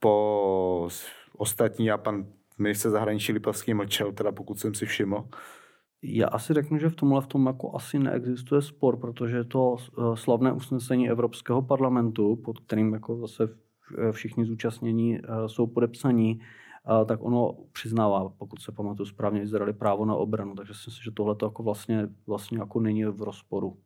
[0.01, 0.89] po
[1.37, 2.27] ostatní a pan
[2.59, 5.29] minister zahraničí Lipavský mlčel, teda pokud jsem si všiml.
[6.03, 10.17] Já asi řeknu, že v tomhle v tom jako asi neexistuje spor, protože to eh,
[10.17, 13.49] slavné usnesení Evropského parlamentu, pod kterým jako zase
[14.13, 16.41] všichni zúčastnění eh, jsou podepsaní,
[17.07, 20.55] tak ono přiznává, pokud se pamatuju správně, Izraeli právo na obranu.
[20.55, 23.77] Takže si myslím, že tohle to jako vlastně, vlastně jako není v rozporu.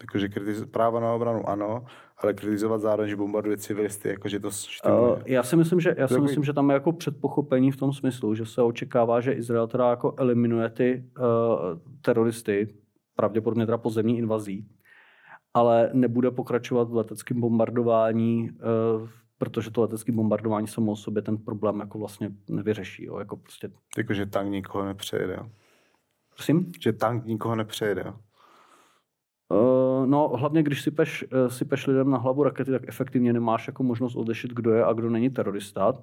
[0.00, 1.84] Takže kritiz- právo na obranu ano,
[2.18, 5.12] ale kritizovat zároveň, že bombarduje civilisty, jakože to štimuje.
[5.12, 7.92] Uh, já si myslím, že, já si myslím, že tam je jako předpochopení v tom
[7.92, 11.24] smyslu, že se očekává, že Izrael teda jako eliminuje ty uh,
[12.02, 12.74] teroristy,
[13.16, 14.68] pravděpodobně teda pozemní invazí,
[15.54, 19.08] ale nebude pokračovat v leteckém bombardování, uh,
[19.38, 23.04] protože to letecké bombardování samo o sobě ten problém jako vlastně nevyřeší.
[23.04, 23.18] Jo?
[23.18, 23.70] Jako prostě...
[23.98, 25.38] Jako, že tank nikoho nepřejede.
[26.34, 26.72] Prosím?
[26.80, 28.04] Že tank nikoho nepřejede.
[29.50, 33.32] Uh, no, hlavně když si peš, uh, si peš lidem na hlavu rakety, tak efektivně
[33.32, 35.94] nemáš jako možnost odešit, kdo je a kdo není terorista.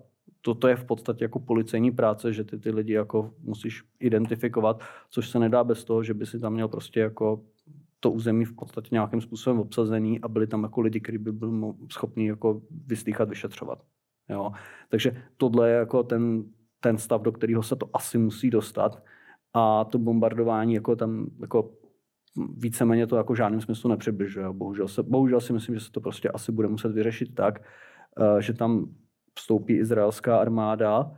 [0.42, 5.30] Toto je v podstatě jako policejní práce, že ty ty lidi jako musíš identifikovat, což
[5.30, 7.44] se nedá bez toho, že by si tam měl prostě jako
[8.00, 11.74] to území v podstatě nějakým způsobem obsazený a byli tam jako lidi, kteří by byli
[11.92, 13.84] schopni jako vyslýchat, vyšetřovat.
[14.30, 14.52] Jo?
[14.90, 16.44] Takže tohle je jako ten,
[16.80, 19.04] ten stav, do kterého se to asi musí dostat
[19.54, 21.72] a to bombardování jako tam jako
[22.38, 24.46] víceméně to jako žádným smyslu nepřibližuje.
[24.52, 27.62] Bohužel, se, bohužel si myslím, že se to prostě asi bude muset vyřešit tak,
[28.20, 28.96] eh, že tam
[29.38, 31.12] vstoupí izraelská armáda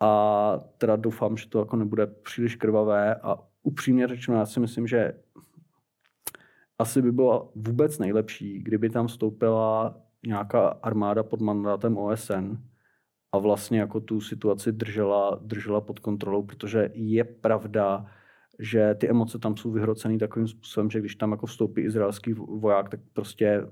[0.00, 4.86] a teda doufám, že to jako nebude příliš krvavé a upřímně řečeno, já si myslím,
[4.86, 5.12] že
[6.78, 9.96] asi by bylo vůbec nejlepší, kdyby tam vstoupila
[10.26, 12.56] nějaká armáda pod mandátem OSN
[13.32, 18.06] a vlastně jako tu situaci držela, držela pod kontrolou, protože je pravda,
[18.58, 22.88] že ty emoce tam jsou vyhrocený takovým způsobem, že když tam jako vstoupí izraelský voják,
[22.88, 23.66] tak prostě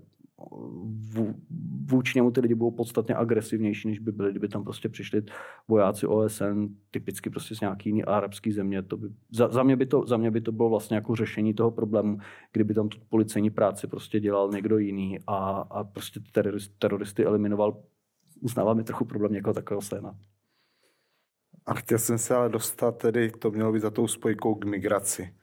[1.91, 5.23] vůči němu ty lidi budou podstatně agresivnější, než by byli, kdyby tam prostě přišli
[5.69, 8.83] vojáci OSN, typicky prostě z nějaký jiný arabský země.
[8.83, 11.55] To by, za, za, mě by to, za mě by to bylo vlastně jako řešení
[11.55, 12.19] toho problému,
[12.53, 15.37] kdyby tam tu policejní práci prostě dělal někdo jiný a,
[15.71, 17.77] a prostě terorist, teroristy eliminoval.
[18.41, 20.15] Uznávám mi trochu problém někoho takového scéna.
[21.67, 25.35] A chtěl jsem se ale dostat tedy, to mělo být za tou spojkou k migraci.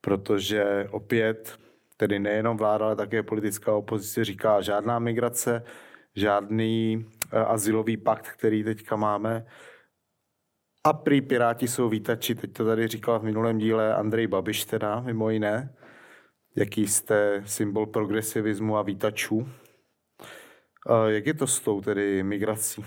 [0.00, 1.58] Protože opět,
[1.96, 5.64] tedy nejenom vláda, ale také politická opozice říká žádná migrace,
[6.16, 9.46] žádný uh, asilový pakt, který teďka máme.
[10.84, 15.00] A prý Piráti jsou vítači, teď to tady říkal v minulém díle Andrej Babiš teda,
[15.00, 15.74] mimo jiné.
[16.56, 19.36] Jaký jste symbol progresivismu a vítačů.
[19.36, 19.46] Uh,
[21.06, 22.84] jak je to s tou tedy migrací?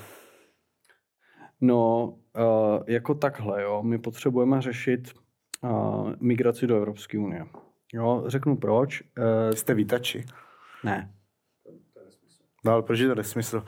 [1.61, 2.07] No,
[2.37, 3.83] uh, jako takhle, jo.
[3.83, 5.11] My potřebujeme řešit
[5.63, 7.45] uh, migraci do Evropské unie.
[7.93, 9.01] Jo, řeknu proč.
[9.01, 10.25] Uh, Jste vítači?
[10.83, 11.11] Ne.
[12.65, 13.63] No ale proč je to nesmysl?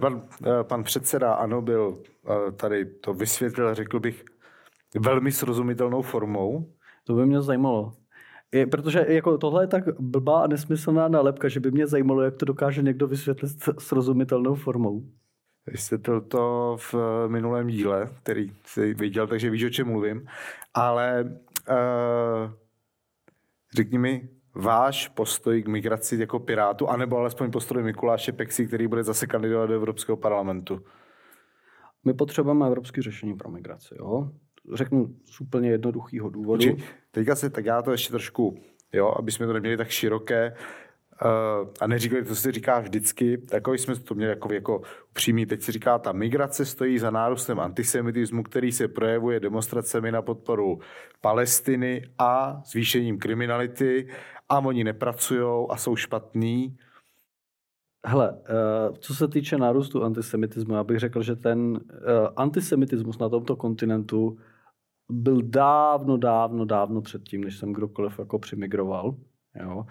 [0.00, 0.22] Pan,
[0.62, 2.02] pan předseda, ano, byl
[2.56, 4.24] tady to vysvětlil, řekl bych,
[5.00, 6.72] velmi srozumitelnou formou.
[7.04, 7.92] To by mě zajímalo.
[8.52, 12.36] Je, protože jako tohle je tak blbá a nesmyslná nálepka, že by mě zajímalo, jak
[12.36, 15.02] to dokáže někdo vysvětlit srozumitelnou formou.
[15.72, 16.94] Vysvětlil to v
[17.28, 20.26] minulém díle, který jsi viděl, takže víš, o čem mluvím.
[20.74, 21.24] Ale
[21.70, 22.52] uh,
[23.76, 29.04] řekni mi, váš postoj k migraci jako Pirátu, anebo alespoň postoj Mikuláše Pexy, který bude
[29.04, 30.80] zase kandidovat do Evropského parlamentu?
[32.04, 33.94] My potřebujeme evropské řešení pro migraci.
[33.98, 34.30] Jo?
[34.74, 36.64] Řeknu z úplně jednoduchého důvodu.
[37.10, 38.58] Teďka se, tak já to ještě trošku,
[38.92, 40.54] jo, aby jsme to neměli tak široké,
[41.24, 45.62] Uh, a neříkali, to si říká vždycky, takový jsme to měli jako, jako upřímný, teď
[45.62, 50.78] si říká, ta migrace stojí za nárůstem antisemitismu, který se projevuje demonstracemi na podporu
[51.20, 54.08] Palestiny a zvýšením kriminality
[54.48, 56.76] a oni nepracují a jsou špatní.
[58.06, 61.78] Hele, uh, co se týče nárůstu antisemitismu, já bych řekl, že ten uh,
[62.36, 64.38] antisemitismus na tomto kontinentu
[65.10, 69.14] byl dávno, dávno, dávno předtím, než jsem kdokoliv jako přimigroval.
[69.62, 69.86] Jo.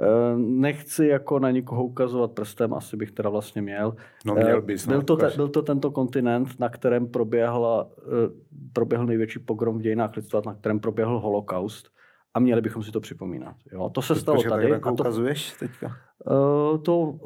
[0.00, 3.94] Eh, nechci jako na nikoho ukazovat prstem, asi bych teda vlastně měl.
[4.26, 4.86] No měl bys.
[4.86, 8.30] Byl to, te, byl to tento kontinent, na kterém proběhla, eh,
[8.72, 11.88] proběhl největší pogrom v dějinách lidstva, na kterém proběhl holokaust
[12.34, 13.56] a měli bychom si to připomínat.
[13.72, 13.90] Jo.
[13.90, 14.74] To se to stalo tady.
[14.74, 15.86] A to ukazuješ teďka?
[15.86, 17.18] Uh, to,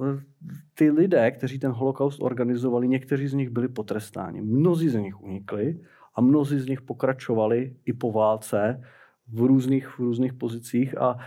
[0.74, 4.40] ty lidé, kteří ten holokaust organizovali, někteří z nich byli potrestáni.
[4.40, 5.80] Mnozí z nich unikli
[6.14, 8.82] a mnozí z nich pokračovali i po válce
[9.32, 11.18] v různých, v různých pozicích a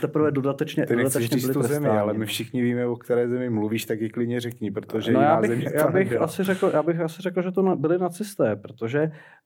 [0.00, 3.84] teprve dodatečně, Ty dodatečně byly tu zemi, ale my všichni víme, o které zemi mluvíš,
[3.84, 7.00] tak ji klidně řekni, protože no já bych, země já bych, asi řekl, já bych
[7.00, 9.02] asi řekl, že to byli nacisté, protože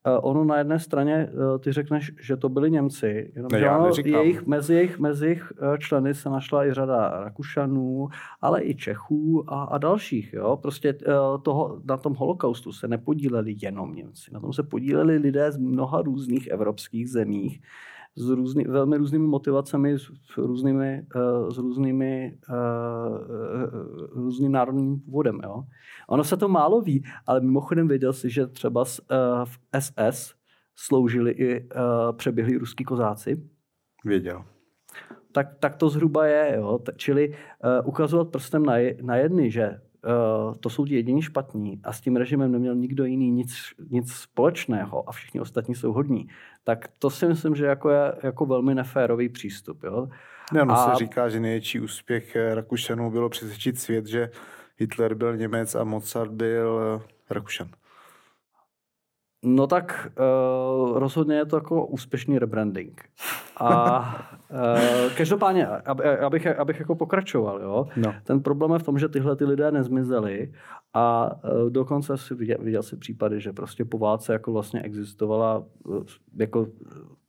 [0.06, 3.70] uh, ono na jedné straně, uh, ty řekneš, že to byli Němci, jenom, ne, že
[3.70, 8.08] ono, jejich, mezi, jejich, mezi jejich členy se našla i řada Rakušanů,
[8.40, 10.32] ale i Čechů a, a dalších.
[10.32, 10.58] Jo?
[10.62, 10.94] Prostě
[11.42, 16.02] toho, na tom holokaustu se nepodíleli jenom Němci, na tom se podíleli lidé z mnoha
[16.02, 17.60] různých evropských zemích,
[18.16, 23.18] s různý, velmi různými motivacemi, s různými, uh, s různými uh,
[24.22, 25.40] různým národním původem.
[25.44, 25.62] Jo?
[26.08, 29.06] Ono se to málo ví, ale mimochodem věděl si, že třeba z, uh,
[29.44, 30.34] v SS
[30.76, 33.42] sloužili i uh, přeběhlí ruský kozáci.
[34.04, 34.44] Věděl.
[35.32, 36.56] Tak, tak to zhruba je.
[36.56, 36.78] Jo?
[36.96, 39.80] Čili uh, ukazovat prstem na, je, na jedny, že
[40.60, 43.54] to jsou ti jediní špatní a s tím režimem neměl nikdo jiný nic,
[43.90, 46.28] nic společného a všichni ostatní jsou hodní,
[46.64, 49.82] tak to si myslím, že jako je jako velmi neférový přístup.
[49.82, 50.08] Jo?
[50.52, 50.90] Ne, no a...
[50.90, 54.30] se říká, že největší úspěch Rakušanů bylo přesvědčit svět, že
[54.76, 57.68] Hitler byl Němec a Mozart byl Rakušan.
[59.44, 63.04] No tak uh, rozhodně je to jako úspěšný rebranding.
[63.56, 64.00] A
[64.50, 67.86] uh, každopádně, abych, abych jako pokračoval, jo?
[67.96, 68.14] No.
[68.24, 70.52] ten problém je v tom, že tyhle ty lidé nezmizeli
[70.94, 75.64] a uh, dokonce si viděl, viděl si případy, že prostě po válce jako vlastně existovala
[75.84, 76.02] uh,
[76.36, 76.66] jako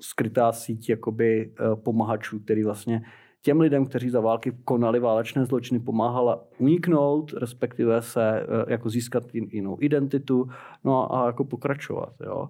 [0.02, 3.02] skrytá síť jakoby uh, pomahačů, který vlastně
[3.42, 9.24] těm lidem, kteří za války konali válečné zločiny, pomáhala uniknout, respektive se eh, jako získat
[9.34, 10.50] jinou identitu,
[10.84, 12.14] no a jako pokračovat.
[12.26, 12.50] Jo.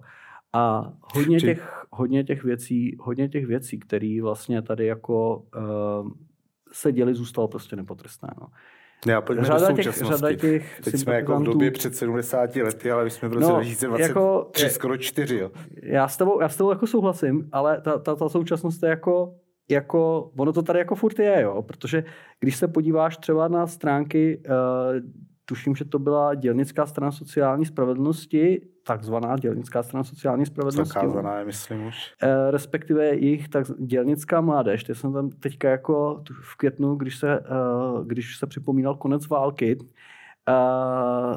[0.52, 6.10] A hodně těch, hodně těch věcí, hodně těch věcí, které vlastně tady jako uh,
[6.72, 8.28] se děli, zůstalo prostě nepotrestné.
[8.40, 8.46] No.
[9.06, 12.90] Já pojďme řada do těch, řada těch Teď jsme jako v době před 70 lety,
[12.90, 15.38] ale my jsme v roce no, 2023 jako, skoro 4.
[15.38, 15.50] Jo.
[15.82, 19.34] Já, s tebou, já s tebou jako souhlasím, ale ta, ta, ta současnost je jako
[19.70, 22.04] jako, ono to tady jako furt je, jo, protože
[22.40, 24.54] když se podíváš třeba na stránky, uh,
[25.44, 30.94] tuším, že to byla dělnická strana sociální spravedlnosti, takzvaná dělnická strana sociální spravedlnosti.
[30.94, 32.14] Zakázaná je, myslím už.
[32.22, 37.40] Uh, respektive jejich tak dělnická mládež, ty jsem tam teďka jako v květnu, když se,
[37.40, 39.78] uh, když se připomínal konec války,
[40.48, 41.36] Uh,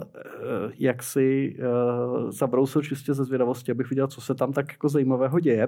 [0.79, 5.39] jak si uh, zabrousil čistě ze zvědavosti, abych viděl, co se tam tak jako zajímavého
[5.39, 5.67] děje.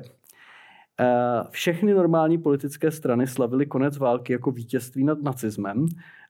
[1.00, 5.86] Eh, všechny normální politické strany slavily konec války jako vítězství nad nacismem,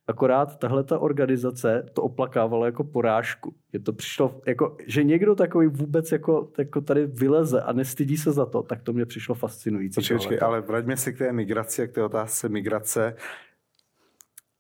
[0.07, 3.55] akorát tahle ta organizace to oplakávala jako porážku.
[3.73, 8.31] Je to přišlo, jako, že někdo takový vůbec jako, jako tady vyleze a nestydí se
[8.31, 9.95] za to, tak to mě přišlo fascinující.
[9.95, 13.15] Počkej, počkej, ale vraťme se k té migraci k té otázce migrace.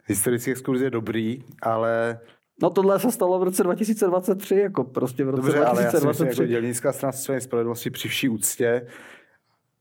[0.05, 2.19] Historický exkurs je dobrý, ale
[2.61, 5.67] No tohle se stalo v roce 2023, jako prostě v roce Dobře, 2023.
[5.71, 8.87] ale já si myslím, jako dělnická strana sociální spravedlnosti při vší úctě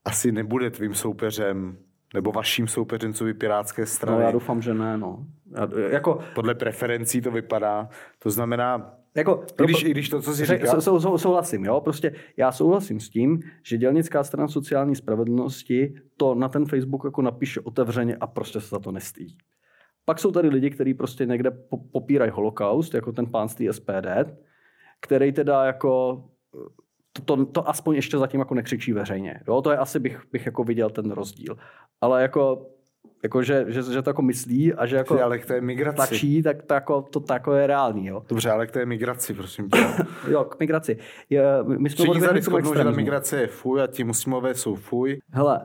[0.05, 1.77] asi nebude tvým soupeřem
[2.13, 4.17] nebo vaším soupeřem, co by Pirátské strany.
[4.17, 5.25] No já doufám, že ne, no.
[5.55, 6.19] Já, jako...
[6.35, 7.89] Podle preferencí to vypadá.
[8.19, 10.81] To znamená, jako, i, když, i když to, co si říká...
[10.81, 11.81] Sou, sou, souhlasím, jo.
[11.81, 17.21] Prostě já souhlasím s tím, že dělnická strana sociální spravedlnosti to na ten Facebook jako
[17.21, 19.37] napíše otevřeně a prostě se za to nestýdí.
[20.05, 21.51] Pak jsou tady lidi, kteří prostě někde
[21.91, 24.07] popírají holokaust, jako ten pán z SPD,
[25.01, 26.23] který teda jako
[27.15, 29.41] to, to, to aspoň ještě zatím jako nekřičí veřejně.
[29.47, 29.61] Jo?
[29.61, 31.57] To je asi bych, bych jako viděl ten rozdíl.
[32.01, 32.67] Ale jako
[33.23, 35.95] jako, že, že, že to jako myslí a že jako ale k té migraci.
[35.95, 38.07] tlačí, tak to, jako, to, to jako je reálný.
[38.07, 38.23] Jo?
[38.29, 39.79] Dobře, ale k té migraci, prosím tě.
[40.31, 40.97] jo, k migraci.
[41.29, 44.75] Je, my jsme Všichni tady shodnou, že ta migrace je fuj a ti muslimové jsou
[44.75, 45.19] fuj.
[45.31, 45.61] Hele,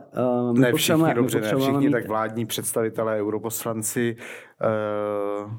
[0.49, 1.91] uh, ne všichni, dobře, ne všichni, mít...
[1.91, 4.15] tak vládní představitelé, europoslanci,
[5.45, 5.51] uh,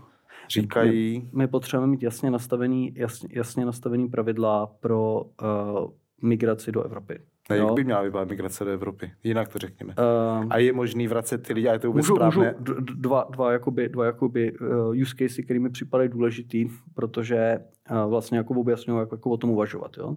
[0.61, 1.29] říkají...
[1.33, 5.91] My, my potřebujeme mít jasně nastavený, jasně, jasně nastavený pravidla pro uh,
[6.23, 7.21] migraci do Evropy.
[7.51, 9.13] Ne, jak by měla vypadat migrace do Evropy?
[9.25, 9.95] Jinak to řekněme.
[9.99, 12.55] Uh, a je možný vracet ty lidi, a je to vůbec můžu, správné?
[12.59, 14.69] Můžu dva, dva, jakoby, dva jakoby, uh,
[15.03, 17.59] use casey, které mi připadají důležitý, protože
[17.91, 19.97] uh, vlastně jako objasňují, jak jako o tom uvažovat.
[19.97, 20.09] Jo?
[20.09, 20.15] Uh,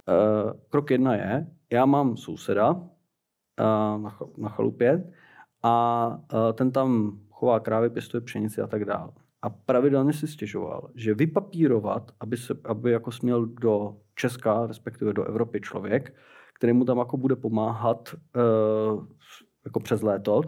[0.70, 2.78] krok jedna je, já mám souseda uh,
[4.02, 5.12] na, na chalupě
[5.64, 9.12] a uh, ten tam chová krávy, pěstuje pšenici a tak dále
[9.46, 15.24] a pravidelně si stěžoval, že vypapírovat, aby, se, aby jako směl do Česka, respektive do
[15.24, 16.16] Evropy člověk,
[16.54, 19.06] který mu tam jako bude pomáhat uh,
[19.66, 20.42] jako přes léto,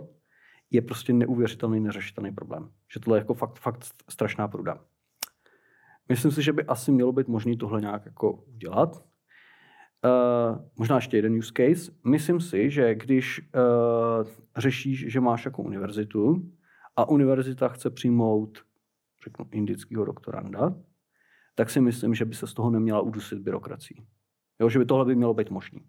[0.72, 2.70] je prostě neuvěřitelný, neřešitelný problém.
[2.94, 4.80] Že tohle je jako fakt, fakt strašná pruda.
[6.10, 9.06] Myslím si, že by asi mělo být možné tohle nějak jako udělat.
[10.06, 11.92] Uh, možná ještě jeden use case.
[12.04, 16.52] Myslím si, že když uh, řešíš, že máš jako univerzitu
[16.96, 18.67] a univerzita chce přijmout
[19.28, 20.76] řeknu, indického doktoranda,
[21.56, 24.08] tak si myslím, že by se z toho neměla udusit byrokracií.
[24.62, 25.80] Jo, že by tohle by mělo být možné.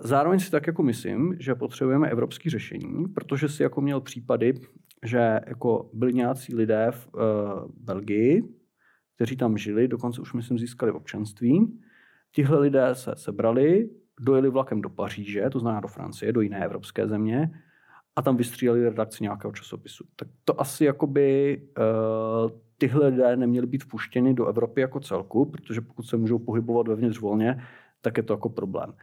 [0.00, 4.54] Zároveň si tak jako myslím, že potřebujeme evropské řešení, protože si jako měl případy,
[5.04, 7.20] že jako byli nějací lidé v uh,
[7.74, 8.42] Belgii,
[9.14, 11.80] kteří tam žili, dokonce už myslím získali občanství.
[12.34, 13.90] Tihle lidé se sebrali,
[14.20, 17.50] dojeli vlakem do Paříže, to znamená do Francie, do jiné evropské země,
[18.16, 20.04] a tam vystříleli redakci nějakého časopisu.
[20.16, 25.80] Tak to asi jakoby uh, tyhle lidé neměli být vpuštěni do Evropy jako celku, protože
[25.80, 27.62] pokud se můžou pohybovat vevnitř volně,
[28.00, 28.94] tak je to jako problém.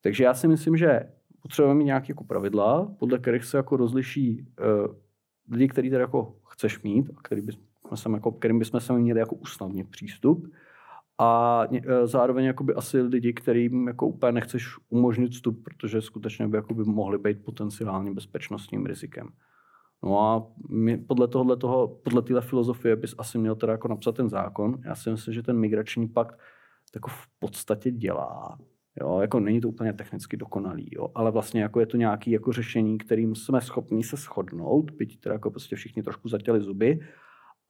[0.00, 1.00] Takže já si myslím, že
[1.42, 4.94] potřebujeme mít nějaké jako pravidla, podle kterých se jako rozliší uh,
[5.50, 9.20] lidi, který tady jako chceš mít a který bychom se, jako, kterým bychom se měli
[9.20, 10.52] jako usnadnit přístup
[11.18, 16.56] a e, zároveň jakoby asi lidi, kterým jako úplně nechceš umožnit vstup, protože skutečně by
[16.56, 19.28] jakoby mohli být potenciálním bezpečnostním rizikem.
[20.02, 24.14] No a my podle tohohle toho, podle téhle filozofie bys asi měl teda jako napsat
[24.14, 24.78] ten zákon.
[24.84, 26.38] Já si myslím, že ten migrační pakt
[26.94, 28.58] jako v podstatě dělá.
[29.00, 32.52] Jo, jako není to úplně technicky dokonalý, jo, ale vlastně jako je to nějaké jako
[32.52, 37.00] řešení, kterým jsme schopni se shodnout, byť teda jako prostě všichni trošku zatěli zuby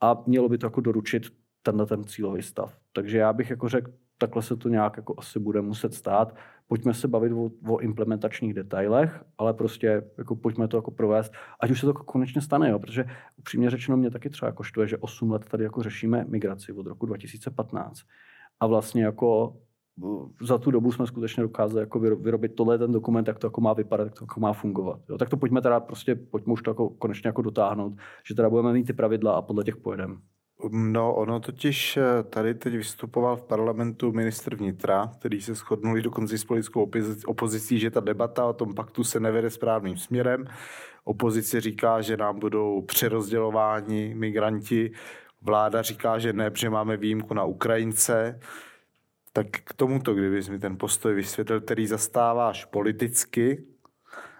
[0.00, 1.22] a mělo by to jako doručit
[1.64, 2.76] tenhle ten cílový stav.
[2.92, 6.36] Takže já bych jako řekl, takhle se to nějak jako asi bude muset stát.
[6.66, 11.70] Pojďme se bavit o, o implementačních detailech, ale prostě jako pojďme to jako provést, ať
[11.70, 13.04] už se to konečně stane, jo, protože
[13.36, 16.86] upřímně řečeno mě taky třeba jako štve, že 8 let tady jako řešíme migraci od
[16.86, 18.00] roku 2015
[18.60, 19.56] a vlastně jako
[20.40, 23.72] za tu dobu jsme skutečně dokázali jako vyrobit tohle ten dokument, jak to jako má
[23.72, 25.00] vypadat, jak to jako má fungovat.
[25.08, 27.92] Jo, tak to pojďme teda prostě, pojďme už to jako konečně jako dotáhnout,
[28.26, 30.14] že teda budeme mít ty pravidla a podle těch pojedeme.
[30.70, 36.38] No, ono totiž eh, tady teď vystupoval v parlamentu ministr vnitra, který se shodnul dokonce
[36.38, 36.90] s politickou
[37.26, 40.44] opozicí, že ta debata o tom paktu se nevede správným směrem.
[41.04, 44.92] Opozice říká, že nám budou přerozdělováni migranti.
[45.42, 48.40] Vláda říká, že ne, protože máme výjimku na Ukrajince.
[49.32, 53.64] Tak k tomuto, kdybys mi ten postoj vysvětlil, který zastáváš politicky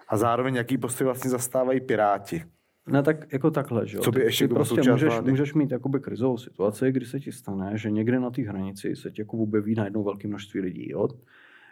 [0.07, 2.54] a zároveň jaký postoj vlastně zastávají Piráti.
[2.87, 4.03] Ne, tak jako takhle, že jo.
[4.03, 7.77] Co by ještě ty prostě můžeš, můžeš mít jakoby krizovou situaci, kdy se ti stane,
[7.77, 11.07] že někde na té hranici se ti jako objeví najednou velké množství lidí, jo.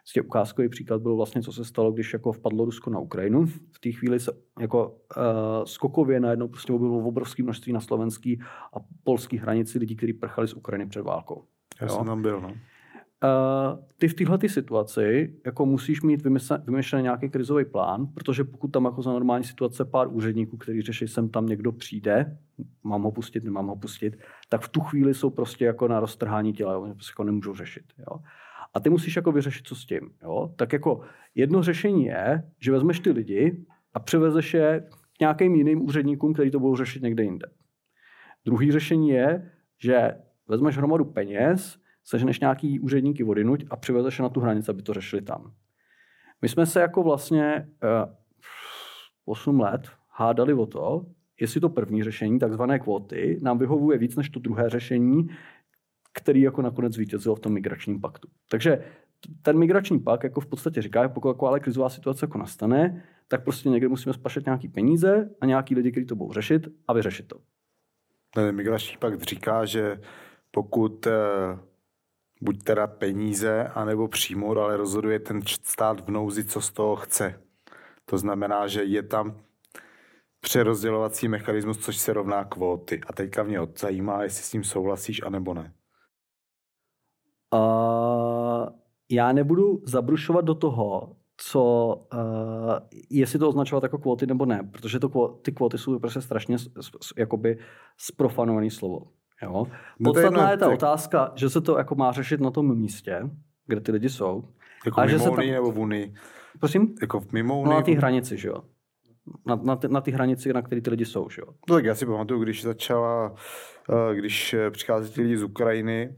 [0.06, 3.45] Vlastně ukázkový příklad byl vlastně, co se stalo, když jako vpadlo Rusko na Ukrajinu.
[3.45, 8.41] V té chvíli se jako uh, skokově najednou prostě objevilo obrovské množství na slovenský
[8.73, 11.44] a polský hranici lidí, kteří prchali z Ukrajiny před válkou.
[11.81, 11.94] Já jo?
[11.95, 12.53] jsem tam byl, no.
[13.24, 16.24] Uh, ty v téhle situaci jako musíš mít
[16.66, 21.08] vymyšlený nějaký krizový plán, protože pokud tam jako za normální situace pár úředníků, kteří řeší,
[21.08, 22.38] sem tam někdo přijde,
[22.84, 24.18] mám ho pustit, nemám ho pustit,
[24.50, 27.84] tak v tu chvíli jsou prostě jako na roztrhání těla, oni prostě jako nemůžou řešit.
[28.00, 28.20] Jo.
[28.74, 30.12] A ty musíš jako vyřešit, co s tím.
[30.24, 30.54] Jo.
[30.56, 31.02] Tak jako
[31.36, 34.88] jedno řešení je, že vezmeš ty lidi a přivezeš je
[35.18, 37.48] k nějakým jiným úředníkům, kteří to budou řešit někde jinde.
[38.45, 40.12] Druhý řešení je, že
[40.48, 45.22] vezmeš hromadu peněz, seženeš nějaký úředníky vodinuť a přivezeš na tu hranici, aby to řešili
[45.22, 45.54] tam.
[46.42, 48.16] My jsme se jako vlastně uh, eh,
[49.26, 51.06] 8 let hádali o to,
[51.42, 55.28] jestli to první řešení, takzvané kvóty, nám vyhovuje víc než to druhé řešení,
[56.14, 58.28] který jako nakonec zvítězil v tom migračním paktu.
[58.50, 58.84] Takže
[59.42, 63.44] ten migrační pakt jako v podstatě říká, pokud jako ale krizová situace jako nastane, tak
[63.44, 67.28] prostě někde musíme spašet nějaký peníze a nějaký lidi, kteří to budou řešit a vyřešit
[67.28, 67.40] to.
[68.34, 70.02] Ten migrační pakt říká, že
[70.52, 71.12] pokud eh,
[72.44, 77.41] buď teda peníze, anebo přímo, ale rozhoduje ten stát v nouzi, co z toho chce.
[78.06, 79.41] To znamená, že je tam
[80.40, 83.02] přerozdělovací mechanismus, což se rovná kvóty.
[83.07, 85.74] A teďka mě zajímá, jestli s tím souhlasíš, anebo ne.
[87.53, 88.70] Uh,
[89.11, 91.64] já nebudu zabrušovat do toho, co,
[92.14, 92.20] uh,
[93.10, 96.57] jestli to označovat jako kvóty nebo ne, protože to, ty kvóty jsou prostě strašně
[97.18, 97.60] jakoby
[97.98, 99.11] sprofanovaný slovo.
[99.44, 99.68] Jo?
[99.99, 100.76] No Podstatná je ta tak...
[100.76, 103.30] otázka, že se to jako má řešit na tom místě,
[103.68, 104.44] kde ty lidi jsou.
[104.86, 105.48] Jako a mimo že se tam...
[105.48, 106.14] nebo v Unii?
[106.60, 106.95] Prosím?
[107.02, 107.70] Jako mimo Unii?
[107.70, 108.64] No na té hranici, že jo.
[109.45, 111.48] Na, na, na ty hranici, na které ty lidi jsou, že jo.
[111.70, 113.36] No tak já si pamatuju, když začala,
[113.90, 116.15] eh, když přicházeli lidi z Ukrajiny,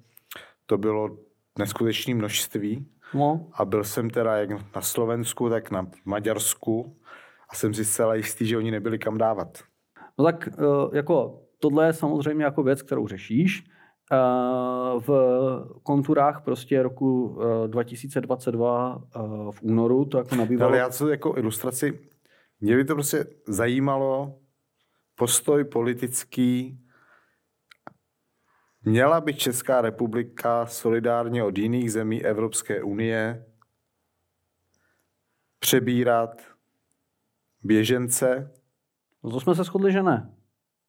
[0.66, 1.18] to bylo
[1.60, 2.86] neskutečné množství.
[3.14, 3.48] No.
[3.54, 6.98] A byl jsem teda jak na Slovensku, tak na Maďarsku
[7.50, 9.60] a jsem si zcela jistý, že oni nebyli kam dávat.
[10.20, 13.64] No tak eh, jako tohle je samozřejmě jako věc, kterou řešíš.
[14.12, 14.18] Eh,
[15.00, 15.10] v
[15.84, 20.70] konturách prostě roku 2022 eh, eh, v únoru to jako nabývalo.
[20.70, 22.00] Ale já co jako ilustraci,
[22.60, 24.40] mě by to prostě zajímalo,
[25.16, 26.80] postoj politický,
[28.84, 33.46] měla by Česká republika solidárně od jiných zemí Evropské unie
[35.60, 36.42] přebírat
[37.64, 38.52] běžence?
[39.24, 40.35] No to jsme se shodli, že ne.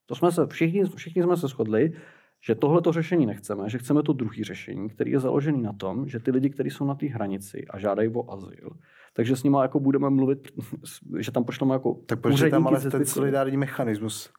[0.07, 1.93] To jsme se, všichni, všichni jsme se shodli,
[2.41, 6.07] že tohle to řešení nechceme, že chceme to druhé řešení, který je založený na tom,
[6.07, 8.69] že ty lidi, kteří jsou na té hranici a žádají o azyl,
[9.13, 10.47] takže s nimi jako budeme mluvit,
[11.19, 14.31] že tam pošleme jako Tak proč tam ale ten solidární mechanismus?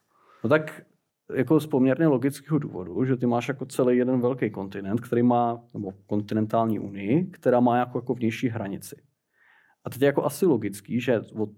[0.43, 0.81] No tak
[1.35, 5.63] jako z poměrně logického důvodu, že ty máš jako celý jeden velký kontinent, který má,
[5.73, 9.01] nebo kontinentální unii, která má jako, jako vnější hranici.
[9.85, 11.49] A teď je jako asi logický, že od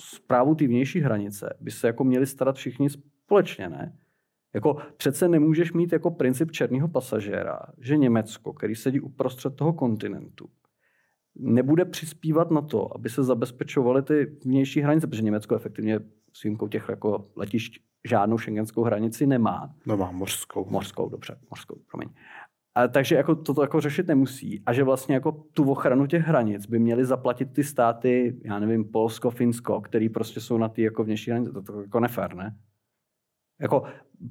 [0.00, 2.88] zprávu té vnější hranice by se jako měli starat všichni
[3.30, 3.92] společně, ne?
[4.54, 10.48] Jako přece nemůžeš mít jako princip černého pasažéra, že Německo, který sedí uprostřed toho kontinentu,
[11.34, 16.00] nebude přispívat na to, aby se zabezpečovaly ty vnější hranice, protože Německo efektivně
[16.32, 19.74] s výjimkou těch jako letišť žádnou šengenskou hranici nemá.
[19.86, 20.70] No má mořskou.
[20.70, 22.08] Mořskou, dobře, mořskou, promiň.
[22.74, 24.62] A, takže jako toto jako řešit nemusí.
[24.66, 28.84] A že vlastně jako tu ochranu těch hranic by měly zaplatit ty státy, já nevím,
[28.84, 31.52] Polsko, Finsko, který prostě jsou na ty jako vnější hranice.
[31.52, 32.56] To, to jako nefér, ne?
[33.60, 33.82] Jako,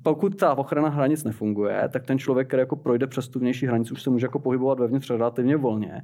[0.03, 3.93] pokud ta ochrana hranic nefunguje, tak ten člověk, který jako projde přes tu vnější hranici,
[3.93, 6.03] už se může jako pohybovat vevnitř relativně volně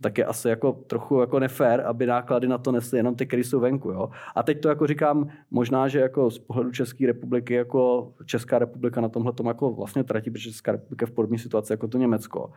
[0.00, 3.44] tak je asi jako trochu jako nefér, aby náklady na to nesly jenom ty, které
[3.44, 3.90] jsou venku.
[3.90, 4.10] Jo?
[4.34, 9.00] A teď to jako říkám, možná, že jako z pohledu České republiky, jako Česká republika
[9.00, 11.98] na tomhle tom jako vlastně tratí, protože Česká republika je v podobné situaci jako to
[11.98, 12.52] Německo.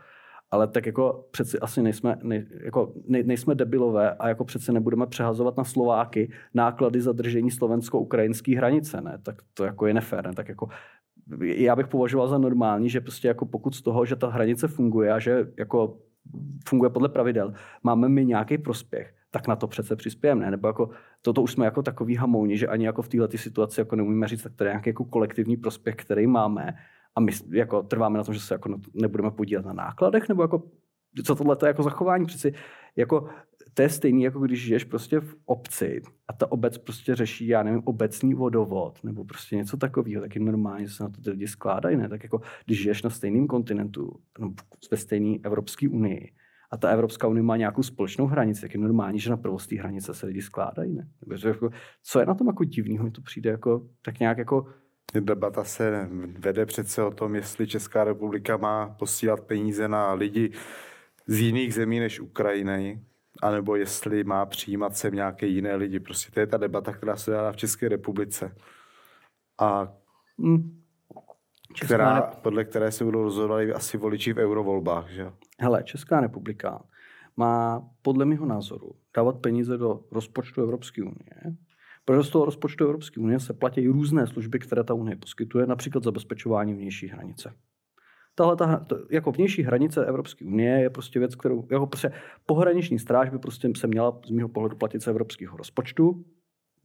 [0.52, 5.08] Ale tak jako přeci asi nejsme, nej, jako nej, nejsme debilové a jako přece nebudeme
[5.08, 9.18] přehazovat na Slováky náklady za držení slovensko-ukrajinské hranice, ne?
[9.24, 10.34] Tak to jako je nefér, ne?
[10.34, 10.70] Tak jako
[11.42, 15.14] já bych považoval za normální, že prostě jako pokud z toho, že ta hranice funguje
[15.14, 15.98] a že jako
[16.68, 17.54] funguje podle pravidel,
[17.84, 20.46] máme my nějaký prospěch, tak na to přece přispějeme.
[20.46, 20.52] Ne?
[20.52, 20.90] Nebo jako,
[21.22, 24.44] toto už jsme jako takový hamouni, že ani jako v této situaci jako neumíme říct,
[24.44, 26.74] tak je nějaký jako kolektivní prospěch, který máme
[27.16, 30.64] a my jako trváme na tom, že se jako nebudeme podílet na nákladech, nebo jako
[31.26, 32.26] co tohle je jako zachování.
[32.26, 32.54] Přeci
[32.96, 33.30] jako
[33.74, 37.64] to je stejný, jako když žiješ prostě v obci a ta obec prostě řeší, já
[37.64, 41.30] nevím, obecní vodovod nebo prostě něco takového, tak je normálně, že se na to ty
[41.30, 42.10] lidi skládají, ne?
[42.10, 44.54] Tak jako když žiješ na stejném kontinentu, no,
[44.92, 46.32] ve stejné Evropské unii,
[46.72, 49.76] a ta Evropská unie má nějakou společnou hranici, tak je normální, že na provoz té
[49.76, 50.94] hranice se lidi skládají.
[50.94, 51.08] Ne?
[51.46, 51.70] Jako,
[52.04, 53.04] co je na tom jako divného?
[53.04, 54.68] Mi to přijde jako, tak nějak jako
[55.14, 56.10] Debata se
[56.40, 60.52] vede přece o tom, jestli Česká republika má posílat peníze na lidi
[61.28, 63.02] z jiných zemí než Ukrajiny,
[63.42, 66.00] anebo jestli má přijímat sem nějaké jiné lidi.
[66.00, 68.56] Prostě to je ta debata, která se dá v České republice.
[69.60, 69.94] A
[70.40, 70.82] hmm.
[71.86, 72.22] která, ne...
[72.42, 75.10] podle které se budou rozhodovat asi voliči v eurovolbách.
[75.10, 75.32] Že?
[75.60, 76.84] Hele, Česká republika
[77.38, 81.58] má podle mého názoru dávat peníze do rozpočtu Evropské unie,
[82.10, 86.04] protože z toho rozpočtu Evropské unie se platí různé služby, které ta unie poskytuje, například
[86.04, 87.54] zabezpečování vnější hranice
[88.36, 92.12] tahle ta, jako vnější hranice Evropské unie je prostě věc, kterou, jako prostě
[92.46, 96.26] pohraniční stráž by prostě se měla z mého pohledu platit z evropského rozpočtu,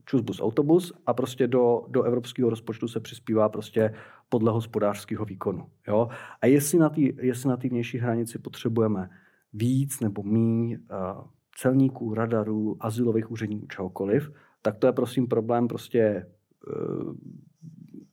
[0.06, 3.94] čusbus autobus a prostě do, do evropského rozpočtu se přispívá prostě
[4.28, 5.66] podle hospodářského výkonu.
[5.88, 6.09] Jo?
[6.42, 9.10] A jestli na té jestli na vnější hranici potřebujeme
[9.52, 11.24] víc nebo míň uh,
[11.56, 14.30] celníků, radarů, asilových úředníků, čehokoliv,
[14.64, 16.26] tak to je prosím problém prostě
[16.66, 17.14] uh,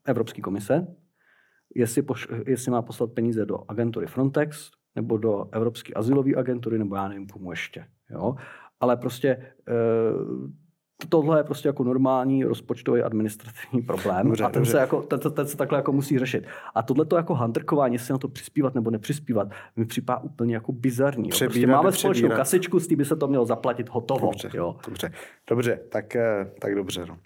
[0.05, 0.87] Evropské komise,
[1.75, 6.95] jestli, poš, jestli má poslat peníze do agentury Frontex, nebo do Evropské asilové agentury, nebo
[6.95, 7.85] já nevím komu ještě.
[8.09, 8.35] Jo?
[8.79, 9.53] Ale prostě e,
[11.09, 14.71] tohle je prostě jako normální rozpočtový administrativní problém dobře, a ten dobře.
[14.71, 16.45] se, jako, ten, ten se takhle jako musí řešit.
[16.75, 20.71] A tohle to jako hunterkování, jestli na to přispívat nebo nepřispívat, mi připadá úplně jako
[20.71, 21.29] bizarní.
[21.29, 24.31] Přebírat, prostě máme společnou kasičku, s tím by se to mělo zaplatit hotovo.
[24.31, 24.75] Dobře, jo.
[24.85, 25.11] dobře,
[25.49, 27.05] dobře tak, eh, tak dobře.
[27.05, 27.17] No.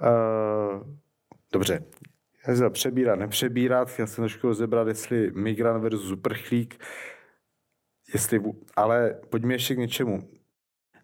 [0.00, 0.82] Uh,
[1.52, 1.84] dobře,
[2.48, 6.84] já přebírat, nepřebírat, chtěl jsem trošku rozebrat, jestli migrant versus uprchlík,
[8.14, 8.40] jestli,
[8.76, 10.35] ale pojďme ještě k něčemu.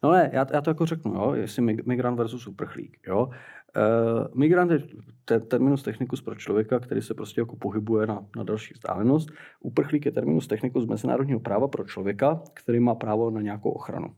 [0.03, 3.27] No ne, já, já to jako řeknu, jo, jestli migrant versus uprchlík, jo.
[3.27, 4.79] Uh, migrant je
[5.25, 9.29] te, terminus technicus pro člověka, který se prostě jako pohybuje na, na další vzdálenost.
[9.61, 14.15] Uprchlík je terminus technicus mezinárodního práva pro člověka, který má právo na nějakou ochranu.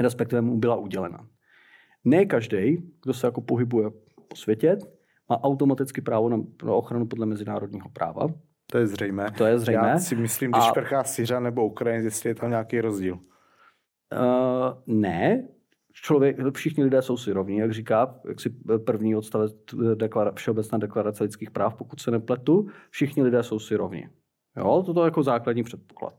[0.00, 1.26] Respektive mu byla udělena.
[2.04, 3.90] Ne každý, kdo se jako pohybuje
[4.28, 4.78] po světě,
[5.28, 8.26] má automaticky právo na, na ochranu podle mezinárodního práva.
[8.66, 9.30] To je zřejmé.
[9.38, 9.88] To je zřejmé.
[9.88, 10.72] Já si myslím, když a...
[10.72, 13.18] prchá Syřan nebo Ukrajinec, jestli je tam nějaký rozdíl.
[14.12, 15.48] Uh, ne,
[15.92, 18.50] člověk, všichni lidé jsou si rovní, jak říká, jak si
[18.84, 19.52] první odstavec
[19.94, 24.04] deklara, Všeobecná deklarace lidských práv, pokud se nepletu, všichni lidé jsou si rovní.
[24.56, 26.14] Jo, toto je jako základní předpoklad.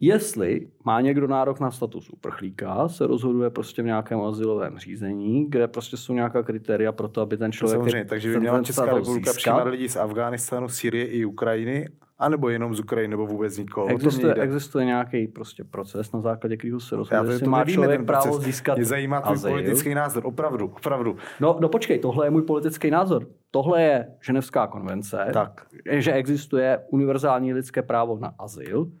[0.00, 5.68] Jestli má někdo nárok na status uprchlíka, se rozhoduje prostě v nějakém asilovém řízení, kde
[5.68, 7.78] prostě jsou nějaká kritéria pro to, aby ten člověk...
[7.78, 12.74] Samozřejmě, takže by měla Česká republika přijímat lidi z Afghánistánu, Syrie i Ukrajiny, anebo jenom
[12.74, 13.86] z Ukrajiny, nebo vůbec nikoho.
[13.86, 18.76] Existuje, existuje nějaký prostě proces, na základě kterého se rozhoduje, jestli má člověk právo získat
[18.76, 21.16] Mě zajímá tvůj politický názor, opravdu, opravdu.
[21.40, 23.26] No, no počkej, tohle je můj politický názor.
[23.50, 25.66] Tohle je Ženevská konvence, tak.
[25.90, 28.92] že existuje univerzální lidské právo na azyl,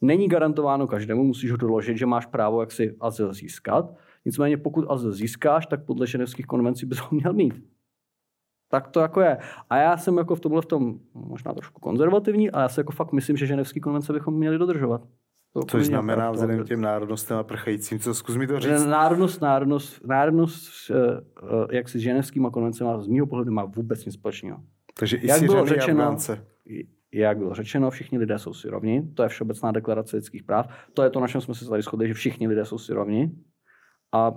[0.00, 3.94] Není garantováno každému, musíš ho doložit, že máš právo, jak si azyl získat.
[4.24, 7.54] Nicméně pokud azyl získáš, tak podle ženevských konvencí bys ho měl mít.
[8.68, 9.38] Tak to jako je.
[9.70, 12.92] A já jsem jako v tomhle v tom možná trošku konzervativní, ale já si jako
[12.92, 15.02] fakt myslím, že ženevské konvence bychom měli dodržovat.
[15.52, 18.84] To Což znamená vzhledem k těm národnostem a prchajícím, co zkus mi to říct.
[18.84, 20.94] Národnost, národnost, národnost eh,
[21.42, 24.58] eh, jak si s ženevskými konvencemi z mého pohledu má vůbec nic společného.
[24.98, 26.46] Takže i jak bylo řečeno, Afgánce
[27.12, 29.08] jak bylo řečeno, všichni lidé jsou si rovni.
[29.14, 30.68] To je Všeobecná deklarace lidských práv.
[30.94, 33.32] To je to, na čem jsme se tady shodli, že všichni lidé jsou si rovni.
[34.12, 34.32] A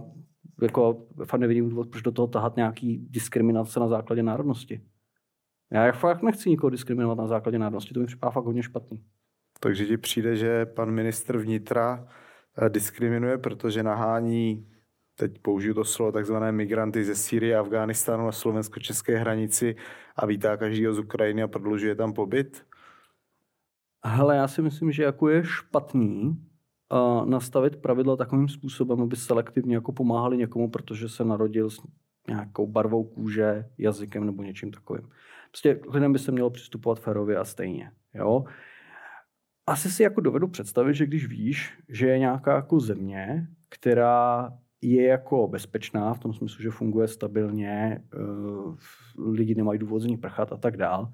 [0.61, 4.81] jako fakt nevidím důvod, proč do toho tahat nějaký diskriminace na základě národnosti.
[5.71, 9.03] Já fakt nechci nikoho diskriminovat na základě národnosti, to mi připadá fakt hodně špatný.
[9.59, 12.07] Takže ti přijde, že pan ministr vnitra
[12.57, 14.67] eh, diskriminuje, protože nahání
[15.15, 19.75] teď použiju to slovo, takzvané migranty ze Sýrie a Afghánistánu na slovensko-české hranici
[20.15, 22.65] a vítá každýho z Ukrajiny a prodlužuje tam pobyt?
[24.05, 26.48] Hele, já si myslím, že jako je špatný
[26.91, 31.81] uh, nastavit pravidla takovým způsobem, aby selektivně jako pomáhali někomu, protože se narodil s
[32.27, 35.09] nějakou barvou kůže, jazykem nebo něčím takovým.
[35.51, 37.91] Prostě k lidem by se mělo přistupovat férově a stejně.
[38.13, 38.43] Jo?
[39.67, 44.49] Asi si jako dovedu představit, že když víš, že je nějaká jako země, která
[44.81, 48.75] je jako bezpečná v tom smyslu, že funguje stabilně, uh,
[49.33, 51.11] lidi nemají důvod z ní prchat a tak dál,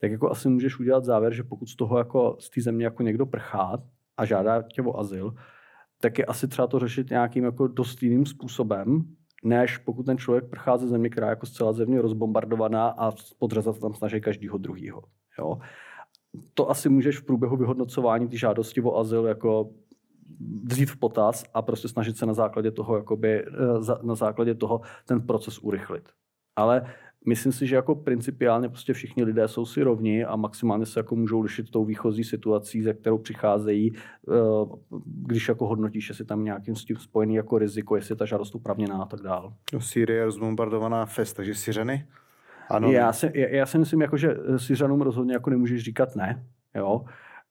[0.00, 3.02] tak jako asi můžeš udělat závěr, že pokud z toho jako z té země jako
[3.02, 3.82] někdo prchá
[4.16, 5.34] a žádá tě o azyl,
[6.00, 9.02] tak je asi třeba to řešit nějakým jako dost jiným způsobem,
[9.44, 13.78] než pokud ten člověk prchá ze země, která je jako zcela země rozbombardovaná a podřezat
[13.78, 15.02] tam snaží každýho druhýho.
[15.38, 15.58] Jo?
[16.54, 19.70] To asi můžeš v průběhu vyhodnocování ty žádosti o azyl jako
[20.64, 23.46] vzít v potaz a prostě snažit se na základě toho, jakoby, eh,
[24.02, 26.08] na základě toho ten proces urychlit.
[26.56, 26.86] Ale
[27.26, 31.16] myslím si, že jako principiálně prostě všichni lidé jsou si rovni a maximálně se jako
[31.16, 34.32] můžou lišit tou výchozí situací, ze kterou přicházejí, eh,
[35.04, 39.02] když jako hodnotíš, jestli tam nějakým s tím spojený jako riziko, jestli ta žádost upravněná
[39.02, 39.52] a tak dál.
[39.72, 42.06] No, Sýrie je rozbombardovaná fest, takže Syřany?
[42.68, 42.92] Ano.
[42.92, 46.46] Já, si, já, já si myslím, jako, že Syřanům rozhodně jako nemůžeš říkat ne.
[46.74, 47.04] Jo?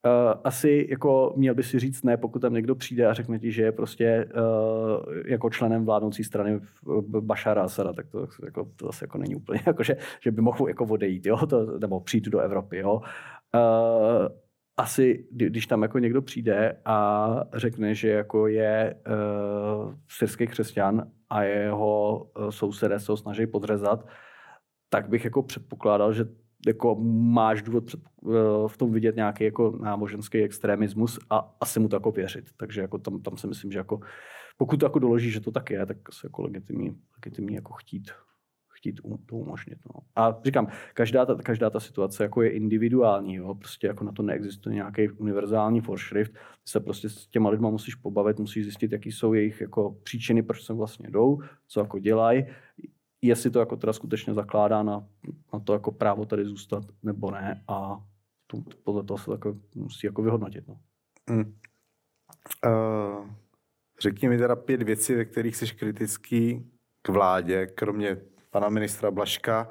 [0.05, 3.51] Uh, asi jako měl by si říct ne, pokud tam někdo přijde a řekne ti,
[3.51, 6.59] že je prostě uh, jako členem vládnoucí strany
[7.19, 10.67] Bašara Asada, tak to, jako, to zase jako není úplně, jako, že, že by mohl
[10.67, 11.45] jako odejít, jo?
[11.45, 12.77] To, nebo přijít do Evropy.
[12.77, 12.93] Jo?
[12.93, 14.27] Uh,
[14.77, 21.43] asi, když tam jako někdo přijde a řekne, že jako je uh, syrský křesťan a
[21.43, 24.07] jeho sousedé se ho snaží podřezat,
[24.89, 26.25] tak bych jako předpokládal, že
[26.67, 31.87] jako máš důvod před, eh, v tom vidět nějaký jako náboženský extremismus a asi mu
[31.87, 32.45] to jako věřit.
[32.57, 33.99] Takže jako tam, tam si myslím, že jako
[34.57, 38.11] pokud to jako doloží, že to tak je, tak se jako legitimní, legitimní jako chtít,
[38.73, 39.77] chtít to umožnit.
[39.85, 40.01] No.
[40.15, 43.55] A říkám, každá ta, každá ta situace jako je individuální, jo?
[43.55, 47.95] prostě jako na to neexistuje nějaký univerzální foršrift, ty se prostě s těma lidma musíš
[47.95, 52.45] pobavit, musíš zjistit, jaký jsou jejich jako příčiny, proč sem vlastně jdou, co jako dělají,
[53.21, 55.07] jestli to jako teda skutečně zakládá na,
[55.53, 58.03] na to jako právo tady zůstat nebo ne a
[58.47, 60.67] to, podle toho se jako musí jako vyhodnotit.
[60.67, 60.79] No.
[61.29, 61.53] Hmm.
[62.65, 63.29] Uh,
[63.99, 66.71] řekni mi teda pět věcí, ve kterých jsi kritický
[67.01, 68.17] k vládě, kromě
[68.49, 69.69] pana ministra Blaška,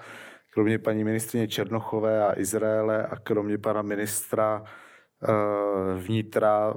[0.52, 6.74] kromě paní ministrině Černochové a Izraele a kromě pana ministra uh, vnitra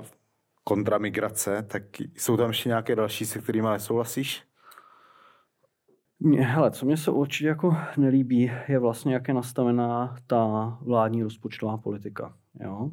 [0.64, 4.53] kontra migrace, tak jsou tam ještě nějaké další, se kterými nesouhlasíš?
[6.26, 11.24] Mě, hele, co mě se určitě jako nelíbí, je vlastně, jak je nastavená ta vládní
[11.24, 12.34] rozpočtová politika.
[12.60, 12.90] Jo?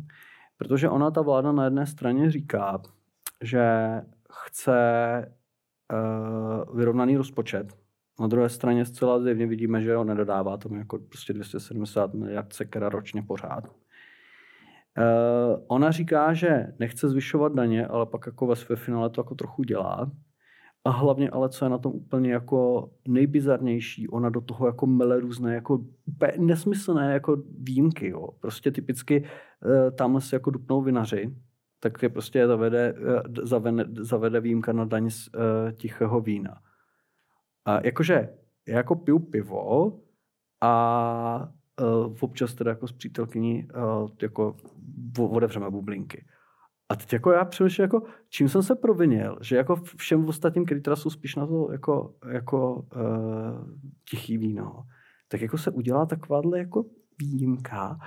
[0.57, 2.83] Protože ona, ta vláda na jedné straně říká,
[3.41, 3.63] že
[4.33, 4.75] chce
[5.93, 7.77] uh, vyrovnaný rozpočet.
[8.21, 12.89] Na druhé straně zcela zjevně vidíme, že ho nedodává tomu jako prostě 270 miliard sekera
[12.89, 13.67] ročně pořád.
[13.69, 13.75] Uh,
[15.67, 19.63] ona říká, že nechce zvyšovat daně, ale pak jako ve své finále to jako trochu
[19.63, 20.11] dělá.
[20.85, 25.21] A hlavně ale, co je na tom úplně jako nejbizarnější, ona do toho jako mele
[25.21, 25.85] různé jako
[26.39, 28.09] nesmyslné jako výjimky.
[28.09, 28.29] Jo.
[28.41, 31.37] Prostě typicky uh, tam se jako dupnou vinaři,
[31.81, 36.61] tak je prostě zavede, uh, zavede, zavede výjimka na daň z uh, tichého vína.
[37.65, 38.29] A jakože
[38.69, 40.01] já jako piju pivo
[40.61, 43.69] a uh, občas teda jako s přítelkyní
[44.03, 44.57] uh, jako
[45.19, 46.25] otevřeme bublinky.
[46.91, 50.81] A teď jako já přemýšlím, jako, čím jsem se provinil, že jako všem ostatním, kteří
[50.81, 53.69] teda jsou spíš na to jako, jako uh,
[54.11, 54.83] tichý víno,
[55.29, 56.85] tak jako se udělá takováhle jako
[57.19, 57.99] výjimka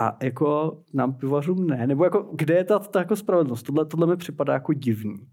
[0.00, 3.66] a jako nám pivařům ne, nebo jako kde je ta, ta jako spravedlnost?
[3.66, 5.28] Tohle, tohle mi připadá jako divný.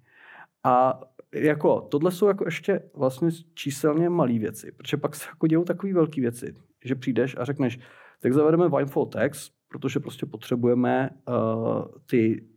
[0.64, 1.02] A
[1.34, 5.94] jako tohle jsou jako ještě vlastně číselně malé věci, protože pak se jako dějou takové
[5.94, 6.54] velké věci,
[6.86, 7.80] že přijdeš a řekneš,
[8.22, 12.48] tak zavedeme Winefall Tax, protože prostě potřebujeme uh, ty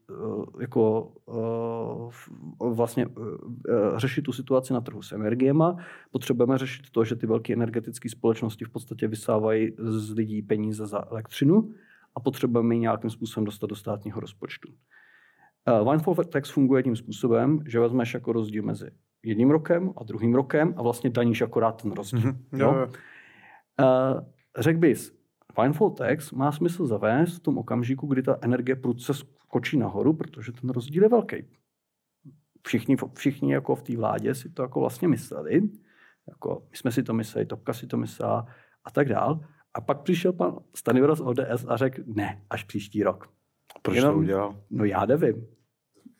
[0.60, 3.14] jako uh, vlastně uh,
[3.96, 5.76] řešit tu situaci na trhu s energiema.
[6.10, 11.04] Potřebujeme řešit to, že ty velké energetické společnosti v podstatě vysávají z lidí peníze za
[11.10, 11.72] elektřinu
[12.16, 14.72] a potřebujeme ji nějakým způsobem dostat do státního rozpočtu.
[15.90, 18.90] Windfall tax funguje tím způsobem, že vezmeš jako rozdíl mezi
[19.22, 22.20] jedním rokem a druhým rokem a vlastně daníš akorát ten rozdíl.
[22.20, 22.58] Mm-hmm.
[22.58, 22.86] Jo?
[24.58, 25.20] Řekl bys,
[25.62, 29.12] Windfall tax má smysl zavést v tom okamžiku, kdy ta energie prudce
[29.50, 31.36] skočí nahoru, protože ten rozdíl je velký.
[32.66, 35.62] Všichni, všichni jako v té vládě si to jako vlastně mysleli,
[36.28, 38.46] jako my jsme si to mysleli, Topka si to myslela
[38.84, 39.40] a tak dál.
[39.74, 43.28] A pak přišel pan Stanivra z ODS a řekl, ne, až příští rok.
[43.82, 44.56] Proč Jenom, to udělal?
[44.70, 45.46] No já nevím.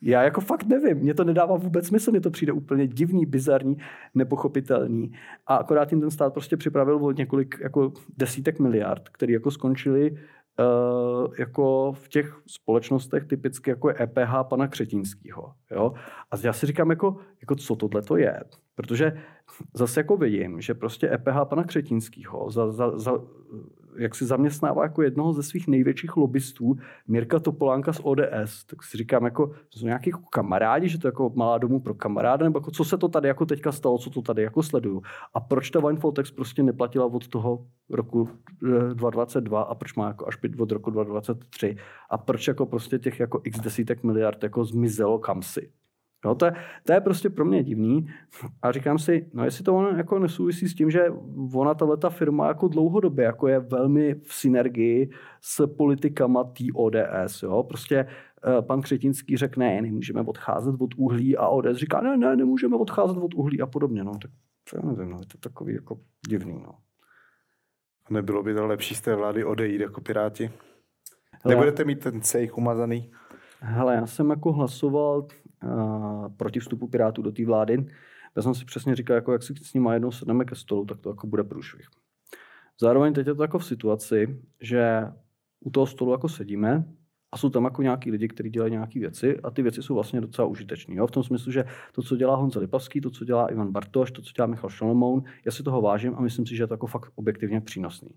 [0.01, 3.77] Já jako fakt nevím, mně to nedává vůbec smysl, mně to přijde úplně divný, bizarní,
[4.15, 5.11] nepochopitelný.
[5.47, 10.17] A akorát jim ten stát prostě připravil o několik jako desítek miliard, které jako skončily
[11.37, 15.53] jako v těch společnostech typicky jako je EPH pana Křetínského.
[15.71, 15.93] Jo?
[16.31, 18.43] A já si říkám, jako, jako co tohle to je.
[18.75, 19.13] Protože
[19.73, 23.11] zase jako vidím, že prostě EPH pana Křetínského za, za, za,
[23.97, 26.75] jak si zaměstnává jako jednoho ze svých největších lobbystů
[27.07, 31.09] Mirka Topolánka z ODS, tak si říkám, jako, jsou nějaký jako kamarádi, že to je
[31.09, 34.09] jako malá domů pro kamaráda, nebo jako, co se to tady jako teďka stalo, co
[34.09, 35.01] to tady jako sleduju.
[35.33, 38.29] A proč ta Winefoltex prostě neplatila od toho roku
[38.61, 41.75] 2022 eh, a proč má jako až být od roku 2023
[42.09, 45.69] a proč jako prostě těch jako x desítek miliard jako zmizelo kamsi.
[46.25, 46.53] Jo, to, je,
[46.83, 48.07] to je prostě pro mě divný
[48.61, 51.05] a říkám si, no jestli to ono jako nesouvisí s tím, že
[51.53, 55.09] ona tato firma jako dlouhodobě jako je velmi v synergii
[55.41, 57.43] s politikama té ODS.
[57.43, 57.63] Jo?
[57.63, 58.05] Prostě
[58.47, 62.75] uh, pan Křetinský řekne, ne, nemůžeme odcházet od uhlí a ODS říká, ne, ne, nemůžeme
[62.75, 64.03] odcházet od uhlí a podobně.
[64.03, 64.31] No, tak
[64.71, 65.99] to já nevím, no, je to takový jako
[66.29, 66.53] divný.
[66.53, 66.75] No.
[68.09, 70.51] Nebylo by to lepší z té vlády odejít jako Piráti?
[71.43, 73.11] Hele, Nebudete mít ten cejch umazaný?
[73.59, 75.27] Hele, já jsem jako hlasoval
[76.37, 77.85] proti vstupu Pirátů do té vlády.
[78.35, 80.99] Já jsem si přesně říkal, jako jak si s nimi jednou sedneme ke stolu, tak
[80.99, 81.87] to jako bude průšvih.
[82.81, 85.07] Zároveň teď je to jako v situaci, že
[85.59, 86.85] u toho stolu jako sedíme
[87.31, 90.21] a jsou tam jako nějaký lidi, kteří dělají nějaké věci a ty věci jsou vlastně
[90.21, 90.95] docela užitečné.
[91.07, 94.21] V tom smyslu, že to, co dělá Honza Lipavský, to, co dělá Ivan Bartoš, to,
[94.21, 96.87] co dělá Michal Šalomoun, já si toho vážím a myslím si, že je to jako
[96.87, 98.09] fakt objektivně přínosný.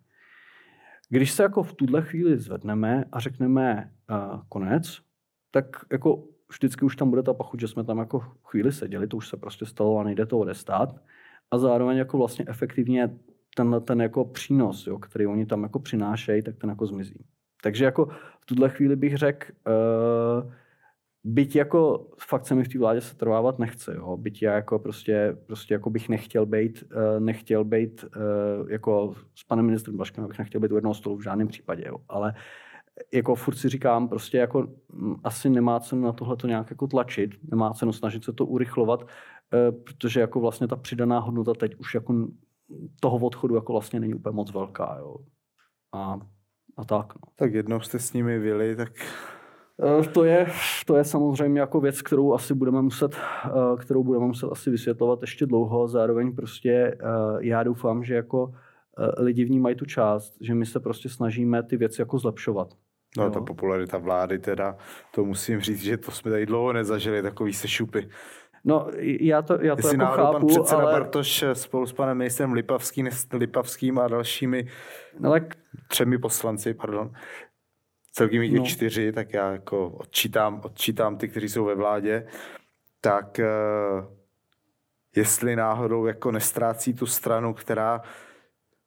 [1.09, 5.01] Když se jako v tuhle chvíli zvedneme a řekneme uh, konec,
[5.51, 9.17] tak jako vždycky už tam bude ta pachuť, že jsme tam jako chvíli seděli, to
[9.17, 10.97] už se prostě stalo a nejde to odestát.
[11.51, 13.19] A zároveň jako vlastně efektivně
[13.57, 17.25] tenhle ten jako přínos, jo, který oni tam jako přinášejí, tak ten jako zmizí.
[17.63, 18.07] Takže jako
[18.41, 20.53] v tuhle chvíli bych řekl, uh,
[21.25, 24.17] byť jako fakt se mi v té vládě se trvávat nechce, jo.
[24.17, 29.45] byť já jako prostě, prostě jako bych nechtěl být, uh, nechtěl být uh, jako s
[29.45, 31.97] panem ministrem Blaškem, bych nechtěl být u jednoho stolu v žádném případě, jo.
[32.09, 32.37] ale uh,
[33.13, 36.87] jako furt si říkám, prostě jako mm, asi nemá cenu na tohle to nějak jako
[36.87, 39.07] tlačit, nemá cenu snažit se to urychlovat,
[39.55, 42.29] eh, protože jako vlastně ta přidaná hodnota teď už jako
[43.01, 45.17] toho odchodu jako vlastně není úplně moc velká, jo.
[45.93, 46.21] A,
[46.77, 47.33] a tak, no.
[47.37, 48.93] Tak jednou jste s nimi vyli, tak
[50.01, 50.47] eh, to je,
[50.87, 55.19] to je samozřejmě jako věc, kterou asi budeme muset, eh, kterou budeme muset asi vysvětlovat
[55.21, 55.89] ještě dlouho.
[55.89, 56.99] Zároveň prostě
[57.41, 58.53] já doufám, že jako
[59.19, 62.75] lidi vnímají tu část, že my se prostě snažíme ty věci jako zlepšovat.
[63.17, 63.31] No, jo.
[63.31, 64.77] ta popularita vlády teda,
[65.11, 68.09] to musím říct, že to jsme tady dlouho nezažili, takový sešupy.
[68.65, 70.93] No, já to, já to Jestli jako chápu, pan předseda ale...
[70.93, 74.69] Bartoš spolu s panem ministrem Lipavským, Lipavským a dalšími
[75.25, 75.47] ale...
[75.89, 77.13] třemi poslanci, pardon,
[78.13, 78.65] celkem jich no.
[78.65, 82.27] čtyři, tak já jako odčítám, odčítám ty, kteří jsou ve vládě,
[83.01, 84.05] tak uh,
[85.17, 88.01] jestli náhodou jako nestrácí tu stranu, která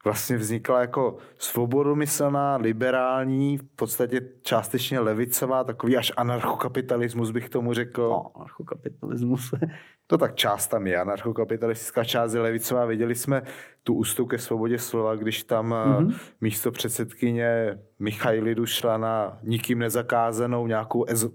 [0.07, 8.01] vlastně vznikla jako svobodomyslná, liberální, v podstatě částečně levicová, takový až anarchokapitalismus bych tomu řekl.
[8.01, 9.53] No, anarchokapitalismus.
[10.07, 12.85] to tak část tam je, anarchokapitalistická část je levicová.
[12.85, 13.41] Viděli jsme
[13.83, 16.15] tu ústup ke svobodě slova, když tam mm-hmm.
[16.41, 21.31] místo předsedkyně Michailidu šla na nikým nezakázanou nějakou ezo-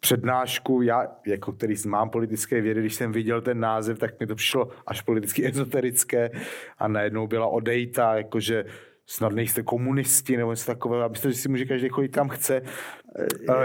[0.00, 4.34] přednášku, já, jako který mám politické vědy, když jsem viděl ten název, tak mi to
[4.34, 6.30] přišlo až politicky ezoterické
[6.78, 8.64] a najednou byla odejta, jakože
[9.06, 12.62] snad nejste komunisti nebo něco takového, abyste si může každý chodit kam chce.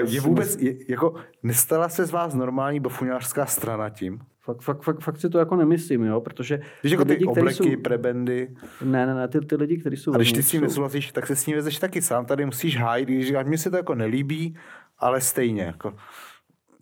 [0.08, 4.20] Je vůbec, je, jako nestala se z vás normální bofuňářská strana tím?
[4.46, 6.60] Fakt, fakt, fakt, fakt si to jako nemyslím, jo, protože...
[6.82, 7.82] Když jako ty, lidi, obleky, jsou...
[7.84, 8.56] prebendy...
[8.82, 10.14] Ne, ne, ne, ty, ty lidi, kteří jsou...
[10.14, 12.78] A když ty s tím nesouhlasíš, tak se s ním vezeš taky sám, tady musíš
[12.78, 14.56] hájit, když říkáš, mně se to jako nelíbí,
[14.98, 15.96] ale stejně, jako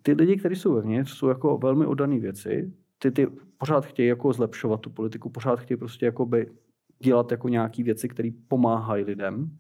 [0.02, 2.74] ty lidi, kteří jsou vevnitř, jsou jako velmi oddaný věci.
[3.00, 3.28] Ty, ty
[3.58, 6.52] pořád chtějí jako zlepšovat tu politiku, pořád chtějí prostě jako by
[7.00, 9.58] dělat jako nějaké věci, které pomáhají lidem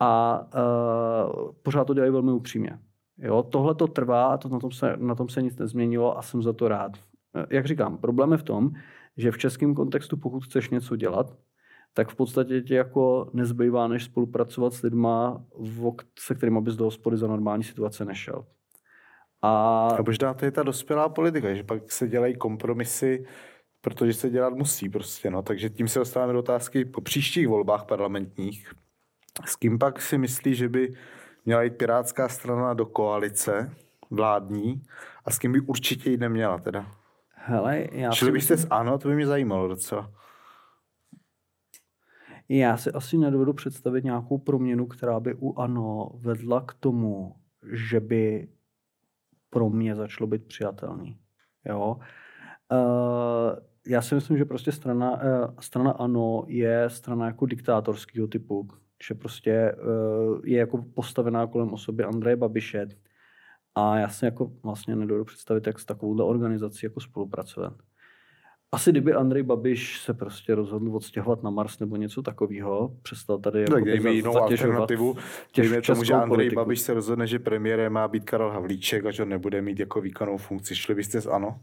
[0.00, 2.78] a uh, pořád to dělají velmi upřímně.
[3.18, 6.22] Jo, tohle to trvá a to, na, tom se, na tom se nic nezměnilo a
[6.22, 6.92] jsem za to rád.
[7.50, 8.70] Jak říkám, problém je v tom,
[9.16, 11.36] že v českém kontextu, pokud chceš něco dělat,
[11.94, 15.44] tak v podstatě ti jako nezbývá, než spolupracovat s lidma,
[16.18, 18.44] se kterými bys do hospody za normální situace nešel.
[19.42, 23.26] A, a možná to je ta dospělá politika, že pak se dělají kompromisy,
[23.80, 25.30] protože se dělat musí prostě.
[25.30, 25.42] No.
[25.42, 28.72] Takže tím se dostáváme do otázky po příštích volbách parlamentních.
[29.44, 30.94] S kým pak si myslí, že by
[31.44, 33.70] měla jít Pirátská strana do koalice
[34.10, 34.82] vládní
[35.24, 36.86] a s kým by určitě jít neměla teda?
[37.34, 40.10] Hele, já Šli byste s ANO, to by mě zajímalo docela.
[42.48, 47.34] Já si asi nedovedu představit nějakou proměnu, která by u ANO vedla k tomu,
[47.72, 48.48] že by
[49.50, 51.18] pro mě začalo být přijatelný.
[51.64, 51.96] Jo?
[52.72, 58.68] Uh, já si myslím, že prostě strana, uh, strana ANO je strana jako diktátorského typu,
[59.08, 62.88] že prostě uh, je jako postavená kolem osoby Andreje Babiše
[63.74, 67.74] a já si jako vlastně nedovedu představit, jak s takovouhle organizací jako spolupracovat.
[68.74, 73.60] Asi kdyby Andrej Babiš se prostě rozhodl odstěhovat na Mars nebo něco takového, přestal tady
[73.60, 75.16] jako tak dejme jinou alternativu.
[75.56, 76.54] Dejme tomu, že Andrej politiku.
[76.54, 80.00] Babiš se rozhodne, že premiérem má být Karel Havlíček a že on nebude mít jako
[80.00, 80.76] výkonnou funkci.
[80.76, 81.60] Šli byste z ANO?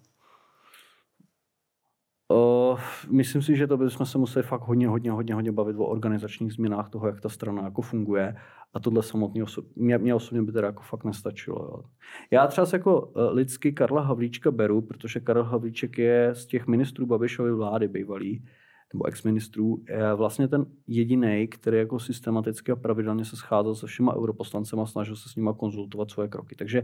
[2.31, 2.79] Uh,
[3.09, 6.53] myslím si, že to bychom se museli fakt hodně, hodně, hodně, hodně bavit o organizačních
[6.53, 8.35] změnách toho, jak ta strana jako funguje.
[8.73, 11.57] A tohle samotný oso- mě, mě osobně by teda jako fakt nestačilo.
[11.59, 11.83] Jo.
[12.31, 17.05] Já třeba jako uh, lidsky Karla Havlíčka beru, protože Karel Havlíček je z těch ministrů
[17.05, 18.45] Babišovy vlády bývalý,
[18.93, 24.15] nebo ex-ministrů, je vlastně ten jediný, který jako systematicky a pravidelně se scházel se všema
[24.15, 26.55] europoslancema a snažil se s nimi konzultovat svoje kroky.
[26.55, 26.83] Takže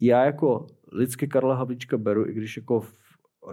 [0.00, 2.82] já jako lidsky Karla Havlíčka beru, i když jako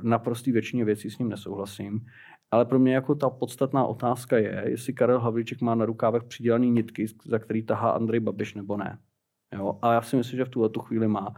[0.01, 2.05] naprostý většině věcí s ním nesouhlasím.
[2.51, 6.71] Ale pro mě jako ta podstatná otázka je, jestli Karel Havlíček má na rukávech přidělaný
[6.71, 8.97] nitky, za který tahá Andrej Babiš nebo ne.
[9.53, 9.79] Jo?
[9.81, 11.33] A já si myslím, že v tuhle tu chvíli má.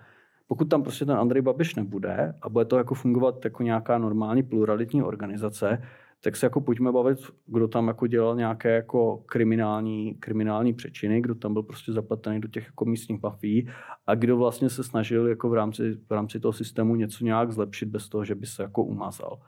[0.47, 4.43] Pokud tam prostě ten Andrej Babiš nebude a bude to jako fungovat jako nějaká normální
[4.43, 5.81] pluralitní organizace,
[6.28, 11.36] tak se jako pojďme bavit, kdo tam jako dělal nějaké jako kriminální, kriminální přečiny, kdo
[11.36, 13.70] tam byl prostě zapletený do těch jako místních mafí
[14.08, 17.86] a kdo vlastně se snažil jako v rámci, v rámci toho systému něco nějak zlepšit
[17.86, 19.40] bez toho, že by se jako umazal.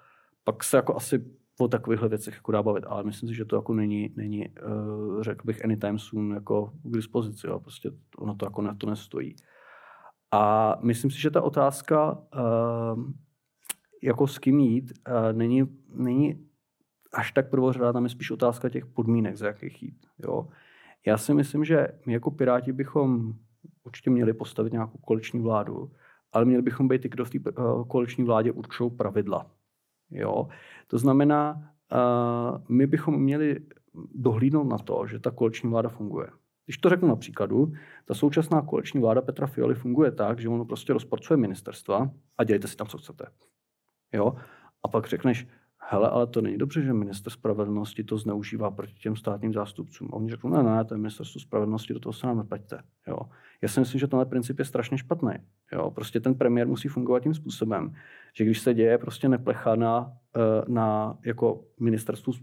[0.43, 1.25] Pak se jako asi
[1.59, 5.21] o takovýchhle věcech jako dá bavit, ale myslím si, že to jako není, není uh,
[5.21, 7.47] řekl bych, anytime soon jako k dispozici.
[7.47, 7.59] Jo.
[7.59, 9.35] Prostě ono to jako na to nestojí.
[10.31, 13.03] A myslím si, že ta otázka, uh,
[14.03, 16.48] jako s kým jít, uh, není, není
[17.13, 20.05] až tak prvořadá, tam je spíš otázka těch podmínek, za jakých jít.
[20.19, 20.47] Jo.
[21.05, 23.33] Já si myslím, že my jako Piráti bychom
[23.83, 25.91] určitě měli postavit nějakou koaliční vládu,
[26.31, 27.53] ale měli bychom být i kdo v té eh,
[27.87, 29.51] koaliční vládě určují pravidla.
[30.11, 30.47] Jo.
[30.87, 33.59] To znamená, uh, my bychom měli
[34.15, 36.27] dohlídnout na to, že ta koaliční vláda funguje.
[36.65, 37.73] Když to řeknu na příkladu,
[38.05, 42.67] ta současná koaliční vláda Petra Fialy funguje tak, že ono prostě rozporcuje ministerstva a dělejte
[42.67, 43.25] si tam, co chcete.
[44.13, 44.35] Jo?
[44.83, 45.47] A pak řekneš,
[45.81, 50.09] hele, ale to není dobře, že minister spravedlnosti to zneužívá proti těm státním zástupcům.
[50.11, 52.79] A oni řeknou, ne, ne, to je ministerstvo spravedlnosti, do toho se nám neplaťte.
[53.07, 53.19] Jo.
[53.61, 55.31] Já si myslím, že tenhle princip je strašně špatný.
[55.71, 55.91] Jo.
[55.91, 57.95] Prostě ten premiér musí fungovat tím způsobem,
[58.33, 62.33] že když se děje prostě neplecha na, eh, na jako ministerstvu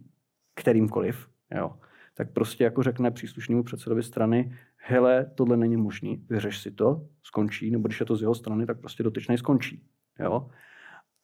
[0.54, 1.72] kterýmkoliv, jo,
[2.14, 7.70] tak prostě jako řekne příslušnému předsedovi strany, hele, tohle není možný, vyřeš si to, skončí,
[7.70, 9.82] nebo když je to z jeho strany, tak prostě dotyčnej skončí.
[10.18, 10.50] Jo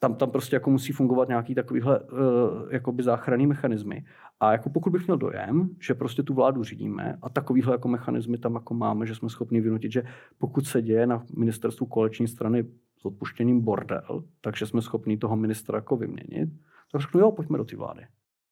[0.03, 2.09] tam, tam prostě jako musí fungovat nějaký takovýhle uh,
[2.71, 4.05] jakoby záchranný mechanismy.
[4.41, 8.39] A jako pokud bych měl dojem, že prostě tu vládu řídíme a takovýhle jako mechanismy
[8.39, 10.03] tam jako máme, že jsme schopni vynutit, že
[10.39, 12.65] pokud se děje na ministerstvu koleční strany
[12.99, 16.49] s odpuštěním bordel, takže jsme schopni toho ministra jako vyměnit,
[16.93, 18.03] tak řeknu, jo, pojďme do té vlády.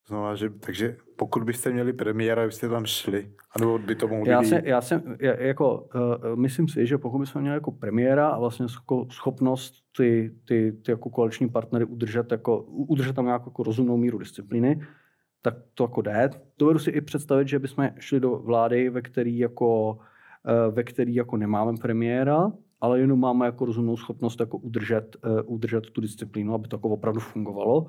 [0.07, 4.43] Znamená, že, takže pokud byste měli premiéra, byste tam šli, anebo by to mohli já,
[4.43, 8.65] jsem, já jsem, jako, uh, myslím si, že pokud bychom měli jako premiéra a vlastně
[9.09, 14.17] schopnost ty, ty, ty jako koaliční partnery udržet, jako, udržet tam nějakou jako rozumnou míru
[14.17, 14.81] disciplíny,
[15.41, 16.29] tak to jako jde.
[16.59, 21.15] Dovedu si i představit, že bychom šli do vlády, ve který jako, uh, ve který
[21.15, 22.51] jako nemáme premiéra,
[22.81, 26.89] ale jenom máme jako rozumnou schopnost jako udržet, uh, udržet tu disciplínu, aby to jako
[26.89, 27.87] opravdu fungovalo,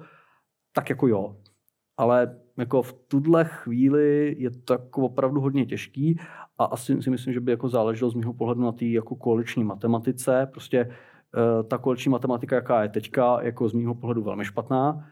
[0.72, 1.36] tak jako jo,
[2.02, 6.18] ale jako v tuhle chvíli je to jako opravdu hodně těžký
[6.58, 9.64] a asi si myslím, že by jako záleželo z mého pohledu na té jako koaliční
[9.64, 10.48] matematice.
[10.50, 15.08] Prostě uh, ta koaliční matematika, jaká je teďka, jako z mého pohledu velmi špatná.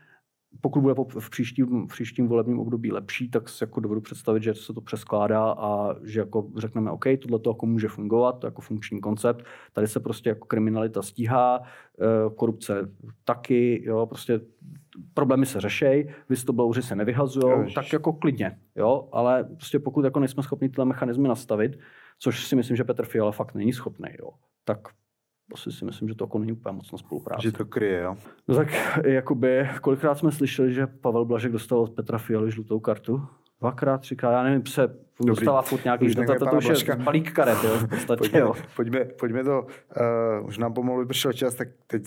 [0.61, 4.55] Pokud bude v příštím, v příštím volebním období lepší, tak si jako dovedu představit, že
[4.55, 8.63] se to přeskládá a že jako řekneme, OK, tohle to jako může fungovat, to jako
[8.63, 9.45] funkční koncept.
[9.73, 12.91] Tady se prostě jako kriminalita stíhá, eh, korupce
[13.25, 14.41] taky, jo, prostě
[15.15, 20.43] problémy se řešej, whistleblowery se nevyhazují, tak jako klidně, jo, ale prostě pokud jako nejsme
[20.43, 21.79] schopni tyhle mechanizmy nastavit,
[22.19, 24.31] což si myslím, že Petr Fiala fakt není schopný, jo,
[24.65, 24.79] tak
[25.55, 27.43] asi si myslím, že to jako není úplně moc na spolupráci.
[27.43, 28.17] Že to kryje, jo?
[28.49, 28.69] No tak
[29.05, 33.23] jakoby, kolikrát jsme slyšeli, že Pavel Blažek dostal od Petra Fialy žlutou kartu?
[33.61, 35.27] Dvakrát, třikrát, já nevím, se Dobrý.
[35.27, 38.53] dostává furt nějaký, to, to, to už je balík karet, jo, v podstatě, pojďme, jo.
[38.77, 39.67] Pojďme, pojďme to,
[40.41, 42.03] uh, už nám pomalu vypršel čas, tak teď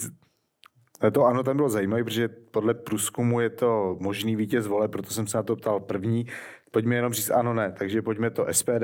[1.12, 5.28] to ano, tam bylo zajímavé, protože podle průzkumu je to možný vítěz vole, proto jsem
[5.28, 6.28] se na to ptal první.
[6.72, 7.72] Pojďme jenom říct ano, ne.
[7.72, 8.84] Takže pojďme to SPD.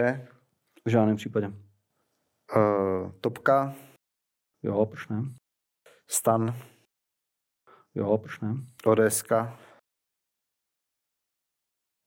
[0.86, 1.48] V žádném případě.
[2.56, 3.74] Uh, topka.
[4.64, 5.24] Jo, proč ne?
[6.08, 6.56] Stan.
[7.96, 8.56] Jo, proč ne?
[8.86, 9.60] ODSka.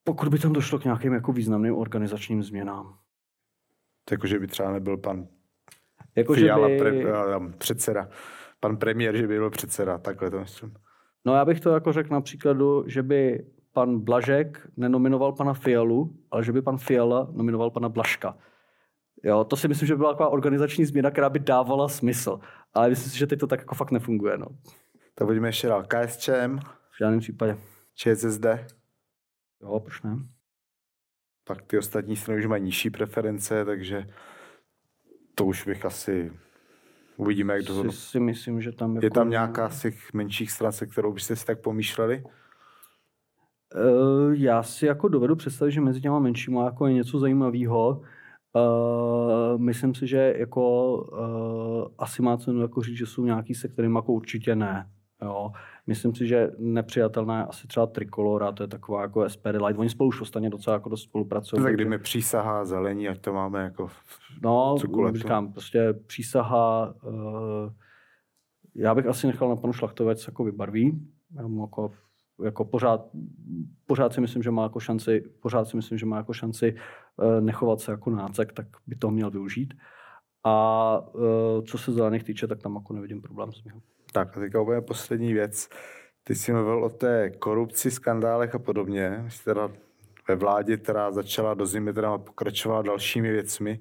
[0.03, 2.99] Pokud by tam došlo k nějakým jako významným organizačním změnám.
[4.05, 5.27] Takže by třeba nebyl pan
[6.15, 6.77] Jako, že Fiala, by...
[6.77, 6.91] pre,
[7.37, 8.09] uh, předseda.
[8.63, 10.73] Pan premiér, že by byl předseda, takhle to myslím.
[11.25, 16.15] No já bych to jako řekl na příkladu, že by pan Blažek nenominoval pana Fialu,
[16.31, 18.37] ale že by pan Fiala nominoval pana Blaška.
[19.23, 22.39] Jo, to si myslím, že by byla taková organizační změna, která by dávala smysl.
[22.73, 24.37] Ale myslím si, že teď to tak jako fakt nefunguje.
[24.37, 24.47] No.
[25.15, 25.83] Tak pojďme ještě dál.
[25.83, 26.57] KSČM,
[26.91, 27.57] V žádném případě.
[27.95, 28.45] ČSSD,
[29.61, 30.17] Jo, proč ne?
[31.43, 34.07] pak ty ostatní strany už mají nižší preference, takže
[35.35, 36.31] to už bych asi
[37.17, 39.05] uvidíme, jak to Si, si myslím, že tam jako...
[39.05, 42.23] Je tam nějaká z těch menších stran, se kterou byste si tak pomýšleli?
[43.75, 48.01] Uh, já si jako dovedu představit, že mezi těma menšíma jako je něco zajímavého.
[48.55, 53.67] Uh, myslím si, že jako uh, asi má cenu jako říct, že jsou nějaký, se
[53.67, 54.89] kterým jako určitě ne.
[55.21, 55.51] Jo.
[55.87, 59.79] Myslím si, že nepřijatelná je asi třeba Trikolora, to je taková jako SPD Light.
[59.79, 61.63] Oni spolu už ostatně docela jako dost spolupracují.
[61.63, 63.95] Tak kdyby přísahá zelení, ať to máme jako v
[64.41, 65.17] No, cukuletu.
[65.17, 67.13] říkám, prostě přísaha, uh,
[68.75, 71.07] já bych asi nechal na panu Šlachtovec jako vybarví,
[71.61, 71.91] jako,
[72.43, 73.05] jako pořád,
[73.85, 76.75] pořád si myslím, že má jako šanci, pořád si myslím, že má jako šanci
[77.17, 79.73] uh, nechovat se jako nácek, tak by to měl využít.
[80.43, 81.21] A uh,
[81.65, 83.81] co se zelených týče, tak tam jako nevidím problém s mého.
[84.13, 85.69] Tak a teďka úplně poslední věc.
[86.23, 89.25] Ty jsi mluvil o té korupci, skandálech a podobně.
[89.29, 89.71] Jsi teda
[90.27, 93.79] ve vládě, která začala do zimy, teda pokračovala dalšími věcmi.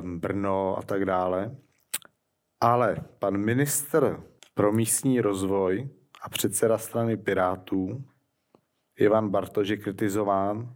[0.00, 1.56] Um, Brno a tak dále.
[2.60, 4.22] Ale pan ministr
[4.54, 5.88] pro místní rozvoj
[6.22, 8.04] a předseda strany Pirátů
[8.98, 10.74] Ivan Bartoš je kritizován,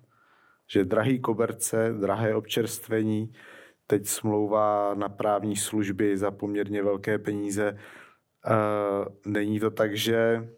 [0.71, 3.33] že drahý koberce, drahé občerstvení,
[3.87, 7.79] teď smlouva na právní služby za poměrně velké peníze.
[9.27, 10.49] Není to tak, že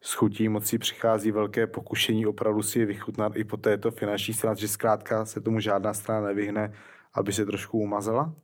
[0.00, 4.56] s chutí moci přichází velké pokušení opravdu si je vychutnat i po této finanční straně,
[4.56, 6.72] že zkrátka se tomu žádná strana nevyhne,
[7.14, 8.34] aby se trošku umazala?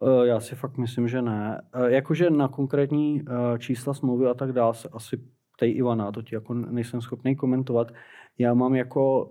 [0.00, 1.62] Uh, já si fakt myslím, že ne.
[1.76, 5.20] Uh, jakože na konkrétní uh, čísla smlouvy a tak dále se asi
[5.58, 7.92] tej Ivana, to ti jako nejsem schopný komentovat.
[8.38, 9.30] Já mám jako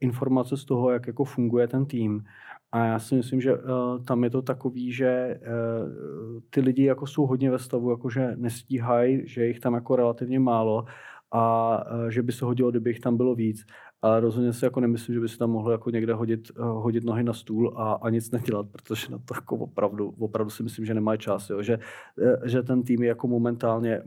[0.00, 2.24] informace z toho, jak jako funguje ten tým.
[2.72, 3.60] A já si myslím, že uh,
[4.04, 8.32] tam je to takový, že uh, ty lidi jako jsou hodně ve stavu, jako že
[8.36, 10.84] nestíhají, že jich tam jako relativně málo
[11.30, 13.64] a uh, že by se hodilo, kdyby jich tam bylo víc.
[14.02, 17.04] Ale rozhodně si jako nemyslím, že by se tam mohlo jako někde hodit, uh, hodit
[17.04, 20.84] nohy na stůl a, a nic nedělat, protože na to jako opravdu, opravdu si myslím,
[20.84, 21.50] že nemají čas.
[21.50, 21.62] Jo?
[21.62, 24.02] Že, uh, že ten tým je jako momentálně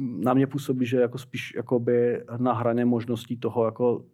[0.00, 4.04] na mě působí, že jako spíš jakoby na hraně možností toho jako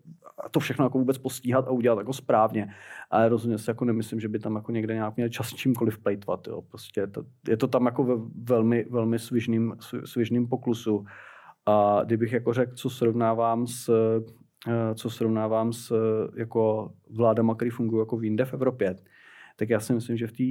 [0.50, 2.74] to všechno jako vůbec postíhat a udělat jako správně.
[3.10, 6.46] Ale rozhodně si jako nemyslím, že by tam jako někde nějak měl čas čímkoliv plejtvat.
[6.46, 6.62] Jo.
[6.62, 11.04] Prostě to, je to tam jako ve velmi, velmi svižným, svižným poklusu.
[11.66, 13.90] A kdybych jako řekl, co srovnávám s
[14.94, 15.96] co srovnávám s
[16.36, 18.96] jako vládama, které fungují jako v jinde v Evropě,
[19.56, 20.44] tak já si myslím, že v té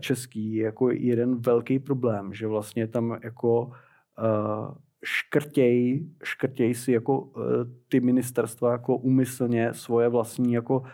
[0.00, 7.20] český je jako jeden velký problém, že vlastně tam jako uh, škrtěj, škrtěj si jako
[7.20, 7.42] uh,
[7.88, 10.84] ty ministerstva jako umyslně svoje vlastní jako uh,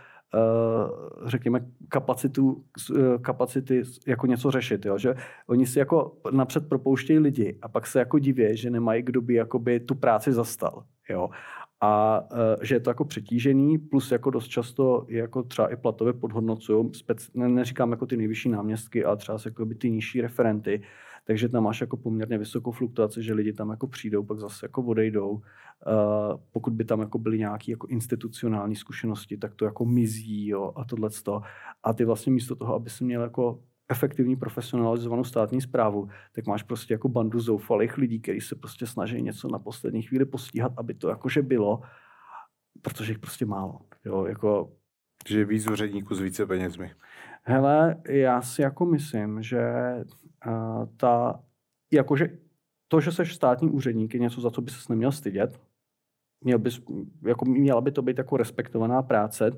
[1.28, 4.98] řekněme kapacitu, uh, kapacity jako něco řešit, jo?
[4.98, 5.14] že
[5.46, 9.34] oni si jako napřed propouštějí lidi a pak se jako diví, že nemají kdo by
[9.34, 10.84] jakoby tu práci zastal.
[11.10, 11.30] Jo?
[11.80, 12.22] A
[12.62, 16.90] že je to jako přetížený, plus jako dost často jako třeba i platově podhodnocují,
[17.34, 20.82] ne, neříkám jako ty nejvyšší náměstky, ale třeba jako by ty nižší referenty,
[21.26, 24.82] takže tam máš jako poměrně vysokou fluktuaci, že lidi tam jako přijdou, pak zase jako
[24.82, 25.30] odejdou.
[25.30, 25.40] Uh,
[26.52, 30.84] pokud by tam jako byly nějaké jako institucionální zkušenosti, tak to jako mizí jo, a
[30.84, 31.10] tohle
[31.82, 36.62] A ty vlastně místo toho, aby si měl jako efektivní profesionalizovanou státní zprávu, tak máš
[36.62, 40.94] prostě jako bandu zoufalých lidí, kteří se prostě snaží něco na poslední chvíli postíhat, aby
[40.94, 41.80] to jakože bylo,
[42.82, 43.80] protože jich prostě málo.
[44.04, 44.72] Jo, jako...
[45.28, 46.90] Že víc úředníků s více penězmi.
[47.48, 49.60] Hele, já si jako myslím, že
[50.46, 51.40] uh, ta,
[51.92, 52.38] jakože
[52.88, 55.60] to, že jsi státní úředník, je něco, za co by se neměl stydět.
[56.44, 56.80] Měl bys,
[57.22, 59.50] jako, měla by to být jako respektovaná práce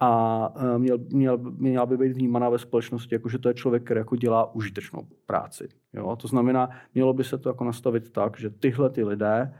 [0.00, 3.84] a uh, měl, měl, měla by být vnímaná ve společnosti, jako že to je člověk,
[3.84, 5.68] který jako dělá užitečnou práci.
[5.92, 6.16] Jo?
[6.16, 9.54] To znamená, mělo by se to jako nastavit tak, že tyhle ty lidé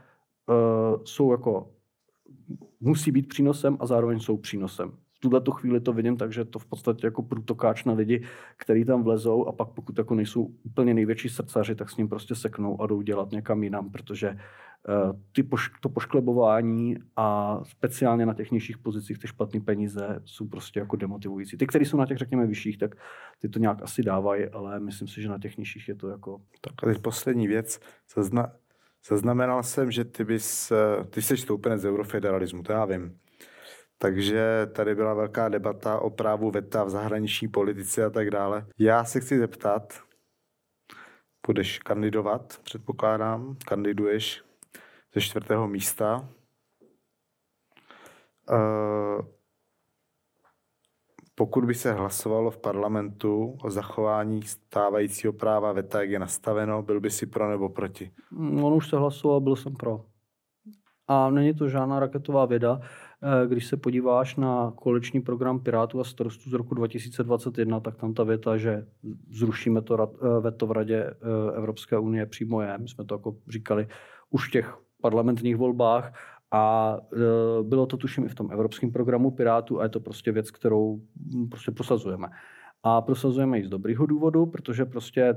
[0.47, 1.71] uh, jsou jako
[2.79, 6.65] musí být přínosem a zároveň jsou přínosem tuhle tu chvíli to vidím, takže to v
[6.65, 8.23] podstatě jako průtokáč na lidi,
[8.57, 12.35] kteří tam vlezou a pak pokud jako nejsou úplně největší srdcaři, tak s ním prostě
[12.35, 18.33] seknou a jdou dělat někam jinam, protože uh, ty poš- to pošklebování a speciálně na
[18.33, 21.57] těch nižších pozicích ty špatné peníze jsou prostě jako demotivující.
[21.57, 22.95] Ty, kteří jsou na těch, řekněme, vyšších, tak
[23.39, 26.41] ty to nějak asi dávají, ale myslím si, že na těch nižších je to jako...
[26.61, 27.79] Tak a teď poslední věc.
[28.15, 28.51] Zazna-
[29.09, 30.71] zaznamenal jsem, že ty bys,
[31.09, 33.17] ty jsi stoupenec z eurofederalismu, to já vím.
[33.97, 38.65] Takže tady byla velká debata o právu veta v zahraniční politice a tak dále.
[38.79, 40.01] Já se chci zeptat,
[41.47, 44.43] budeš kandidovat, předpokládám, kandiduješ
[45.13, 46.29] ze čtvrtého místa.
[48.49, 49.25] Uh,
[51.35, 56.99] pokud by se hlasovalo v parlamentu o zachování stávajícího práva VETA, jak je nastaveno, byl
[56.99, 58.11] by si pro nebo proti?
[58.31, 60.05] Mm, on už se hlasoval, byl jsem pro.
[61.07, 62.79] A není to žádná raketová věda.
[63.23, 68.13] Eh, když se podíváš na koaliční program Pirátů a starostů z roku 2021, tak tam
[68.13, 68.85] ta věta, že
[69.31, 71.15] zrušíme to eh, veto v Radě eh,
[71.57, 72.77] Evropské unie přímo je.
[72.77, 73.87] My jsme to jako říkali
[74.29, 76.13] už v těch parlamentních volbách
[76.51, 76.97] a
[77.61, 81.01] bylo to tuším i v tom evropském programu Pirátů a je to prostě věc, kterou
[81.49, 82.27] prostě prosazujeme.
[82.83, 85.35] A prosazujeme ji z dobrýho důvodu, protože prostě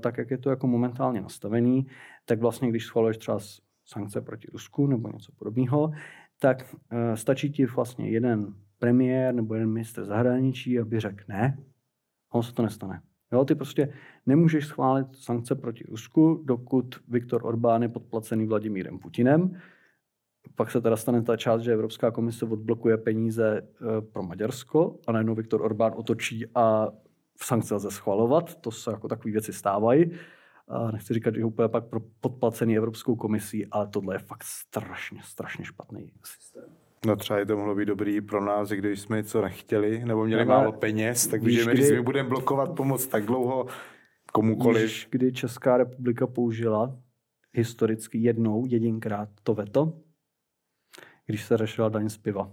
[0.00, 1.86] tak, jak je to jako momentálně nastavený,
[2.24, 3.38] tak vlastně, když schvaluješ třeba
[3.84, 5.92] sankce proti Rusku nebo něco podobného,
[6.38, 11.58] tak e, stačí ti vlastně jeden premiér nebo jeden minister zahraničí, aby řekl ne,
[12.30, 13.02] a on se to nestane.
[13.32, 13.92] Jo, ty prostě
[14.26, 19.60] nemůžeš schválit sankce proti Rusku, dokud Viktor Orbán je podplacený Vladimírem Putinem,
[20.54, 25.12] pak se teda stane ta část, že Evropská komise odblokuje peníze eh, pro Maďarsko a
[25.12, 26.88] najednou Viktor Orbán otočí a
[27.36, 28.54] v sankce lze schvalovat.
[28.54, 30.10] To se jako takové věci stávají.
[30.68, 34.44] A nechci říkat, že je úplně pak pro podplacený Evropskou komisí, ale tohle je fakt
[34.44, 36.64] strašně, strašně špatný systém.
[37.06, 40.40] No třeba je to mohlo být dobrý pro nás, když jsme něco nechtěli nebo měli
[40.40, 43.66] Nebo málo peněz, tak víš, můžeme, kdy, když budeme blokovat pomoc tak dlouho
[44.32, 44.82] komukoliv.
[44.82, 46.96] Víš, kdy Česká republika použila
[47.52, 49.92] historicky jednou, jedinkrát to veto,
[51.26, 52.52] když se řešila daň z piva.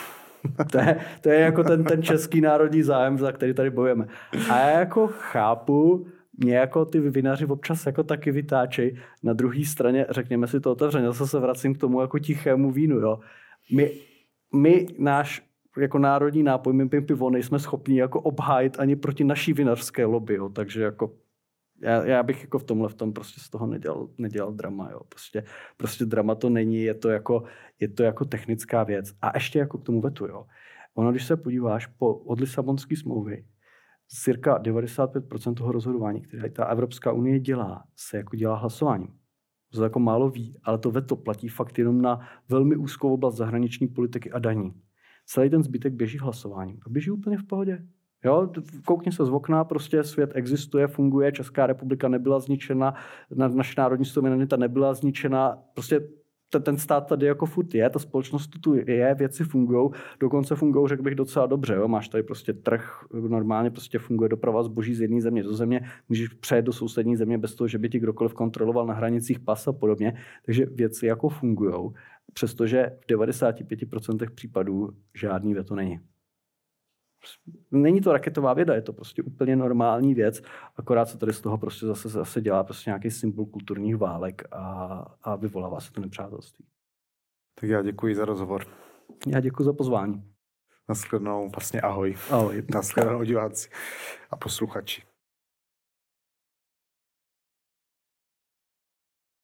[0.72, 4.06] to, je, to je jako ten, ten český národní zájem, za který tady bojujeme.
[4.50, 6.06] A já jako chápu,
[6.36, 8.96] mě jako ty vinaři občas jako taky vytáčej.
[9.22, 12.98] Na druhé straně, řekněme si to otevřeně, zase se vracím k tomu jako tichému vínu.
[12.98, 13.20] Jo.
[13.72, 13.90] My,
[14.54, 15.42] my náš
[15.78, 20.34] jako národní nápoj, my pivo nejsme schopni jako obhájit ani proti naší vinařské lobby.
[20.34, 20.48] Jo.
[20.48, 21.12] Takže jako
[21.80, 24.88] já, já bych jako v tomhle v tom prostě z toho nedělal, nedělal drama.
[24.92, 25.00] Jo.
[25.08, 25.44] Prostě,
[25.76, 27.42] prostě drama to není, je to, jako,
[27.80, 29.14] je to jako technická věc.
[29.22, 30.26] A ještě jako k tomu vetu.
[30.26, 30.46] Jo.
[30.94, 33.44] Ono, když se podíváš po, od Lisabonské smlouvy,
[34.08, 39.08] cirka 95% toho rozhodování, které ta Evropská unie dělá, se jako dělá hlasováním.
[39.72, 43.88] To jako málo ví, ale to veto platí fakt jenom na velmi úzkou oblast zahraniční
[43.88, 44.72] politiky a daní.
[45.26, 47.86] Celý ten zbytek běží hlasováním a běží úplně v pohodě.
[48.24, 48.50] Jo,
[48.84, 52.94] koukni se z okna, prostě svět existuje, funguje, Česká republika nebyla zničena,
[53.34, 56.08] naše národní suverenita nebyla zničena, prostě
[56.62, 59.90] ten stát tady jako furt je, ta společnost tu je, věci fungují,
[60.20, 61.74] dokonce fungují, řekl bych, docela dobře.
[61.74, 61.88] Jo?
[61.88, 66.28] Máš tady prostě trh, normálně prostě funguje doprava zboží z jedné země do země, můžeš
[66.28, 69.72] přejet do sousední země bez toho, že by ti kdokoliv kontroloval na hranicích pas a
[69.72, 70.16] podobně.
[70.46, 71.90] Takže věci jako fungují,
[72.32, 76.00] přestože v 95% případů žádný veto není.
[77.70, 80.42] Není to raketová věda, je to prostě úplně normální věc,
[80.76, 85.04] akorát se tady z toho prostě zase, zase dělá prostě nějaký symbol kulturních válek a,
[85.22, 86.64] a vyvolává se to nepřátelství.
[87.60, 88.66] Tak já děkuji za rozhovor.
[89.26, 90.32] Já děkuji za pozvání.
[90.88, 92.14] Naschledanou, vlastně ahoj.
[92.30, 92.64] Ahoj.
[92.74, 93.70] Naschledanou diváci
[94.30, 95.02] a posluchači.